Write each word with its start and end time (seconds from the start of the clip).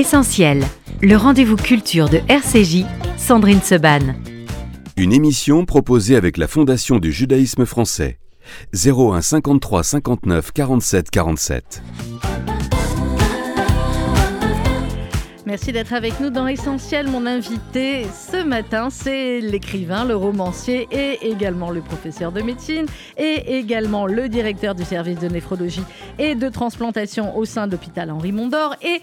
Essentiel, 0.00 0.64
le 1.02 1.14
rendez-vous 1.14 1.56
culture 1.56 2.08
de 2.08 2.20
RCJ, 2.26 2.86
Sandrine 3.18 3.60
Seban. 3.60 4.14
Une 4.96 5.12
émission 5.12 5.66
proposée 5.66 6.16
avec 6.16 6.38
la 6.38 6.48
Fondation 6.48 6.98
du 6.98 7.12
judaïsme 7.12 7.66
français. 7.66 8.18
01 8.72 9.20
53 9.20 9.82
59 9.84 10.52
47 10.52 11.10
47. 11.10 11.82
Merci 15.50 15.72
d'être 15.72 15.92
avec 15.92 16.20
nous 16.20 16.30
dans 16.30 16.46
Essentiel. 16.46 17.08
Mon 17.08 17.26
invité 17.26 18.06
ce 18.14 18.42
matin, 18.42 18.88
c'est 18.88 19.40
l'écrivain, 19.40 20.04
le 20.04 20.14
romancier 20.14 20.86
et 20.92 21.28
également 21.28 21.70
le 21.70 21.80
professeur 21.80 22.30
de 22.30 22.40
médecine 22.40 22.86
et 23.18 23.58
également 23.58 24.06
le 24.06 24.28
directeur 24.28 24.74
du 24.74 24.84
service 24.84 25.18
de 25.18 25.28
néphrologie 25.28 25.82
et 26.18 26.36
de 26.36 26.48
transplantation 26.48 27.36
au 27.36 27.44
sein 27.44 27.66
d'hôpital 27.66 28.10
Henri 28.12 28.30
Mondor 28.30 28.76
et 28.80 29.02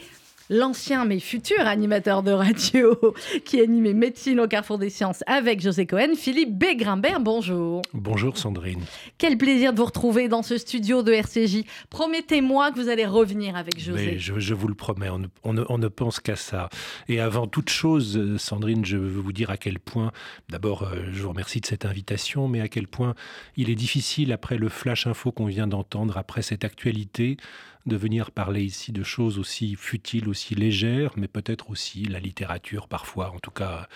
l'ancien 0.49 1.05
mais 1.05 1.19
futur 1.19 1.59
animateur 1.61 2.23
de 2.23 2.31
radio 2.31 2.97
qui 3.45 3.59
animait 3.61 3.93
médecine 3.93 4.39
au 4.39 4.47
Carrefour 4.47 4.77
des 4.77 4.89
Sciences 4.89 5.23
avec 5.27 5.61
José 5.61 5.85
Cohen, 5.85 6.15
Philippe 6.15 6.57
Begrimbert. 6.57 7.19
Bonjour. 7.19 7.81
Bonjour 7.93 8.37
Sandrine. 8.37 8.83
Quel 9.17 9.37
plaisir 9.37 9.73
de 9.73 9.77
vous 9.77 9.85
retrouver 9.85 10.27
dans 10.27 10.43
ce 10.43 10.57
studio 10.57 11.03
de 11.03 11.11
RCJ. 11.11 11.63
Promettez-moi 11.89 12.71
que 12.71 12.79
vous 12.79 12.89
allez 12.89 13.05
revenir 13.05 13.55
avec 13.55 13.79
José. 13.79 14.17
je, 14.19 14.53
vous 14.53 14.67
le 14.67 14.75
promets, 14.75 15.09
on 15.43 15.53
ne, 15.53 15.87
pense 15.87 16.19
qu'à 16.19 16.35
ça. 16.35 16.69
Et 17.07 17.19
avant 17.19 17.47
toute 17.47 17.69
chose, 17.69 18.37
Sandrine, 18.37 18.85
je 18.85 18.97
veux 18.97 19.21
vous 19.21 19.33
dire 19.33 19.49
à 19.49 19.57
quel 19.57 19.79
point, 19.79 20.11
d'abord, 20.49 20.83
euh, 20.83 21.03
je 21.11 21.21
vous 21.21 21.29
remercie 21.29 21.61
de 21.61 21.65
cette 21.65 21.85
invitation, 21.85 22.47
mais 22.47 22.61
à 22.61 22.67
quel 22.67 22.87
point 22.87 23.15
il 23.55 23.69
est 23.69 23.75
difficile, 23.75 24.31
après 24.31 24.57
le 24.57 24.69
flash 24.69 25.07
info 25.07 25.31
qu'on 25.31 25.45
vient 25.45 25.67
d'entendre, 25.67 26.17
après 26.17 26.41
cette 26.41 26.63
actualité, 26.63 27.37
de 27.87 27.95
venir 27.95 28.31
parler 28.31 28.63
ici 28.63 28.91
de 28.91 29.03
choses 29.03 29.39
aussi 29.39 29.75
futiles, 29.75 30.27
aussi 30.27 30.55
légères, 30.55 31.11
mais 31.15 31.27
peut-être 31.27 31.69
aussi 31.69 32.03
la 32.03 32.19
littérature 32.19 32.87
parfois, 32.87 33.31
en 33.31 33.39
tout 33.39 33.51
cas, 33.51 33.87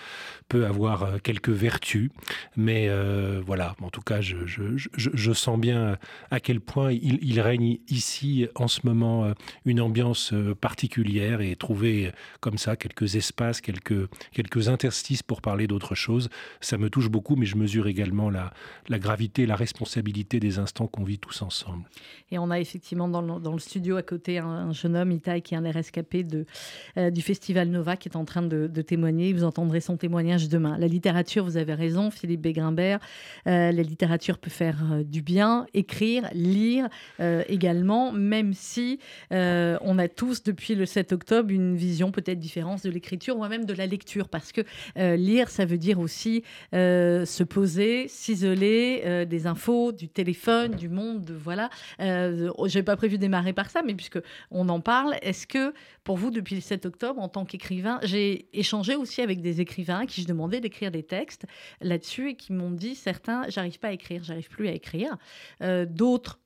peut 0.47 0.65
avoir 0.65 1.03
euh, 1.03 1.17
quelques 1.17 1.49
vertus. 1.49 2.09
Mais 2.55 2.87
euh, 2.89 3.41
voilà, 3.45 3.75
en 3.81 3.89
tout 3.89 4.01
cas, 4.01 4.21
je, 4.21 5.33
sens 5.33 5.59
bien 5.59 5.97
à 6.29 6.39
quel 6.39 6.59
point 6.59 6.91
il, 6.91 7.39
règne 7.41 7.79
ici 7.87 8.47
en 8.55 8.67
ce 8.67 8.81
moment 8.83 9.25
euh, 9.25 9.33
une 9.65 9.81
ambiance 9.81 10.33
particulière 10.59 11.41
et 11.41 11.55
trouver 11.55 12.11
comme 12.39 12.57
ça 12.57 12.75
quelques 12.75 13.15
espaces, 13.15 13.61
quelques, 13.61 14.09
quelques 14.31 14.67
interstices 14.67 15.23
pour 15.23 15.41
parler 15.41 15.67
d'autre 15.67 15.95
chose, 15.95 16.29
ça 16.59 16.77
me 16.77 16.89
touche 16.89 17.09
beaucoup, 17.09 17.35
mais 17.35 17.45
je 17.45 17.55
mesure 17.55 17.87
également 17.87 18.29
la, 18.29 18.53
la 18.87 18.99
gravité, 18.99 19.45
la 19.45 19.55
responsabilité 19.55 20.39
des 20.39 20.59
instants 20.59 20.87
qu'on 20.87 21.03
vit 21.03 21.19
tous 21.19 21.41
ensemble. 21.41 21.89
Et 22.29 22.37
on 22.37 22.49
a 22.51 22.59
effectivement 22.59 23.07
dans 23.07 23.21
dans 23.39 23.53
le 23.53 23.59
studio 23.59 23.80
à 23.89 24.03
côté 24.03 24.37
un, 24.37 24.71
jeune 24.73 24.95
homme, 24.95 25.11
Itaï, 25.11 25.41
qui 25.41 25.53
est 25.53 25.57
un 25.57 25.71
rescapé 25.71 26.23
de, 26.23 26.45
euh, 26.97 27.09
du 27.09 27.21
Festival 27.21 27.69
Nova, 27.69 27.97
qui 27.97 28.09
est 28.09 28.15
en 28.15 28.25
train 28.25 28.41
de, 28.41 28.67
témoigner. 28.81 29.31
Vous 29.33 29.43
entendrez 29.43 29.79
son 29.79 29.95
témoignage 29.95 30.49
demain. 30.49 30.77
La 30.77 30.87
littérature, 30.87 31.43
vous 31.43 31.57
avez 31.57 31.73
raison, 31.73 32.09
Philippe 32.09 32.41
Begrimbert, 32.41 32.99
euh, 33.47 33.71
la 33.71 33.83
littérature 33.83 34.37
peut 34.37 34.49
faire 34.49 34.77
euh, 34.91 35.03
du 35.03 35.21
bien, 35.21 35.65
écrire, 35.73 36.27
lire 36.33 36.89
également, 37.47 38.11
même 38.11 38.53
si 38.53 38.99
on 39.31 39.99
a 39.99 40.07
tous, 40.07 40.43
depuis 40.43 40.75
le 40.75 40.85
7 40.85 41.11
octobre, 41.13 41.51
une 41.51 41.75
vision 41.75 42.11
peut-être 42.11 42.39
différente 42.39 42.83
de 42.83 42.89
l'écriture 42.89 43.37
ou 43.37 43.47
même 43.47 43.65
de 43.65 43.73
la 43.73 43.85
lecture, 43.85 44.29
parce 44.29 44.51
que 44.51 44.61
lire, 45.15 45.49
ça 45.49 45.65
veut 45.65 45.77
dire 45.77 45.99
aussi 45.99 46.43
se 46.73 47.43
poser, 47.43 48.07
s'isoler 48.07 49.25
des 49.25 49.47
infos, 49.47 49.91
du 49.91 50.07
téléphone, 50.09 50.75
du 50.75 50.89
monde, 50.89 51.23
de, 51.23 51.33
voilà. 51.33 51.69
J'ai 51.99 52.83
pas 52.83 52.95
prévu 52.95 53.17
de 53.17 53.21
démarrer 53.21 53.53
par 53.53 53.69
mais 53.85 53.95
puisque 53.95 54.19
on 54.49 54.69
en 54.69 54.81
parle, 54.81 55.15
est-ce 55.21 55.47
que 55.47 55.73
pour 56.03 56.17
vous, 56.17 56.31
depuis 56.31 56.55
le 56.55 56.61
7 56.61 56.85
octobre, 56.85 57.21
en 57.21 57.29
tant 57.29 57.45
qu'écrivain, 57.45 57.99
j'ai 58.03 58.47
échangé 58.57 58.95
aussi 58.95 59.21
avec 59.21 59.41
des 59.41 59.61
écrivains 59.61 60.05
qui 60.05 60.21
je 60.21 60.27
demandais 60.27 60.59
d'écrire 60.59 60.91
des 60.91 61.03
textes 61.03 61.45
là-dessus 61.79 62.31
et 62.31 62.35
qui 62.35 62.53
m'ont 62.53 62.71
dit 62.71 62.95
certains, 62.95 63.43
j'arrive 63.49 63.79
pas 63.79 63.89
à 63.89 63.91
écrire, 63.93 64.23
j'arrive 64.23 64.49
plus 64.49 64.67
à 64.67 64.73
écrire. 64.73 65.17
Euh, 65.61 65.85
d'autres 65.85 66.39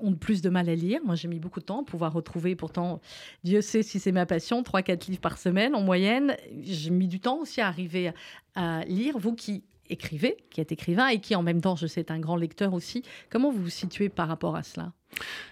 ont 0.00 0.14
plus 0.14 0.42
de 0.42 0.50
mal 0.50 0.68
à 0.68 0.74
lire. 0.74 1.00
Moi, 1.04 1.14
j'ai 1.14 1.28
mis 1.28 1.38
beaucoup 1.38 1.60
de 1.60 1.64
temps 1.64 1.78
pour 1.78 1.98
pouvoir 1.98 2.12
retrouver, 2.12 2.56
pourtant, 2.56 3.00
Dieu 3.44 3.60
sait 3.60 3.82
si 3.82 4.00
c'est 4.00 4.12
ma 4.12 4.26
passion, 4.26 4.62
3-4 4.62 5.08
livres 5.08 5.20
par 5.20 5.38
semaine 5.38 5.74
en 5.74 5.82
moyenne. 5.82 6.36
J'ai 6.62 6.90
mis 6.90 7.08
du 7.08 7.20
temps 7.20 7.38
aussi 7.38 7.60
à 7.60 7.68
arriver 7.68 8.12
à 8.54 8.84
lire. 8.84 9.18
Vous 9.18 9.34
qui 9.34 9.64
écrivez, 9.90 10.36
qui 10.50 10.60
êtes 10.60 10.72
écrivain 10.72 11.08
et 11.08 11.20
qui 11.20 11.34
en 11.34 11.42
même 11.42 11.60
temps, 11.60 11.76
je 11.76 11.86
sais, 11.86 12.00
est 12.00 12.10
un 12.10 12.18
grand 12.18 12.36
lecteur 12.36 12.74
aussi, 12.74 13.02
comment 13.30 13.50
vous 13.50 13.62
vous 13.62 13.70
situez 13.70 14.08
par 14.08 14.28
rapport 14.28 14.56
à 14.56 14.62
cela? 14.62 14.92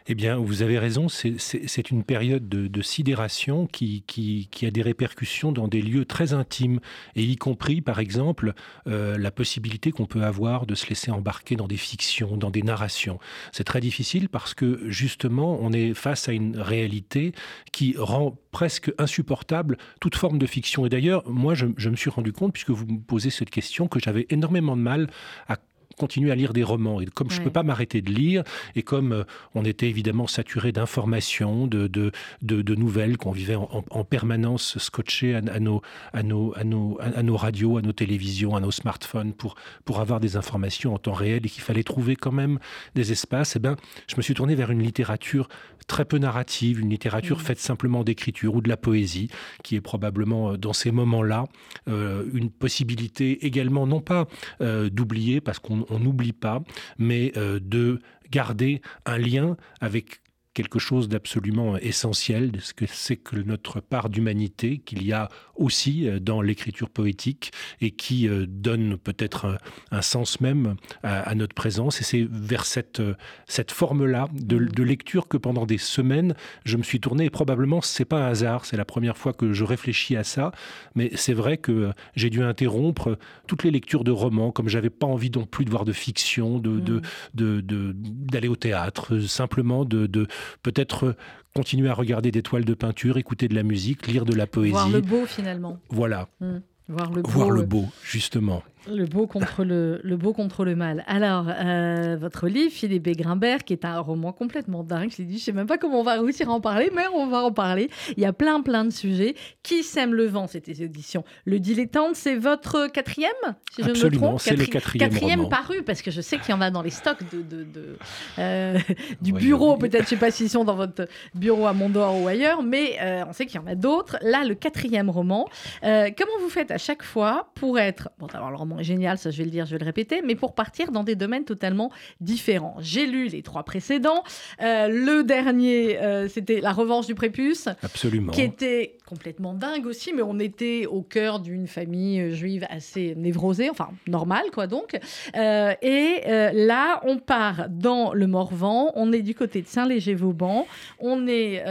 Eh 0.08 0.14
bien, 0.14 0.36
vous 0.36 0.62
avez 0.62 0.78
raison, 0.78 1.08
c'est 1.08 1.90
une 1.90 2.04
période 2.04 2.48
de, 2.48 2.82
sidération 2.82 3.66
qui, 3.66 4.48
a 4.62 4.70
des 4.70 4.82
répercussions 4.82 5.50
dans 5.50 5.66
des 5.66 5.82
lieux 5.82 6.04
très 6.04 6.32
intimes, 6.32 6.78
et 7.16 7.24
y 7.24 7.36
compris, 7.36 7.80
par 7.80 7.98
exemple, 7.98 8.54
euh, 8.86 9.18
la 9.18 9.30
possibilité 9.32 9.90
qu'on 9.90 10.06
peut 10.06 10.22
avoir 10.22 10.66
de 10.66 10.74
se 10.74 10.88
laisser 10.88 11.10
embarquer 11.10 11.56
dans 11.56 11.66
des 11.66 11.76
fictions, 11.76 12.36
dans 12.36 12.50
des 12.50 12.62
narrations. 12.62 13.18
C'est 13.50 13.64
très 13.64 13.80
difficile 13.80 14.28
parce 14.28 14.54
que, 14.54 14.88
justement, 14.88 15.58
on 15.60 15.72
est 15.72 15.92
face 15.94 16.28
à 16.28 16.32
une 16.32 16.58
réalité 16.58 17.32
qui 17.72 17.96
rend 17.98 18.38
presque 18.52 18.92
insupportable 18.98 19.76
toute 20.00 20.14
forme 20.14 20.38
de 20.38 20.46
fiction. 20.46 20.86
Et 20.86 20.88
d'ailleurs, 20.88 21.28
moi, 21.28 21.54
je, 21.54 21.66
je 21.76 21.90
me 21.90 21.96
suis 21.96 22.10
rendu 22.10 22.32
compte, 22.32 22.52
puisque 22.52 22.70
vous 22.70 22.86
me 22.86 23.00
posez 23.00 23.30
cette 23.30 23.50
question, 23.50 23.88
que 23.88 23.98
j'avais 23.98 24.26
énormément 24.30 24.76
de 24.76 24.82
mal 24.82 25.10
à 25.48 25.56
continuer 25.96 26.30
à 26.30 26.34
lire 26.34 26.52
des 26.52 26.62
romans. 26.62 27.00
Et 27.00 27.06
comme 27.06 27.30
je 27.30 27.40
ne 27.40 27.44
peux 27.44 27.50
pas 27.50 27.62
m'arrêter 27.62 28.02
de 28.02 28.12
lire, 28.12 28.44
et 28.74 28.82
comme 28.82 29.12
euh, 29.12 29.24
on 29.54 29.64
était 29.64 29.88
évidemment 29.88 30.26
saturé 30.26 30.72
d'informations, 30.72 31.66
de, 31.66 31.86
de, 31.86 32.12
de, 32.42 32.74
nouvelles, 32.74 33.16
qu'on 33.16 33.32
vivait 33.32 33.56
en, 33.56 34.04
permanence 34.04 34.78
scotché 34.78 35.34
à, 35.34 35.40
nos, 35.40 35.82
à, 36.12 36.22
nos, 36.22 36.52
à, 36.56 36.64
nos, 36.64 36.98
à, 37.00 37.22
nos, 37.22 37.36
radios, 37.36 37.78
à 37.78 37.82
nos 37.82 37.92
télévisions, 37.92 38.54
à 38.54 38.60
nos 38.60 38.70
smartphones, 38.70 39.32
pour, 39.32 39.56
pour 39.84 40.00
avoir 40.00 40.20
des 40.20 40.36
informations 40.36 40.94
en 40.94 40.98
temps 40.98 41.12
réel, 41.12 41.46
et 41.46 41.48
qu'il 41.48 41.62
fallait 41.62 41.82
trouver 41.82 42.14
quand 42.14 42.32
même 42.32 42.58
des 42.94 43.12
espaces, 43.12 43.56
eh 43.56 43.58
ben, 43.58 43.76
je 44.06 44.16
me 44.16 44.22
suis 44.22 44.34
tourné 44.34 44.54
vers 44.54 44.70
une 44.70 44.82
littérature 44.82 45.48
très 45.86 46.04
peu 46.04 46.18
narrative, 46.18 46.80
une 46.80 46.90
littérature 46.90 47.40
faite 47.40 47.60
simplement 47.60 48.02
d'écriture 48.02 48.54
ou 48.56 48.60
de 48.60 48.68
la 48.68 48.76
poésie, 48.76 49.28
qui 49.62 49.76
est 49.76 49.80
probablement 49.80 50.52
euh, 50.52 50.56
dans 50.56 50.72
ces 50.72 50.90
moments-là 50.90 51.44
euh, 51.88 52.24
une 52.34 52.50
possibilité 52.50 53.46
également, 53.46 53.86
non 53.86 54.00
pas 54.00 54.26
d'oublier, 54.60 55.40
parce 55.40 55.58
qu'on 55.58 55.85
on 55.90 55.98
n'oublie 55.98 56.32
pas, 56.32 56.62
mais 56.98 57.32
euh, 57.36 57.58
de 57.60 58.00
garder 58.30 58.82
un 59.04 59.18
lien 59.18 59.56
avec 59.80 60.20
quelque 60.56 60.78
chose 60.78 61.10
d'absolument 61.10 61.76
essentiel, 61.76 62.52
ce 62.60 62.72
que 62.72 62.86
c'est 62.86 63.16
que 63.16 63.36
notre 63.36 63.80
part 63.80 64.08
d'humanité 64.08 64.78
qu'il 64.78 65.06
y 65.06 65.12
a 65.12 65.28
aussi 65.54 66.08
euh, 66.08 66.18
dans 66.18 66.40
l'écriture 66.40 66.88
poétique 66.88 67.52
et 67.82 67.90
qui 67.90 68.26
euh, 68.26 68.46
donne 68.48 68.96
peut-être 68.96 69.58
un, 69.90 70.00
sens 70.00 70.40
même 70.40 70.76
à, 71.02 71.34
notre 71.34 71.54
présence. 71.54 72.00
Et 72.00 72.04
c'est 72.04 72.26
vers 72.30 72.64
cette, 72.64 73.00
euh, 73.00 73.14
cette 73.46 73.70
forme-là 73.70 74.28
de, 74.32 74.56
de, 74.56 74.82
lecture 74.82 75.28
que 75.28 75.36
pendant 75.36 75.66
des 75.66 75.76
semaines, 75.76 76.34
je 76.64 76.78
me 76.78 76.82
suis 76.82 77.00
tourné. 77.00 77.26
Et 77.26 77.30
probablement, 77.30 77.82
c'est 77.82 78.06
pas 78.06 78.24
un 78.24 78.28
hasard, 78.28 78.64
c'est 78.64 78.78
la 78.78 78.86
première 78.86 79.18
fois 79.18 79.34
que 79.34 79.52
je 79.52 79.62
réfléchis 79.62 80.16
à 80.16 80.24
ça. 80.24 80.52
Mais 80.94 81.10
c'est 81.16 81.34
vrai 81.34 81.58
que 81.58 81.92
j'ai 82.14 82.30
dû 82.30 82.42
interrompre 82.42 83.18
toutes 83.46 83.62
les 83.62 83.70
lectures 83.70 84.04
de 84.04 84.10
romans, 84.10 84.52
comme 84.52 84.70
j'avais 84.70 84.88
pas 84.88 85.06
envie 85.06 85.30
non 85.30 85.44
plus 85.44 85.66
de 85.66 85.70
voir 85.70 85.84
de 85.84 85.92
fiction, 85.92 86.58
de, 86.58 86.80
de, 86.80 87.02
de, 87.34 87.62
d'aller 87.94 88.48
au 88.48 88.56
théâtre, 88.56 89.18
simplement 89.18 89.84
de, 89.84 90.06
de 90.06 90.26
peut-être 90.62 91.14
continuer 91.54 91.88
à 91.88 91.94
regarder 91.94 92.30
des 92.30 92.42
toiles 92.42 92.64
de 92.64 92.74
peinture, 92.74 93.16
écouter 93.16 93.48
de 93.48 93.54
la 93.54 93.62
musique, 93.62 94.06
lire 94.06 94.24
de 94.24 94.34
la 94.34 94.46
poésie. 94.46 94.72
Voir 94.72 94.88
le 94.88 95.00
beau 95.00 95.26
finalement. 95.26 95.78
Voilà. 95.88 96.28
Hmm. 96.40 96.58
Voir 96.88 97.10
le 97.10 97.22
beau. 97.22 97.30
Voir 97.30 97.50
le 97.50 97.62
beau, 97.62 97.86
justement. 98.04 98.62
Le 98.88 99.04
beau 99.04 99.26
contre 99.26 99.64
le, 99.64 100.00
le 100.04 100.16
beau 100.16 100.32
contre 100.32 100.64
le 100.64 100.76
mal. 100.76 101.04
Alors, 101.06 101.46
euh, 101.48 102.16
votre 102.20 102.46
livre, 102.46 102.72
Philippe 102.72 103.08
Grimbert, 103.08 103.64
qui 103.64 103.72
est 103.72 103.84
un 103.84 103.98
roman 103.98 104.32
complètement 104.32 104.84
dingue, 104.84 105.10
je 105.10 105.18
l'ai 105.18 105.24
dit, 105.24 105.38
je 105.38 105.44
sais 105.44 105.52
même 105.52 105.66
pas 105.66 105.78
comment 105.78 106.00
on 106.00 106.04
va 106.04 106.20
réussir 106.20 106.48
à 106.50 106.52
en 106.52 106.60
parler, 106.60 106.90
mais 106.94 107.02
on 107.14 107.26
va 107.26 107.38
en 107.38 107.52
parler. 107.52 107.90
Il 108.16 108.22
y 108.22 108.26
a 108.26 108.32
plein, 108.32 108.60
plein 108.62 108.84
de 108.84 108.90
sujets. 108.90 109.34
Qui 109.62 109.82
sème 109.82 110.14
le 110.14 110.26
vent, 110.26 110.46
c'était 110.46 110.82
éditions 110.84 111.24
Le 111.44 111.58
Dilettante, 111.58 112.14
c'est 112.14 112.36
votre 112.36 112.86
quatrième, 112.86 113.30
si 113.74 113.82
je 113.82 113.90
Absolument, 113.90 114.26
me 114.26 114.26
trompe? 114.28 114.40
c'est 114.40 114.56
le 114.56 114.66
quatrième 114.66 115.10
Quatrième 115.10 115.48
paru, 115.48 115.82
parce 115.82 116.02
que 116.02 116.10
je 116.10 116.20
sais 116.20 116.38
qu'il 116.38 116.50
y 116.50 116.54
en 116.54 116.60
a 116.60 116.70
dans 116.70 116.82
les 116.82 116.90
stocks 116.90 117.22
de, 117.32 117.42
de, 117.42 117.98
euh, 118.38 118.78
du 119.20 119.32
bureau, 119.32 119.76
peut-être, 119.76 120.04
je 120.04 120.10
sais 120.10 120.16
pas 120.16 120.30
s'ils 120.30 120.50
sont 120.50 120.64
dans 120.64 120.76
votre 120.76 121.08
bureau 121.34 121.66
à 121.66 121.72
Mondor 121.72 122.20
ou 122.20 122.28
ailleurs, 122.28 122.62
mais 122.62 122.98
euh, 123.00 123.24
on 123.28 123.32
sait 123.32 123.46
qu'il 123.46 123.60
y 123.60 123.64
en 123.64 123.66
a 123.66 123.74
d'autres. 123.74 124.16
Là, 124.22 124.44
le 124.44 124.54
quatrième 124.54 125.10
roman. 125.10 125.48
comment 125.82 126.38
vous 126.40 126.48
faites 126.48 126.70
à 126.70 126.78
chaque 126.78 127.02
fois 127.02 127.50
pour 127.54 127.78
être... 127.78 128.10
Bon, 128.18 128.26
alors 128.26 128.50
le 128.50 128.56
roman 128.56 128.75
génial, 128.82 129.18
ça 129.18 129.30
je 129.30 129.38
vais 129.38 129.44
le 129.44 129.50
dire, 129.50 129.66
je 129.66 129.72
vais 129.72 129.78
le 129.78 129.84
répéter, 129.84 130.22
mais 130.24 130.34
pour 130.34 130.54
partir 130.54 130.92
dans 130.92 131.04
des 131.04 131.14
domaines 131.14 131.44
totalement 131.44 131.90
différents. 132.20 132.76
J'ai 132.80 133.06
lu 133.06 133.28
les 133.28 133.42
trois 133.42 133.62
précédents. 133.62 134.22
Euh, 134.62 134.88
le 134.88 135.22
dernier, 135.22 135.98
euh, 135.98 136.28
c'était 136.28 136.60
La 136.60 136.72
Revanche 136.72 137.06
du 137.06 137.14
Prépuce. 137.14 137.68
Absolument. 137.82 138.32
Qui 138.32 138.42
était 138.42 138.96
complètement 139.06 139.54
dingue 139.54 139.86
aussi, 139.86 140.12
mais 140.12 140.22
on 140.22 140.38
était 140.38 140.86
au 140.86 141.02
cœur 141.02 141.40
d'une 141.40 141.66
famille 141.66 142.20
euh, 142.20 142.32
juive 142.32 142.66
assez 142.70 143.14
névrosée, 143.16 143.70
enfin 143.70 143.88
normale 144.08 144.50
quoi 144.52 144.66
donc. 144.66 144.98
et 145.34 146.22
là, 146.26 147.00
on 147.04 147.18
part 147.18 147.68
dans 147.68 148.12
le 148.12 148.26
Morvan, 148.26 148.92
on 148.94 149.12
est 149.12 149.22
du 149.22 149.34
côté 149.34 149.62
de 149.62 149.66
Saint-Léger-Vauban, 149.66 150.66
on 150.98 151.26
est 151.26 151.62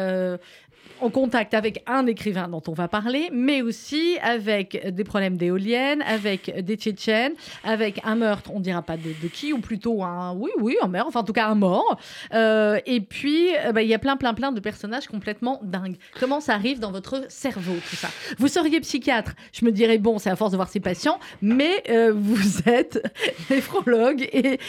en 1.01 1.09
contact 1.09 1.53
avec 1.53 1.83
un 1.87 2.05
écrivain 2.07 2.47
dont 2.47 2.63
on 2.67 2.73
va 2.73 2.87
parler, 2.87 3.29
mais 3.31 3.61
aussi 3.61 4.17
avec 4.21 4.93
des 4.93 5.03
problèmes 5.03 5.37
d'éoliennes, 5.37 6.01
avec 6.03 6.63
des 6.63 6.75
Tchétchènes, 6.75 7.33
avec 7.63 8.01
un 8.03 8.15
meurtre, 8.15 8.51
on 8.53 8.59
dira 8.59 8.81
pas 8.81 8.97
de, 8.97 9.27
qui, 9.27 9.53
ou 9.53 9.59
plutôt 9.59 10.03
un, 10.03 10.33
oui, 10.33 10.51
oui, 10.59 10.77
un 10.81 10.87
meurtre, 10.87 11.09
enfin 11.09 11.21
en 11.21 11.23
tout 11.23 11.33
cas 11.33 11.47
un 11.47 11.55
mort. 11.55 11.97
Euh, 12.33 12.79
et 12.85 13.01
puis, 13.01 13.55
euh, 13.57 13.71
bah, 13.71 13.81
il 13.81 13.89
y 13.89 13.93
a 13.93 13.99
plein, 13.99 14.17
plein, 14.17 14.33
plein 14.33 14.51
de 14.51 14.59
personnages 14.59 15.07
complètement 15.07 15.59
dingues. 15.63 15.97
Comment 16.19 16.39
ça 16.39 16.53
arrive 16.53 16.79
dans 16.79 16.91
votre 16.91 17.25
cerveau, 17.29 17.75
tout 17.89 17.95
ça? 17.95 18.09
Vous 18.37 18.47
seriez 18.47 18.79
psychiatre, 18.79 19.33
je 19.51 19.65
me 19.65 19.71
dirais, 19.71 19.97
bon, 19.97 20.19
c'est 20.19 20.29
à 20.29 20.35
force 20.35 20.51
de 20.51 20.57
voir 20.57 20.69
ses 20.69 20.79
patients, 20.79 21.19
mais 21.41 21.83
euh, 21.89 22.13
vous 22.15 22.59
êtes 22.69 23.03
néphrologue 23.49 24.27
et, 24.31 24.59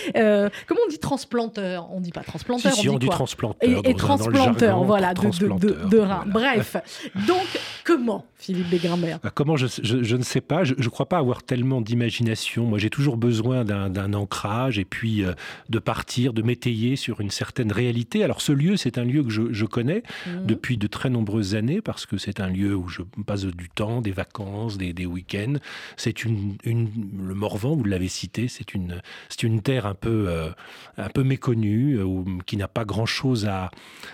comment 0.67 0.81
on 0.87 0.90
dit 0.90 0.99
transplanteur? 0.99 1.88
On 1.93 2.00
dit 2.00 2.12
pas 2.12 2.22
transplanteur, 2.22 2.72
on, 2.76 2.82
dit, 2.82 2.99
dit 2.99 3.08
transplanteur. 3.08 3.82
Et, 3.84 3.94
transplanteur, 3.94 4.84
voilà, 4.84 5.14
de, 5.14 5.58
de, 5.58 5.88
de, 5.88 6.00
Bref, 6.24 6.76
donc 7.26 7.46
comment, 7.84 8.24
Philippe 8.46 8.69
bah, 9.22 9.31
Comment, 9.34 9.56
je, 9.56 9.66
je, 9.82 10.16
ne 10.16 10.22
sais 10.22 10.40
pas. 10.40 10.64
Je 10.64 10.75
ne 10.75 10.88
crois 10.88 11.08
pas 11.08 11.19
avoir 11.19 11.43
tellement 11.43 11.81
d'imagination. 11.81 12.66
Moi, 12.66 12.78
j'ai 12.78 12.90
toujours 12.90 13.16
besoin 13.16 13.64
d'un 13.64 14.14
ancrage 14.14 14.78
et 14.78 14.84
puis 14.84 15.25
euh, 15.25 15.32
de 15.69 15.78
partir, 15.78 16.32
de 16.32 16.43
m'étayer 16.43 16.96
sur 16.96 17.20
une 17.20 17.31
certaine 17.31 17.72
réalité. 17.72 18.22
Alors, 18.22 18.40
ce 18.40 18.52
lieu, 18.52 18.76
c'est 18.76 18.98
un 18.98 19.04
lieu 19.04 19.22
que 19.22 19.31
je, 19.31 19.64
connais 19.66 20.04
mhm. 20.26 20.46
depuis 20.46 20.76
de 20.76 20.87
très 20.87 21.10
nombreuses 21.10 21.56
années 21.56 21.81
parce 21.81 22.06
que 22.06 22.19
c'est 22.19 22.38
un 22.38 22.48
lieu 22.48 22.76
où 22.76 22.88
je 22.88 23.02
passe 23.26 23.44
du 23.44 23.69
temps, 23.69 24.00
des 24.00 24.12
vacances, 24.12 24.78
des, 24.78 24.93
des 24.93 25.06
week-ends. 25.06 25.54
C'est 25.96 26.25
une, 26.25 26.56
une, 26.64 26.88
le 27.26 27.34
Morvan, 27.34 27.75
vous 27.75 27.84
l'avez 27.84 28.08
cité, 28.08 28.46
c'est 28.46 28.75
une, 28.75 29.02
c'est 29.28 29.43
une 29.43 29.60
terre 29.60 29.87
un 29.87 29.94
peu, 29.94 30.26
euh, 30.28 30.50
un 30.96 31.08
peu 31.08 31.25
méconnue, 31.25 31.98
euh, 31.98 32.25
qui 32.46 32.56
n'a 32.56 32.69
pas 32.69 32.84
grand-chose 32.84 33.46
à, 33.46 33.70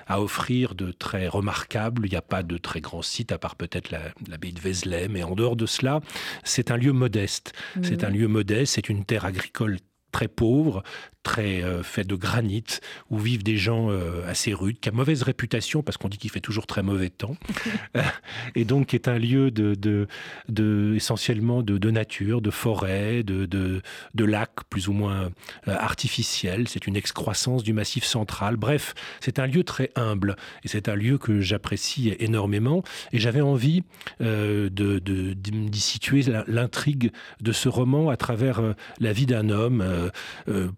à 0.07 0.23
offrir 0.23 0.75
de 0.75 0.91
très 0.91 1.29
remarquable 1.29 2.07
il 2.07 2.11
n'y 2.11 2.17
a 2.17 2.23
pas 2.23 2.43
de 2.43 2.57
très 2.57 2.81
grands 2.81 3.03
sites, 3.03 3.33
à 3.33 3.39
part 3.39 3.57
peut-être 3.57 3.91
l'abbaye 4.31 4.53
de 4.53 4.61
Vézelay. 4.61 5.09
Mais 5.09 5.23
en 5.23 5.35
dehors 5.35 5.57
de 5.57 5.67
cela, 5.67 6.01
c'est 6.45 6.71
un 6.71 6.77
lieu 6.77 6.93
modeste. 6.93 7.53
C'est 7.83 8.05
un 8.05 8.11
lieu 8.11 8.29
modeste, 8.29 8.75
c'est 8.75 8.89
une 8.89 9.05
terre 9.05 9.25
agricole 9.25 9.79
très 10.13 10.29
pauvre, 10.29 10.83
très 11.23 11.63
euh, 11.63 11.83
fait 11.83 12.05
de 12.05 12.15
granit, 12.15 12.65
où 13.11 13.19
vivent 13.19 13.43
des 13.43 13.57
gens 13.57 13.91
euh, 13.91 14.29
assez 14.29 14.53
rudes, 14.53 14.81
qui 14.81 14.89
a 14.89 14.93
mauvaise 14.93 15.23
réputation 15.23 15.83
parce 15.83 15.97
qu'on 15.97 16.09
dit 16.09 16.19
qu'il 16.19 16.31
fait 16.31 16.41
toujours 16.41 16.67
très 16.67 16.83
mauvais 16.83 17.11
temps, 17.11 17.37
et 18.55 18.65
donc 18.65 18.89
qui 18.89 18.97
est 18.97 19.09
un 19.09 19.19
lieu 19.19 19.51
de, 19.51 19.75
de, 20.49 20.95
essentiellement 20.95 21.63
de, 21.63 21.91
nature, 21.91 22.41
de 22.41 22.51
forêt, 22.51 23.23
de, 23.23 23.47
de, 23.47 24.25
lacs 24.25 24.65
plus 24.71 24.89
ou 24.89 24.93
moins 24.93 25.31
euh, 25.69 25.77
artificiels. 25.77 26.69
C'est 26.69 26.87
une 26.87 26.97
excroissance 26.97 27.63
du 27.63 27.73
massif 27.73 28.05
central. 28.05 28.57
Bref, 28.57 28.95
c'est 29.21 29.39
un 29.39 29.47
lieu 29.47 29.65
très 29.65 29.91
humble 29.97 30.37
et 30.65 30.69
c'est 30.69 30.89
un 30.89 30.95
lieu 30.95 31.19
que 31.19 31.41
j'apprécie 31.41 32.15
énormément. 32.19 32.83
Et 33.13 33.19
j'avais 33.19 33.41
envie 33.41 33.83
de, 34.21 34.69
d'y 34.69 35.81
situer 35.81 36.23
l'intrigue 36.47 37.13
de 37.41 37.53
ce 37.53 37.69
roman 37.69 38.11
à 38.11 38.17
travers 38.17 38.63
la 39.01 39.13
vie 39.13 39.27
d'un 39.27 39.51
homme 39.51 40.11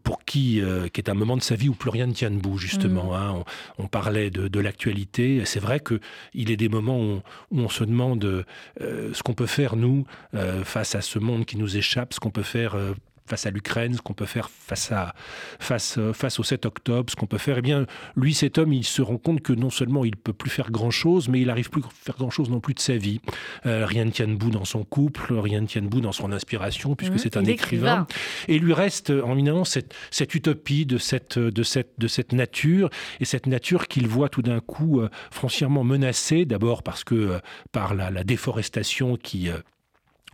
pour 0.03 0.25
qui 0.25 0.34
euh, 0.37 0.89
qui, 0.89 1.01
est 1.01 1.09
un 1.09 1.15
moment 1.15 1.37
de 1.37 1.43
sa 1.43 1.55
vie 1.55 1.69
où 1.69 1.75
plus 1.75 1.91
rien 1.91 2.07
ne 2.07 2.13
tient 2.13 2.31
debout, 2.31 2.59
justement. 2.59 3.13
Mm. 3.13 3.15
Hein. 3.15 3.45
On, 3.79 3.87
parlait 3.87 4.31
de, 4.31 4.61
l'actualité. 4.61 5.43
C'est 5.45 5.61
vrai 5.61 5.81
qu'il 5.81 6.51
est 6.51 6.57
des 6.57 6.69
moments 6.69 7.01
où 7.01 7.23
on, 7.53 7.69
se 7.69 7.85
demande 7.85 8.45
euh, 8.81 9.11
ce 9.13 9.23
qu'on 9.23 9.35
peut 9.35 9.47
faire, 9.47 9.77
nous, 9.77 10.07
euh, 10.35 10.65
face 10.65 10.95
à 10.95 11.01
ce 11.01 11.19
monde 11.19 11.45
qui 11.45 11.57
nous 11.57 11.77
échappe, 11.77 12.15
ce 12.15 12.21
qu'on 12.21 12.31
peut 12.31 12.43
faire 12.43 12.77
face 13.27 13.47
à 13.47 13.51
l'Ukraine, 13.51 13.95
ce 13.95 14.03
qu'on 14.03 14.13
peut 14.13 14.27
faire 14.27 14.51
face, 14.51 14.93
à, 14.93 15.15
face, 15.59 15.97
euh, 15.97 16.13
face 16.13 16.39
au 16.39 16.43
7 16.43 16.67
octobre, 16.67 17.11
ce 17.11 17.17
qu'on 17.17 17.27
peut 17.27 17.39
faire, 17.39 17.59
eh 17.59 17.63
bien, 17.63 17.87
lui, 18.17 18.35
cet 18.35 18.59
homme, 18.59 18.73
il 18.73 18.85
se 18.85 19.01
rend 19.01 19.17
compte 19.17 19.41
que 19.41 19.55
non 19.55 19.71
seulement 19.71 20.05
il 20.05 20.17
peut 20.17 20.35
plus 20.35 20.51
faire 20.51 20.71
grand-chose, 20.71 21.29
mais 21.29 21.41
il 21.41 21.47
n'arrive 21.47 21.71
plus 21.71 21.83
à 21.83 21.89
faire 21.91 22.17
grand-chose 22.17 22.51
non 22.51 22.61
plus 22.61 22.75
de 22.75 22.81
sa 22.81 22.97
vie. 22.97 23.21
Euh, 23.65 23.87
rien 23.87 24.05
ne 24.05 24.11
tient 24.11 24.29
debout 24.29 24.51
dans 24.51 24.67
son 24.67 24.85
couple, 24.85 25.35
rien 25.35 25.63
ne 25.63 25.67
tient 25.67 25.81
debout 25.81 26.03
dans 26.03 26.13
son 26.13 26.33
inspiration, 26.33 26.95
puisque 26.97 27.15
mmh, 27.15 27.19
c'est 27.19 27.37
un 27.39 27.45
écrivain. 27.45 28.07
Et 28.49 28.59
lui 28.59 28.75
reste 28.75 29.11
en 29.11 29.33
éminence 29.33 29.71
cette, 29.71 29.95
cette, 30.11 30.35
utopie 30.35 30.85
de 30.85 30.99
cette, 30.99 31.39
de, 31.39 31.63
cette, 31.63 31.93
de 31.99 32.09
cette 32.09 32.33
nature, 32.33 32.91
et 33.21 33.25
cette 33.25 33.47
nature 33.47 33.89
qu'il 33.89 34.07
voit 34.07 34.29
tout 34.29 34.43
d'un 34.43 34.61
coup 34.61 35.01
euh, 35.01 35.09
foncièrement 35.31 35.83
menacée, 35.83 36.45
d'abord 36.45 36.83
parce 36.83 37.05
que 37.05 37.41
par 37.73 37.95
la, 37.95 38.11
la 38.11 38.23
déforestation 38.23 39.17
qui 39.17 39.49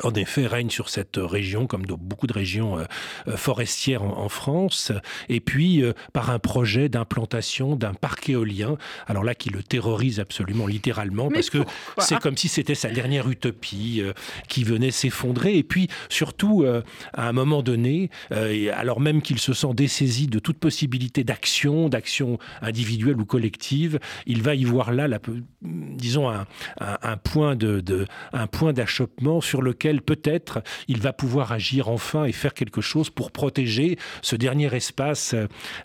en 0.03 0.13
effet, 0.15 0.47
règne 0.47 0.71
sur 0.71 0.89
cette 0.89 1.17
région, 1.17 1.67
comme 1.67 1.87
dans 1.87 1.99
beaucoup 1.99 2.27
de 2.27 2.33
régions 2.33 2.79
euh, 2.79 2.85
euh, 3.29 3.37
forestières 3.37 4.03
en, 4.03 4.29
France, 4.29 4.93
et 5.29 5.41
puis 5.41 5.83
euh, 5.83 5.93
par 6.13 6.31
un 6.31 6.39
projet 6.39 6.89
d'implantation 6.89 7.75
d'un 7.75 7.95
parc 7.95 8.29
éolien, 8.29 8.77
alors 9.07 9.25
là 9.25 9.35
qui 9.35 9.51
le 9.51 9.63
terrorise 9.63 10.21
absolument 10.21 10.67
littéralement, 10.67 11.29
parce 11.29 11.51
que 11.51 11.59
c'est 11.99 12.19
comme 12.19 12.37
si 12.37 12.49
c'était 12.49 12.75
sa 12.75 12.91
dernière 12.91 13.29
utopie 13.29 14.03
qui 14.49 14.63
venait 14.63 14.91
s'effondrer, 14.91 15.57
et 15.57 15.65
puis 15.65 15.89
surtout, 16.09 16.65
à 17.13 17.29
un 17.29 17.33
moment 17.33 17.63
donné, 17.63 18.11
alors 18.31 19.01
même 19.01 19.21
qu'il 19.21 19.39
se 19.39 19.53
sent 19.53 19.75
dessaisi 19.75 20.29
de 20.29 20.39
toute 20.39 20.59
possibilité 20.59 21.25
d'action, 21.25 21.89
d'action 21.89 22.39
individuelle 22.63 23.21
ou 23.21 23.25
collective, 23.25 23.99
il 24.27 24.43
va 24.43 24.55
y 24.55 24.65
voir 24.65 24.93
là, 24.93 25.09
la, 25.09 25.19
disons, 25.63 26.31
un, 26.31 26.47
un, 26.79 27.17
point 27.17 27.57
de, 27.57 27.81
de 27.81 28.07
un 28.33 28.47
point 28.47 28.73
d'achoppement 28.73 29.41
sur 29.41 29.63
lequel 29.63 29.90
peut-être 29.99 30.63
il 30.89 31.01
va 31.01 31.13
pouvoir 31.13 31.53
agir 31.53 31.89
enfin 31.89 32.25
et 32.25 32.33
faire 32.33 32.55
quelque 32.55 32.81
chose 32.81 33.11
pour 33.11 33.31
protéger 33.33 33.99
ce 34.23 34.37
dernier 34.37 34.75
espace, 34.75 35.35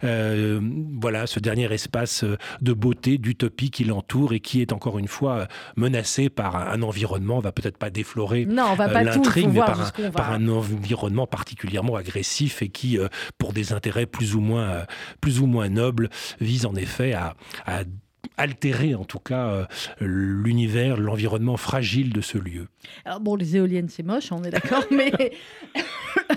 euh, 0.04 0.60
voilà, 1.00 1.28
ce 1.28 1.40
dernier 1.40 1.72
espace 1.74 2.26
de 2.62 2.74
beauté, 2.74 3.18
d'utopie 3.18 3.72
qui 3.72 3.84
l'entoure 3.84 4.34
et 4.34 4.40
qui 4.40 4.62
est 4.62 4.74
encore 4.74 5.00
une 5.00 5.08
fois 5.08 5.48
menacé 5.76 6.30
par 6.30 6.56
un, 6.56 6.82
environnement, 6.82 7.38
on 7.38 7.42
va 7.42 7.52
peut-être 7.52 7.78
pas 7.78 7.90
déflorer 7.90 8.46
l'intrigue, 9.04 9.50
mais 9.54 10.12
par 10.12 10.32
un, 10.32 10.48
environnement 10.48 11.28
particulièrement 11.28 11.96
agressif 11.96 12.62
et 12.62 12.70
qui, 12.70 13.00
euh, 13.00 13.08
pour 13.38 13.54
des 13.54 13.74
intérêts 13.74 14.06
plus 14.06 14.36
ou 14.36 14.42
moins, 14.42 14.86
plus 15.22 15.40
ou 15.40 15.48
moins 15.48 15.70
nobles, 15.70 16.10
vise 16.40 16.66
en 16.66 16.76
effet 16.76 17.14
à, 17.14 17.36
à 17.66 17.84
altérer 18.38 18.96
en 18.96 19.06
tout 19.06 19.20
cas 19.20 19.48
euh, 19.48 19.66
l'univers, 20.02 20.98
l'environnement 20.98 21.58
fragile 21.58 22.14
de 22.14 22.22
ce 22.22 22.38
lieu. 22.38 22.68
Alors 23.06 23.20
bon, 23.20 23.36
les 23.36 23.56
éoliennes 23.56 23.90
c'est 23.90 24.04
moche, 24.04 24.32
on 24.32 24.44
est 24.44 24.50
d'accord, 24.50 24.84
mais 24.92 25.12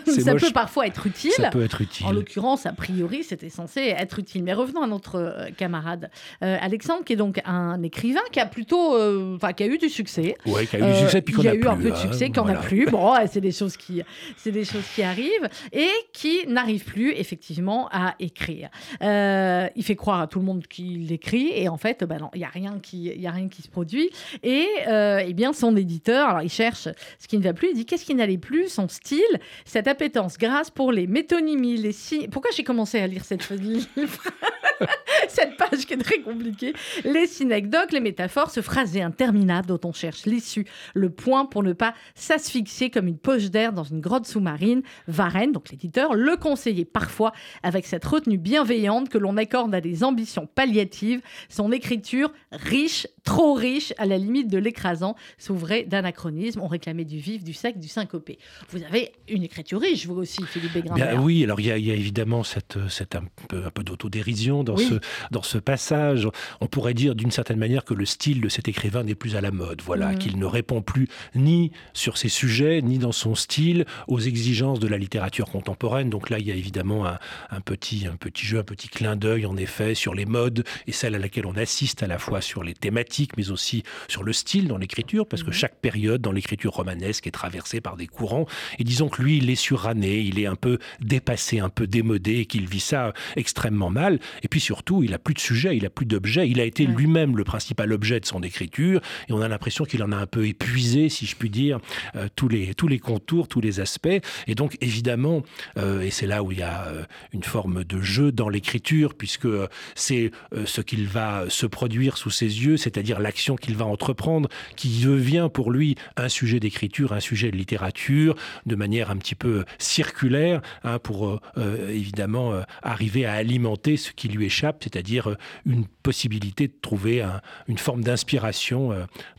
ça 0.06 0.34
peut 0.34 0.52
parfois 0.52 0.86
être 0.86 1.06
utile. 1.06 1.32
Ça 1.32 1.50
peut 1.50 1.62
être 1.62 1.80
utile. 1.80 2.06
En 2.06 2.12
l'occurrence, 2.12 2.66
a 2.66 2.72
priori, 2.72 3.24
c'était 3.24 3.48
censé 3.48 3.80
être 3.80 4.18
utile. 4.18 4.42
Mais 4.42 4.52
revenons 4.52 4.82
à 4.82 4.86
notre 4.86 5.16
euh, 5.16 5.50
camarade 5.56 6.10
euh, 6.42 6.56
Alexandre, 6.60 7.04
qui 7.04 7.14
est 7.14 7.16
donc 7.16 7.40
un 7.44 7.82
écrivain 7.82 8.20
qui 8.32 8.40
a 8.40 8.46
plutôt, 8.46 8.96
enfin, 9.34 9.52
qui 9.52 9.62
a 9.64 9.66
eu 9.66 9.78
du 9.78 9.88
succès. 9.88 10.36
Oui, 10.46 10.66
qui 10.66 10.76
a 10.76 10.78
eu 10.78 10.92
du 10.92 10.98
succès, 11.00 11.22
puis 11.22 11.34
qu'on 11.34 11.46
a, 11.46 11.50
a 11.50 11.54
eu 11.54 11.66
un 11.66 11.76
peu 11.76 11.90
de 11.90 11.92
hein, 11.92 11.96
succès, 11.96 12.30
qu'on 12.30 12.44
n'a 12.44 12.54
plus. 12.54 12.86
Bon, 12.86 13.14
c'est 13.30 13.40
des 13.40 13.52
choses 13.52 13.76
qui, 13.76 14.02
c'est 14.36 14.52
des 14.52 14.64
choses 14.64 14.86
qui 14.94 15.02
arrivent 15.02 15.48
et 15.72 15.90
qui 16.12 16.46
n'arrive 16.46 16.84
plus 16.84 17.12
effectivement 17.12 17.88
à 17.92 18.14
écrire. 18.20 18.70
il 19.00 19.82
fait 19.84 19.96
croire 19.96 20.20
à 20.20 20.26
tout 20.26 20.38
le 20.38 20.44
monde 20.44 20.66
qu'il 20.66 21.10
écrit 21.12 21.50
et 21.54 21.68
en 21.68 21.76
fait 21.76 21.87
ben 22.06 22.18
non, 22.18 22.30
il 22.34 22.38
n'y 22.38 22.44
a, 22.44 22.48
rien 22.48 22.78
qui, 22.80 23.26
a 23.26 23.30
rien 23.30 23.48
qui 23.48 23.62
se 23.62 23.68
produit. 23.68 24.10
Et 24.42 24.66
euh, 24.88 25.22
eh 25.24 25.34
bien, 25.34 25.52
son 25.52 25.76
éditeur, 25.76 26.28
alors 26.28 26.42
il 26.42 26.50
cherche 26.50 26.88
ce 27.18 27.28
qui 27.28 27.38
ne 27.38 27.42
va 27.42 27.52
plus, 27.52 27.70
il 27.70 27.74
dit 27.74 27.86
qu'est-ce 27.86 28.04
qui 28.04 28.14
n'allait 28.14 28.38
plus, 28.38 28.68
son 28.68 28.88
style, 28.88 29.22
cette 29.64 29.88
appétence 29.88 30.38
grâce 30.38 30.70
pour 30.70 30.92
les 30.92 31.06
métonymies, 31.06 31.76
les 31.76 31.92
signes. 31.92 32.28
Pourquoi 32.28 32.50
j'ai 32.54 32.64
commencé 32.64 32.98
à 33.00 33.06
lire 33.06 33.24
cette 33.24 33.42
cette 35.28 35.56
page 35.56 35.86
qui 35.86 35.94
est 35.94 35.98
très 35.98 36.20
compliquée. 36.20 36.72
Les 37.04 37.26
synecdoques, 37.26 37.92
les 37.92 38.00
métaphores, 38.00 38.50
ce 38.50 38.60
phrasé 38.60 39.02
interminable 39.02 39.68
dont 39.68 39.80
on 39.84 39.92
cherche 39.92 40.26
l'issue, 40.26 40.66
le 40.94 41.10
point 41.10 41.46
pour 41.46 41.62
ne 41.62 41.72
pas 41.72 41.94
s'asphyxier 42.14 42.90
comme 42.90 43.06
une 43.06 43.18
poche 43.18 43.50
d'air 43.50 43.72
dans 43.72 43.84
une 43.84 44.00
grotte 44.00 44.26
sous-marine. 44.26 44.82
Varenne, 45.06 45.52
donc 45.52 45.70
l'éditeur, 45.70 46.14
le 46.14 46.36
conseillait 46.36 46.84
parfois 46.84 47.32
avec 47.62 47.86
cette 47.86 48.04
retenue 48.04 48.38
bienveillante 48.38 49.08
que 49.08 49.18
l'on 49.18 49.36
accorde 49.36 49.74
à 49.74 49.80
des 49.80 50.04
ambitions 50.04 50.46
palliatives. 50.46 51.20
Son 51.48 51.72
écriture 51.78 52.32
riche, 52.52 53.06
trop 53.24 53.54
riche, 53.54 53.94
à 53.98 54.06
la 54.06 54.18
limite 54.18 54.48
de 54.48 54.58
l'écrasant, 54.58 55.14
s'ouvrait 55.38 55.84
d'anachronisme. 55.84 56.60
On 56.60 56.66
réclamait 56.66 57.04
du 57.04 57.18
vif, 57.18 57.44
du 57.44 57.52
sec, 57.52 57.78
du 57.78 57.88
syncopé. 57.88 58.38
Vous 58.70 58.82
avez 58.82 59.12
une 59.28 59.44
écriture 59.44 59.80
riche, 59.80 60.06
vous 60.06 60.16
aussi, 60.16 60.42
Philippe 60.44 60.72
Béguin. 60.72 61.20
oui, 61.20 61.44
alors 61.44 61.60
il 61.60 61.66
y, 61.66 61.90
a 61.90 61.94
évidemment 61.94 62.42
cette, 62.42 62.78
cette 62.88 63.14
un 63.14 63.24
peu, 63.48 63.64
un 63.64 63.70
peu 63.70 63.84
d'autodérision 63.84 64.64
dans, 64.64 64.76
ce, 64.76 64.94
dans 65.30 65.42
ce 65.42 65.58
passage. 65.58 66.28
On 66.60 66.66
pourrait 66.66 66.94
dire 66.94 67.14
d'une 67.14 67.30
certaine 67.30 67.58
manière 67.58 67.84
que 67.84 67.94
le 67.94 68.04
style 68.04 68.40
de 68.40 68.48
cet 68.48 68.68
écrivain 68.68 69.04
n'est 69.04 69.14
plus 69.14 69.36
à 69.36 69.40
la 69.40 69.50
mode, 69.50 69.80
voilà, 69.82 70.12
mm. 70.12 70.18
qu'il 70.18 70.38
ne 70.38 70.46
répond 70.46 70.82
plus 70.82 71.08
ni 71.34 71.70
sur 71.92 72.18
ses 72.18 72.28
sujets, 72.28 72.82
ni 72.82 72.98
dans 72.98 73.12
son 73.12 73.34
style 73.34 73.86
aux 74.08 74.20
exigences 74.20 74.80
de 74.80 74.88
la 74.88 74.98
littérature 74.98 75.48
contemporaine. 75.48 76.10
Donc 76.10 76.30
là, 76.30 76.38
il 76.38 76.46
y 76.46 76.52
a 76.52 76.54
évidemment 76.54 77.06
un, 77.06 77.60
petit, 77.60 78.06
un 78.06 78.16
petit 78.16 78.46
jeu, 78.46 78.58
un 78.58 78.64
petit 78.64 78.88
clin 78.88 79.16
d'œil, 79.16 79.46
en 79.46 79.56
effet, 79.56 79.94
sur 79.94 80.14
les 80.14 80.26
modes 80.26 80.64
et 80.86 80.92
celle 80.92 81.14
à 81.14 81.18
laquelle 81.18 81.46
on 81.46 81.54
assiste 81.54 81.67
à 82.02 82.06
la 82.06 82.18
fois 82.18 82.40
sur 82.40 82.64
les 82.64 82.74
thématiques, 82.74 83.36
mais 83.36 83.50
aussi 83.50 83.82
sur 84.08 84.24
le 84.24 84.32
style 84.32 84.68
dans 84.68 84.78
l'écriture, 84.78 85.26
parce 85.26 85.42
que 85.42 85.50
mm. 85.50 85.54
chaque 85.54 85.76
période 85.76 86.20
dans 86.20 86.32
l'écriture 86.32 86.72
romanesque 86.72 87.26
est 87.26 87.32
traversée 87.32 87.80
par 87.80 87.96
des 87.96 88.06
courants. 88.06 88.46
Et 88.78 88.84
disons 88.84 89.08
que 89.08 89.22
lui, 89.22 89.38
il 89.38 89.50
est 89.50 89.54
suranné, 89.54 90.20
il 90.20 90.38
est 90.38 90.46
un 90.46 90.56
peu 90.56 90.78
dépassé, 91.00 91.60
un 91.60 91.68
peu 91.68 91.86
démodé, 91.86 92.38
et 92.38 92.46
qu'il 92.46 92.66
vit 92.66 92.80
ça 92.80 93.12
extrêmement 93.36 93.90
mal. 93.90 94.18
Et 94.42 94.48
puis 94.48 94.60
surtout, 94.60 94.88
tout, 94.88 95.02
il 95.02 95.12
a 95.12 95.18
plus 95.18 95.34
de 95.34 95.38
sujet, 95.38 95.76
il 95.76 95.84
a 95.84 95.90
plus 95.90 96.06
d'objet. 96.06 96.48
Il 96.48 96.60
a 96.60 96.64
été 96.64 96.86
lui-même 96.86 97.36
le 97.36 97.44
principal 97.44 97.92
objet 97.92 98.20
de 98.20 98.24
son 98.24 98.42
écriture, 98.42 99.02
et 99.28 99.32
on 99.32 99.42
a 99.42 99.48
l'impression 99.48 99.84
qu'il 99.84 100.02
en 100.02 100.12
a 100.12 100.16
un 100.16 100.26
peu 100.26 100.46
épuisé, 100.46 101.10
si 101.10 101.26
je 101.26 101.36
puis 101.36 101.50
dire, 101.50 101.78
euh, 102.16 102.28
tous 102.36 102.48
les 102.48 102.74
tous 102.74 102.88
les 102.88 102.98
contours, 102.98 103.48
tous 103.48 103.60
les 103.60 103.80
aspects. 103.80 104.20
Et 104.46 104.54
donc 104.54 104.78
évidemment, 104.80 105.42
euh, 105.76 106.00
et 106.00 106.10
c'est 106.10 106.26
là 106.26 106.42
où 106.42 106.52
il 106.52 106.60
y 106.60 106.62
a 106.62 106.86
euh, 106.86 107.04
une 107.32 107.42
forme 107.42 107.84
de 107.84 108.00
jeu 108.00 108.32
dans 108.32 108.48
l'écriture, 108.48 109.14
puisque 109.14 109.48
c'est 109.94 110.30
ce 110.64 110.80
qu'il 110.80 111.06
va 111.06 111.44
se 111.58 111.66
produire 111.66 112.16
sous 112.16 112.30
ses 112.30 112.64
yeux, 112.64 112.76
c'est-à-dire 112.76 113.20
l'action 113.20 113.56
qu'il 113.56 113.76
va 113.76 113.84
entreprendre, 113.84 114.48
qui 114.76 115.02
devient 115.02 115.48
pour 115.52 115.70
lui 115.70 115.96
un 116.16 116.28
sujet 116.28 116.60
d'écriture, 116.60 117.12
un 117.12 117.20
sujet 117.20 117.50
de 117.50 117.56
littérature, 117.56 118.36
de 118.66 118.76
manière 118.76 119.10
un 119.10 119.16
petit 119.16 119.34
peu 119.34 119.64
circulaire, 119.78 120.62
hein, 120.84 120.98
pour 120.98 121.40
évidemment 121.56 122.52
arriver 122.82 123.26
à 123.26 123.32
alimenter 123.34 123.96
ce 123.96 124.12
qui 124.12 124.28
lui 124.28 124.46
échappe, 124.46 124.84
c'est-à-dire 124.84 125.36
une 125.66 125.86
possibilité 126.02 126.68
de 126.68 126.74
trouver 126.80 127.24
une 127.66 127.78
forme 127.78 128.02
d'inspiration 128.02 128.92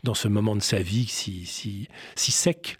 dans 0.04 0.14
ce 0.14 0.28
moment 0.28 0.56
de 0.56 0.62
sa 0.62 0.80
vie 0.80 1.06
si, 1.06 1.46
si, 1.46 1.88
si 2.14 2.32
sec 2.32 2.78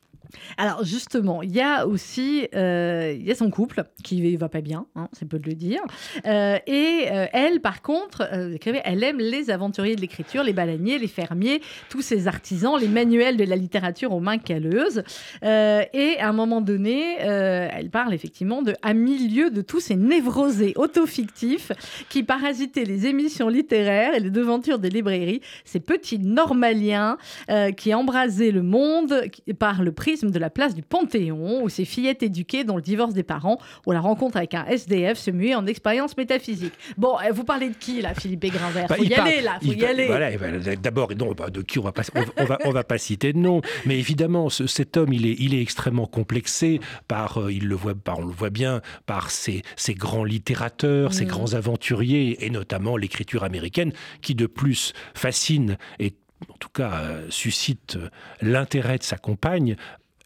alors 0.56 0.84
justement, 0.84 1.42
il 1.42 1.54
y 1.54 1.60
a 1.60 1.86
aussi 1.86 2.48
euh, 2.54 3.14
il 3.18 3.26
y 3.26 3.30
a 3.30 3.34
son 3.34 3.50
couple 3.50 3.84
qui 4.02 4.36
va 4.36 4.48
pas 4.48 4.60
bien, 4.60 4.86
hein, 4.96 5.08
c'est 5.12 5.28
peu 5.28 5.38
de 5.38 5.48
le 5.48 5.54
dire. 5.54 5.80
Euh, 6.26 6.58
et 6.66 7.06
euh, 7.10 7.26
elle, 7.32 7.60
par 7.60 7.82
contre, 7.82 8.28
elle 8.32 9.04
aime 9.04 9.18
les 9.18 9.50
aventuriers 9.50 9.96
de 9.96 10.00
l'écriture, 10.00 10.42
les 10.42 10.52
baleiniers, 10.52 10.98
les 10.98 11.08
fermiers, 11.08 11.60
tous 11.88 12.02
ces 12.02 12.28
artisans, 12.28 12.78
les 12.78 12.88
manuels 12.88 13.36
de 13.36 13.44
la 13.44 13.56
littérature 13.56 14.12
aux 14.12 14.20
mains 14.20 14.38
calleuses. 14.38 15.02
et 15.42 16.16
à 16.18 16.28
un 16.28 16.32
moment 16.32 16.60
donné, 16.60 17.16
elle 17.18 17.90
parle 17.90 18.14
effectivement 18.14 18.62
de 18.62 18.74
à 18.82 18.94
milieu 18.94 19.50
de 19.50 19.62
tous 19.62 19.80
ces 19.80 19.96
névrosés 19.96 20.72
autofictifs 20.76 21.72
qui 22.08 22.22
parasitaient 22.22 22.84
les 22.84 23.06
émissions 23.06 23.48
littéraires 23.48 24.14
et 24.14 24.20
les 24.20 24.30
devantures 24.30 24.78
des 24.78 24.90
librairies, 24.90 25.40
ces 25.64 25.80
petits 25.80 26.18
normaliens 26.18 27.16
qui 27.76 27.94
embrasaient 27.94 28.50
le 28.50 28.62
monde 28.62 29.24
par 29.58 29.82
le 29.82 29.92
prisme 30.20 30.32
de 30.32 30.38
la 30.38 30.50
place 30.50 30.74
du 30.74 30.82
Panthéon, 30.82 31.62
où 31.62 31.70
ces 31.70 31.86
fillettes 31.86 32.22
éduquées 32.22 32.64
dont 32.64 32.76
le 32.76 32.82
divorce 32.82 33.14
des 33.14 33.22
parents 33.22 33.58
ou 33.86 33.92
la 33.92 34.00
rencontre 34.00 34.36
avec 34.36 34.52
un 34.52 34.66
SDF 34.66 35.16
se 35.16 35.30
muait 35.30 35.54
en 35.54 35.66
expérience 35.66 36.14
métaphysique. 36.16 36.74
Bon, 36.98 37.16
eh, 37.26 37.30
vous 37.30 37.44
parlez 37.44 37.70
de 37.70 37.74
qui 37.74 38.02
là, 38.02 38.12
Philippe 38.14 38.44
Grinvert 38.44 38.86
bah, 38.86 38.96
Faut 38.96 39.04
y 39.04 39.14
aller 39.14 39.40
là, 39.40 39.58
faut 39.62 39.72
y 39.72 39.84
aller. 39.84 40.06
Voilà, 40.06 40.36
d'abord, 40.76 41.08
de 41.08 41.62
qui 41.62 41.78
on 41.78 41.82
va 41.82 41.92
pas, 41.92 42.02
on, 42.36 42.44
va, 42.44 42.58
on 42.66 42.70
va 42.70 42.84
pas 42.84 42.98
citer 42.98 43.32
de 43.32 43.38
nom, 43.38 43.62
mais 43.86 43.98
évidemment, 43.98 44.50
cet 44.50 44.98
homme, 44.98 45.14
il 45.14 45.26
est, 45.26 45.36
il 45.38 45.54
est 45.54 45.62
extrêmement 45.62 46.06
complexé 46.06 46.80
par, 47.08 47.38
euh, 47.38 47.52
il 47.52 47.66
le 47.66 47.74
voit, 47.74 47.94
par, 47.94 48.18
on 48.18 48.26
le 48.26 48.32
voit 48.32 48.50
bien, 48.50 48.82
par 49.06 49.30
ses, 49.30 49.62
grands 49.90 50.24
littérateurs, 50.24 51.14
ses 51.14 51.24
mm. 51.24 51.28
grands 51.28 51.54
aventuriers, 51.54 52.44
et 52.44 52.50
notamment 52.50 52.98
l'écriture 52.98 53.42
américaine, 53.42 53.92
qui 54.20 54.34
de 54.34 54.46
plus 54.46 54.92
fascine 55.14 55.78
et 55.98 56.12
en 56.48 56.56
tout 56.58 56.68
cas 56.68 56.92
euh, 56.94 57.26
suscite 57.30 57.98
l'intérêt 58.40 58.98
de 58.98 59.02
sa 59.02 59.18
compagne 59.18 59.76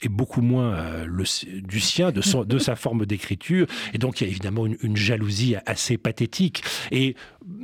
beaucoup 0.09 0.41
moins 0.41 0.75
euh, 0.75 1.25
du 1.63 1.81
sien, 1.81 2.13
de 2.13 2.59
sa 2.59 2.77
forme 2.77 3.07
d'écriture. 3.07 3.67
Et 3.93 3.99
donc, 3.99 4.21
il 4.21 4.25
y 4.25 4.27
a 4.27 4.31
évidemment 4.31 4.67
une, 4.67 4.77
une 4.83 4.97
jalousie 4.97 5.57
assez 5.67 5.99
pathétique. 5.99 6.63
Et 6.91 7.15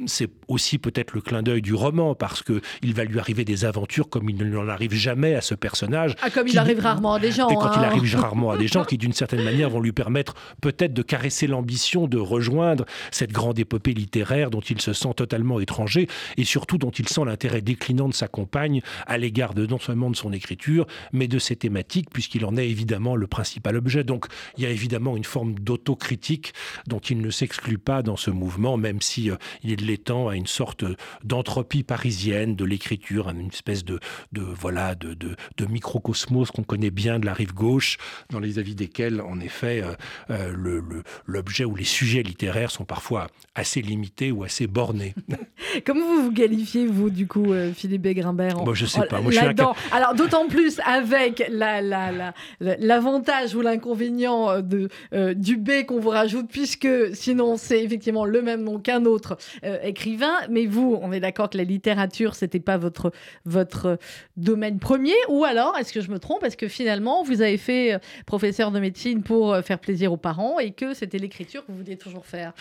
c'est 0.06 0.30
aussi 0.50 0.78
peut-être 0.78 1.14
le 1.14 1.20
clin 1.20 1.42
d'œil 1.42 1.62
du 1.62 1.74
roman, 1.74 2.14
parce 2.14 2.42
que 2.42 2.60
il 2.82 2.94
va 2.94 3.04
lui 3.04 3.18
arriver 3.18 3.44
des 3.44 3.64
aventures 3.64 4.08
comme 4.08 4.28
il 4.28 4.36
n'en 4.36 4.68
arrive 4.68 4.92
jamais 4.92 5.34
à 5.34 5.40
ce 5.40 5.54
personnage. 5.54 6.14
Ah, 6.20 6.30
comme 6.30 6.48
il 6.48 6.58
arrive 6.58 6.80
rarement 6.80 7.14
à 7.14 7.18
des 7.18 7.32
gens. 7.32 7.48
Et 7.48 7.54
quand 7.54 7.72
il 7.72 7.78
hein. 7.78 7.84
arrive 7.84 8.16
rarement 8.20 8.50
à 8.50 8.58
des 8.58 8.68
gens 8.68 8.84
qui, 8.84 8.98
d'une 8.98 9.12
certaine 9.12 9.44
manière, 9.44 9.70
vont 9.70 9.80
lui 9.80 9.92
permettre 9.92 10.34
peut-être 10.60 10.92
de 10.92 11.02
caresser 11.02 11.46
l'ambition 11.46 12.06
de 12.06 12.18
rejoindre 12.18 12.84
cette 13.10 13.32
grande 13.32 13.58
épopée 13.58 13.94
littéraire 13.94 14.50
dont 14.50 14.60
il 14.60 14.80
se 14.80 14.92
sent 14.92 15.14
totalement 15.16 15.60
étranger, 15.60 16.08
et 16.36 16.44
surtout 16.44 16.78
dont 16.78 16.90
il 16.90 17.08
sent 17.08 17.22
l'intérêt 17.24 17.62
déclinant 17.62 18.08
de 18.08 18.14
sa 18.14 18.28
compagne 18.28 18.82
à 19.06 19.18
l'égard 19.18 19.54
de 19.54 19.66
non 19.66 19.78
seulement 19.78 20.10
de 20.10 20.16
son 20.16 20.32
écriture, 20.32 20.86
mais 21.12 21.28
de 21.28 21.38
ses 21.38 21.56
thématiques, 21.56 22.10
puisqu'il 22.10 22.44
en 22.44 22.56
est 22.56 22.68
évidemment 22.68 23.16
le 23.16 23.26
principal 23.26 23.76
objet. 23.76 24.04
Donc 24.04 24.26
il 24.56 24.64
y 24.64 24.66
a 24.66 24.70
évidemment 24.70 25.16
une 25.16 25.24
forme 25.24 25.54
d'autocritique 25.54 26.52
dont 26.86 26.98
il 26.98 27.20
ne 27.20 27.30
s'exclut 27.30 27.78
pas 27.78 28.02
dans 28.02 28.16
ce 28.16 28.30
mouvement, 28.30 28.76
même 28.76 29.00
si 29.00 29.30
euh, 29.30 29.36
il 29.62 29.86
l'étend 29.86 30.28
à 30.28 30.36
une 30.36 30.39
sorte 30.46 30.84
d'entropie 31.24 31.82
parisienne 31.82 32.56
de 32.56 32.64
l'écriture, 32.64 33.30
une 33.30 33.48
espèce 33.48 33.84
de, 33.84 34.00
de 34.32 34.42
voilà 34.42 34.94
de, 34.94 35.14
de, 35.14 35.66
microcosmos 35.66 36.50
qu'on 36.50 36.62
connaît 36.62 36.90
bien 36.90 37.18
de 37.18 37.26
la 37.26 37.34
rive 37.34 37.54
gauche, 37.54 37.98
dans 38.30 38.40
les 38.40 38.58
avis 38.58 38.74
desquels, 38.74 39.20
en 39.20 39.40
effet, 39.40 39.82
euh, 39.82 39.92
euh, 40.30 41.02
l'objet 41.26 41.64
ou 41.64 41.76
les 41.76 41.84
sujets 41.84 42.22
littéraires 42.22 42.70
sont 42.70 42.84
parfois 42.84 43.28
assez 43.54 43.82
limités 43.82 44.32
ou 44.32 44.42
assez 44.42 44.66
bornés. 44.66 45.14
Comment 45.86 46.06
vous 46.06 46.24
vous 46.24 46.32
qualifiez, 46.32 46.86
vous, 46.86 47.10
du 47.10 47.26
coup, 47.26 47.52
euh, 47.52 47.72
Philippe 47.72 48.08
Grimbert 48.08 48.64
Moi, 48.64 48.74
je 48.74 48.86
sais 48.86 49.06
pas. 49.06 49.20
Moi, 49.20 49.30
je 49.30 49.38
suis 49.38 49.46
Alors, 49.92 50.14
d'autant 50.14 50.48
plus 50.48 50.80
avec 50.84 51.44
l'avantage 51.50 53.52
la, 53.52 53.58
ou 53.58 53.62
l'inconvénient 53.62 54.60
de, 54.60 54.88
du 55.34 55.56
B 55.56 55.84
qu'on 55.86 56.00
vous 56.00 56.08
rajoute, 56.08 56.48
puisque 56.48 56.88
sinon, 57.14 57.56
c'est 57.56 57.82
effectivement 57.82 58.24
le 58.24 58.42
même 58.42 58.62
nom 58.62 58.78
qu'un 58.78 59.04
autre 59.04 59.36
euh, 59.64 59.78
écrivain, 59.82 60.29
mais 60.50 60.66
vous, 60.66 60.98
on 61.00 61.12
est 61.12 61.20
d'accord 61.20 61.50
que 61.50 61.58
la 61.58 61.64
littérature, 61.64 62.34
c'était 62.34 62.60
pas 62.60 62.76
votre, 62.76 63.12
votre 63.44 63.98
domaine 64.36 64.78
premier, 64.78 65.14
ou 65.28 65.44
alors, 65.44 65.76
est-ce 65.78 65.92
que 65.92 66.00
je 66.00 66.10
me 66.10 66.18
trompe, 66.18 66.44
est-ce 66.44 66.56
que 66.56 66.68
finalement, 66.68 67.22
vous 67.22 67.42
avez 67.42 67.56
fait 67.56 67.94
euh, 67.94 67.98
professeur 68.26 68.70
de 68.70 68.80
médecine 68.80 69.22
pour 69.22 69.52
euh, 69.52 69.62
faire 69.62 69.78
plaisir 69.78 70.12
aux 70.12 70.16
parents 70.16 70.58
et 70.58 70.72
que 70.72 70.94
c'était 70.94 71.18
l'écriture 71.18 71.64
que 71.64 71.72
vous 71.72 71.78
vouliez 71.78 71.96
toujours 71.96 72.26
faire? 72.26 72.52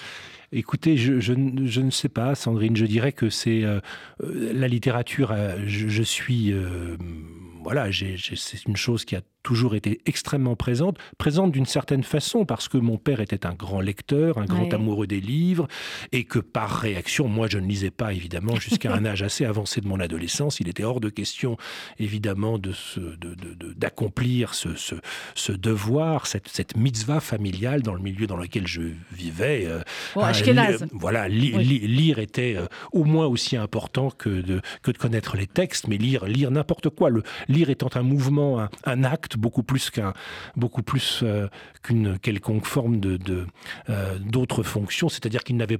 Écoutez, 0.51 0.97
je, 0.97 1.19
je, 1.19 1.33
je, 1.65 1.81
ne 1.81 1.91
sais 1.91 2.09
pas, 2.09 2.35
Sandrine, 2.35 2.75
je 2.75 2.85
dirais 2.85 3.11
que 3.11 3.29
c'est 3.29 3.63
la 4.19 4.67
littérature, 4.67 5.35
je, 5.67 6.01
suis... 6.01 6.55
voilà, 7.61 7.87
c'est 7.91 8.65
une 8.65 8.75
chose 8.75 9.05
qui 9.05 9.15
a 9.15 9.21
toujours 9.49 9.73
été 9.73 9.99
extrêmement 10.05 10.55
présente, 10.55 10.99
présente 11.17 11.51
d'une 11.51 11.65
certaine 11.65 12.03
façon 12.03 12.45
parce 12.45 12.67
que 12.67 12.77
mon 12.77 12.97
père 12.97 13.19
était 13.19 13.47
un 13.47 13.55
grand 13.55 13.81
lecteur, 13.81 14.37
un 14.37 14.45
grand 14.45 14.71
amoureux 14.71 15.07
des 15.07 15.21
livres, 15.21 15.67
et 16.11 16.23
que 16.23 16.37
par 16.37 16.69
réaction, 16.69 17.27
moi 17.27 17.47
je 17.49 17.57
ne 17.57 17.65
lisais 17.65 17.89
pas 17.89 18.13
évidemment 18.13 18.57
jusqu'à 18.57 18.93
un 18.93 19.05
âge 19.11 19.23
assez 19.23 19.45
avancé 19.45 19.81
de 19.81 19.87
mon 19.87 19.99
adolescence. 19.99 20.59
Il 20.59 20.69
était 20.69 20.83
hors 20.83 20.99
de 20.99 21.09
question 21.09 21.57
évidemment 21.97 22.59
de 22.59 22.73
d'accomplir 23.75 24.53
ce, 24.53 24.75
ce, 24.75 24.93
ce, 25.33 25.51
devoir, 25.51 26.27
cette, 26.27 26.47
cette, 26.47 26.77
mitzvah 26.77 27.19
familiale 27.19 27.81
dans 27.81 27.95
le 27.95 28.01
milieu 28.01 28.27
dans 28.27 28.37
lequel 28.37 28.67
je 28.67 28.81
vivais. 29.11 29.65
Euh, 29.65 29.79
hein, 30.15 30.31
voilà, 30.91 31.27
lire 31.27 32.19
était 32.19 32.53
euh, 32.55 32.67
au 32.91 33.03
moins 33.03 33.25
aussi 33.25 33.57
important 33.57 34.11
que 34.11 34.29
de, 34.29 34.61
que 34.83 34.91
de 34.91 34.97
connaître 34.99 35.37
les 35.37 35.47
textes, 35.47 35.87
mais 35.87 35.97
lire, 35.97 36.25
lire 36.25 36.51
n'importe 36.51 36.89
quoi. 36.89 37.09
Le 37.09 37.23
lire 37.47 37.71
étant 37.71 37.89
un 37.95 38.03
mouvement, 38.03 38.59
un, 38.59 38.69
un 38.85 39.03
acte 39.03 39.38
beaucoup 39.39 39.63
plus 39.63 39.89
qu'un, 39.89 40.13
beaucoup 40.55 40.83
plus 40.83 41.21
euh, 41.23 41.47
qu'une 41.81 42.19
quelconque 42.19 42.65
forme 42.65 42.99
de, 42.99 43.47
euh, 43.89 44.19
d'autres 44.19 44.63
fonctions, 44.63 45.09
c'est-à-dire 45.09 45.43
qu'il 45.43 45.57
n'avait 45.57 45.79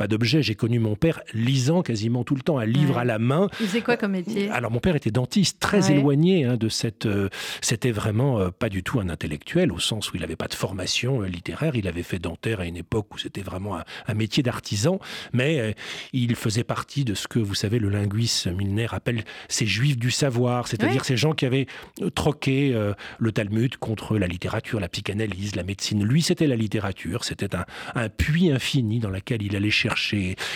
pas 0.00 0.08
d'objet. 0.08 0.42
J'ai 0.42 0.54
connu 0.54 0.78
mon 0.78 0.96
père 0.96 1.20
lisant 1.34 1.82
quasiment 1.82 2.24
tout 2.24 2.34
le 2.34 2.40
temps, 2.40 2.56
un 2.56 2.64
livre 2.64 2.96
à 2.96 3.04
la 3.04 3.18
main. 3.18 3.50
Il 3.60 3.66
faisait 3.66 3.82
quoi 3.82 3.98
comme 3.98 4.12
métier? 4.12 4.48
Alors 4.48 4.70
mon 4.70 4.78
père 4.78 4.96
était 4.96 5.10
dentiste, 5.10 5.60
très 5.60 5.92
éloigné 5.92 6.46
hein, 6.46 6.56
de 6.56 6.70
cette. 6.70 7.04
Euh, 7.04 7.28
c'était 7.60 7.90
vraiment 7.90 8.40
euh, 8.40 8.48
pas 8.48 8.70
du 8.70 8.82
tout 8.82 8.98
un 8.98 9.10
intellectuel 9.10 9.70
au 9.70 9.78
sens 9.78 10.10
où 10.10 10.16
il 10.16 10.22
n'avait 10.22 10.36
pas 10.36 10.48
de 10.48 10.54
formation 10.54 11.20
euh, 11.20 11.26
littéraire. 11.26 11.76
Il 11.76 11.86
avait 11.86 12.02
fait 12.02 12.18
dentaire 12.18 12.60
à 12.60 12.64
une 12.64 12.78
époque 12.78 13.14
où 13.14 13.18
c'était 13.18 13.42
vraiment 13.42 13.76
un, 13.76 14.14
métier 14.14 14.42
d'artisan, 14.42 15.00
mais 15.34 15.74
il 16.14 16.34
faisait 16.34 16.64
partie 16.64 17.04
de 17.04 17.12
ce 17.12 17.28
que 17.28 17.38
vous 17.38 17.54
savez 17.54 17.78
le 17.78 17.90
linguiste 17.90 18.46
Milner 18.46 18.88
appelle 18.92 19.24
ces 19.48 19.66
juifs 19.66 19.98
du 19.98 20.10
savoir, 20.10 20.66
c'est-à-dire 20.66 21.04
ces 21.04 21.18
gens 21.18 21.32
qui 21.32 21.44
avaient 21.44 21.66
troqué 22.14 22.74
le 23.18 23.32
Talmud 23.32 23.76
contre 23.76 24.18
la 24.18 24.26
littérature, 24.26 24.80
la 24.80 24.88
psychanalyse, 24.88 25.56
la 25.56 25.62
médecine. 25.62 26.04
Lui, 26.04 26.22
c'était 26.22 26.46
la 26.46 26.56
littérature, 26.56 27.24
c'était 27.24 27.54
un, 27.54 27.64
un 27.94 28.08
puits 28.08 28.50
infini 28.50 28.98
dans 28.98 29.10
lequel 29.10 29.42
il 29.42 29.56
allait 29.56 29.70
chercher 29.70 29.89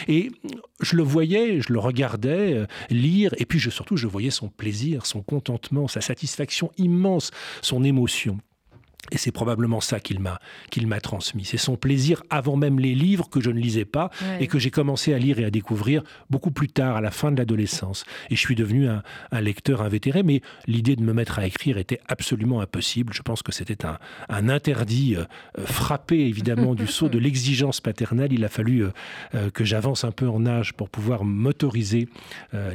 et 0.08 0.30
je 0.80 0.96
le 0.96 1.02
voyais, 1.02 1.60
je 1.60 1.72
le 1.72 1.78
regardais 1.78 2.54
euh, 2.54 2.66
lire, 2.90 3.34
et 3.38 3.46
puis 3.46 3.58
je, 3.58 3.70
surtout 3.70 3.96
je 3.96 4.06
voyais 4.06 4.30
son 4.30 4.48
plaisir, 4.48 5.06
son 5.06 5.22
contentement, 5.22 5.88
sa 5.88 6.00
satisfaction 6.00 6.70
immense, 6.76 7.30
son 7.62 7.84
émotion. 7.84 8.38
Et 9.10 9.18
c'est 9.18 9.32
probablement 9.32 9.80
ça 9.80 10.00
qu'il 10.00 10.20
m'a 10.20 10.38
qu'il 10.70 10.86
m'a 10.86 11.00
transmis. 11.00 11.44
C'est 11.44 11.58
son 11.58 11.76
plaisir 11.76 12.22
avant 12.30 12.56
même 12.56 12.78
les 12.78 12.94
livres 12.94 13.28
que 13.28 13.40
je 13.40 13.50
ne 13.50 13.58
lisais 13.58 13.84
pas 13.84 14.10
et 14.40 14.46
que 14.46 14.58
j'ai 14.58 14.70
commencé 14.70 15.12
à 15.12 15.18
lire 15.18 15.38
et 15.38 15.44
à 15.44 15.50
découvrir 15.50 16.02
beaucoup 16.30 16.50
plus 16.50 16.68
tard, 16.68 16.96
à 16.96 17.00
la 17.00 17.10
fin 17.10 17.30
de 17.30 17.36
l'adolescence. 17.36 18.04
Et 18.30 18.36
je 18.36 18.40
suis 18.40 18.54
devenu 18.54 18.88
un, 18.88 19.02
lecteur 19.40 19.82
invétéré, 19.82 20.22
mais 20.22 20.40
l'idée 20.66 20.96
de 20.96 21.02
me 21.02 21.12
mettre 21.12 21.38
à 21.38 21.46
écrire 21.46 21.76
était 21.76 22.00
absolument 22.08 22.60
impossible. 22.60 23.12
Je 23.12 23.22
pense 23.22 23.42
que 23.42 23.52
c'était 23.52 23.84
un, 23.84 23.98
un, 24.28 24.48
interdit 24.48 25.16
euh, 25.16 25.24
euh, 25.58 25.66
frappé 25.66 26.20
évidemment 26.20 26.74
du 26.74 26.86
saut 26.86 27.08
de 27.08 27.18
l'exigence 27.24 27.80
paternelle. 27.80 28.32
Il 28.32 28.44
a 28.44 28.48
fallu 28.48 28.84
euh, 29.34 29.50
que 29.50 29.64
j'avance 29.64 30.04
un 30.04 30.12
peu 30.12 30.28
en 30.28 30.46
âge 30.46 30.72
pour 30.72 30.88
pouvoir 30.88 31.24
m'autoriser 31.24 32.08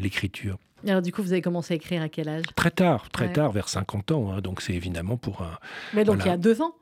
l'écriture. 0.02 0.58
Alors 0.88 1.02
du 1.02 1.12
coup, 1.12 1.22
vous 1.22 1.32
avez 1.34 1.42
commencé 1.42 1.74
à 1.74 1.78
écrire 1.78 2.02
à 2.02 2.10
quel 2.10 2.30
âge? 2.30 2.46
Très 2.56 2.72
tard, 2.72 3.10
très 3.10 3.32
tard, 3.32 3.52
vers 3.52 3.70
50 3.70 4.12
ans. 4.12 4.32
Hein, 4.32 4.42
donc 4.42 4.62
c'est 4.62 4.74
évidemment 4.74 5.18
pour 5.18 5.42
un... 5.42 5.58
Mais 5.94 6.04
donc 6.04 6.20
il 6.24 6.28
y 6.28 6.32
a 6.32 6.38
deux 6.38 6.62
ans 6.62 6.74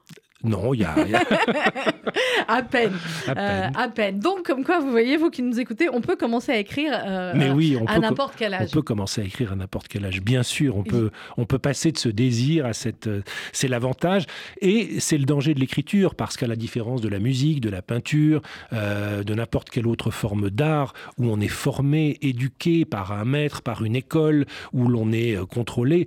Non, 0.44 0.74
il 0.74 0.82
y 0.82 0.84
a. 0.84 0.94
à, 2.48 2.62
peine, 2.62 2.94
à, 3.28 3.90
peine. 3.90 4.20
Donc, 4.20 4.44
comme 4.46 4.64
quoi, 4.64 4.80
vous 4.80 4.92
voyez, 4.92 5.18
vous 5.18 5.32
qui 5.32 5.42
nous 5.42 5.60
écoutez, 5.60 5.90
on 5.92 6.00
peut 6.02 6.16
commencer 6.16 6.52
à 6.52 6.60
écrire 6.60 6.92
Mais 7.36 7.50
oui, 7.50 7.76
on 7.80 7.86
à 7.86 7.98
n'importe 7.98 8.36
quel 8.38 8.54
âge. 8.54 8.70
On 8.70 8.74
peut 8.74 8.82
commencer 8.84 9.22
à 9.22 9.24
écrire 9.24 9.54
à 9.54 9.56
n'importe 9.56 9.88
quel 9.88 10.06
âge. 10.06 10.22
Bien 10.22 10.44
sûr, 10.44 10.78
on 10.78 10.84
peut, 10.84 11.10
on 11.38 11.46
peut 11.46 11.58
passer 11.58 11.92
de 11.92 11.98
ce 11.98 12.10
désir 12.10 12.68
à 12.68 12.74
cette. 12.74 13.10
c'est 13.52 13.68
l'avantage. 13.68 14.26
Et 14.62 15.00
c'est 15.00 15.18
le 15.18 15.26
danger 15.26 15.56
de 15.56 15.60
l'écriture, 15.60 16.14
parce 16.14 16.38
qu'à 16.38 16.48
la 16.48 16.56
différence 16.56 17.02
de 17.02 17.10
la 17.10 17.20
musique, 17.20 17.60
de 17.60 17.70
la 17.70 17.82
peinture, 17.82 18.42
de 18.72 19.34
n'importe 19.34 19.72
quelle 19.72 19.88
autre 19.88 20.12
forme 20.12 20.52
d'art, 20.52 20.94
où 21.18 21.32
on 21.32 21.40
est 21.40 21.48
formé, 21.48 22.20
éduqué 22.22 22.86
par 22.86 23.12
un 23.12 23.26
maître, 23.26 23.64
par 23.64 23.84
une 23.84 23.96
école, 23.96 24.46
où 24.72 24.88
l'on 24.88 25.12
est 25.12 25.36
contrôlé, 25.48 26.06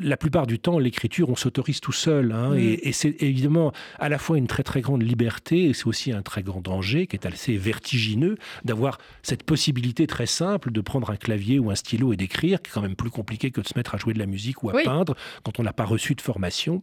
la 0.00 0.16
plupart 0.16 0.48
du 0.48 0.58
temps, 0.58 0.80
l'écriture, 0.80 1.30
on 1.30 1.36
s'autorise 1.36 1.80
tout 1.80 1.92
seul. 1.92 2.32
Hein, 2.32 2.50
mm. 2.54 2.58
et 2.58 2.92
c'est 2.92 3.22
évidemment 3.22 3.59
à 3.98 4.08
la 4.08 4.18
fois 4.18 4.38
une 4.38 4.46
très 4.46 4.62
très 4.62 4.80
grande 4.80 5.02
liberté 5.02 5.64
et 5.64 5.74
c'est 5.74 5.86
aussi 5.86 6.12
un 6.12 6.22
très 6.22 6.42
grand 6.42 6.60
danger 6.60 7.06
qui 7.06 7.16
est 7.16 7.26
assez 7.26 7.56
vertigineux 7.56 8.36
d'avoir 8.64 8.98
cette 9.22 9.42
possibilité 9.42 10.06
très 10.06 10.26
simple 10.26 10.72
de 10.72 10.80
prendre 10.80 11.10
un 11.10 11.16
clavier 11.16 11.58
ou 11.58 11.70
un 11.70 11.74
stylo 11.74 12.12
et 12.12 12.16
d'écrire, 12.16 12.62
qui 12.62 12.70
est 12.70 12.72
quand 12.72 12.82
même 12.82 12.96
plus 12.96 13.10
compliqué 13.10 13.50
que 13.50 13.60
de 13.60 13.66
se 13.66 13.74
mettre 13.76 13.94
à 13.94 13.98
jouer 13.98 14.14
de 14.14 14.18
la 14.18 14.26
musique 14.26 14.62
ou 14.62 14.70
à 14.70 14.82
peindre 14.82 15.14
quand 15.42 15.58
on 15.58 15.62
n'a 15.62 15.72
pas 15.72 15.84
reçu 15.84 16.14
de 16.14 16.20
formation. 16.20 16.82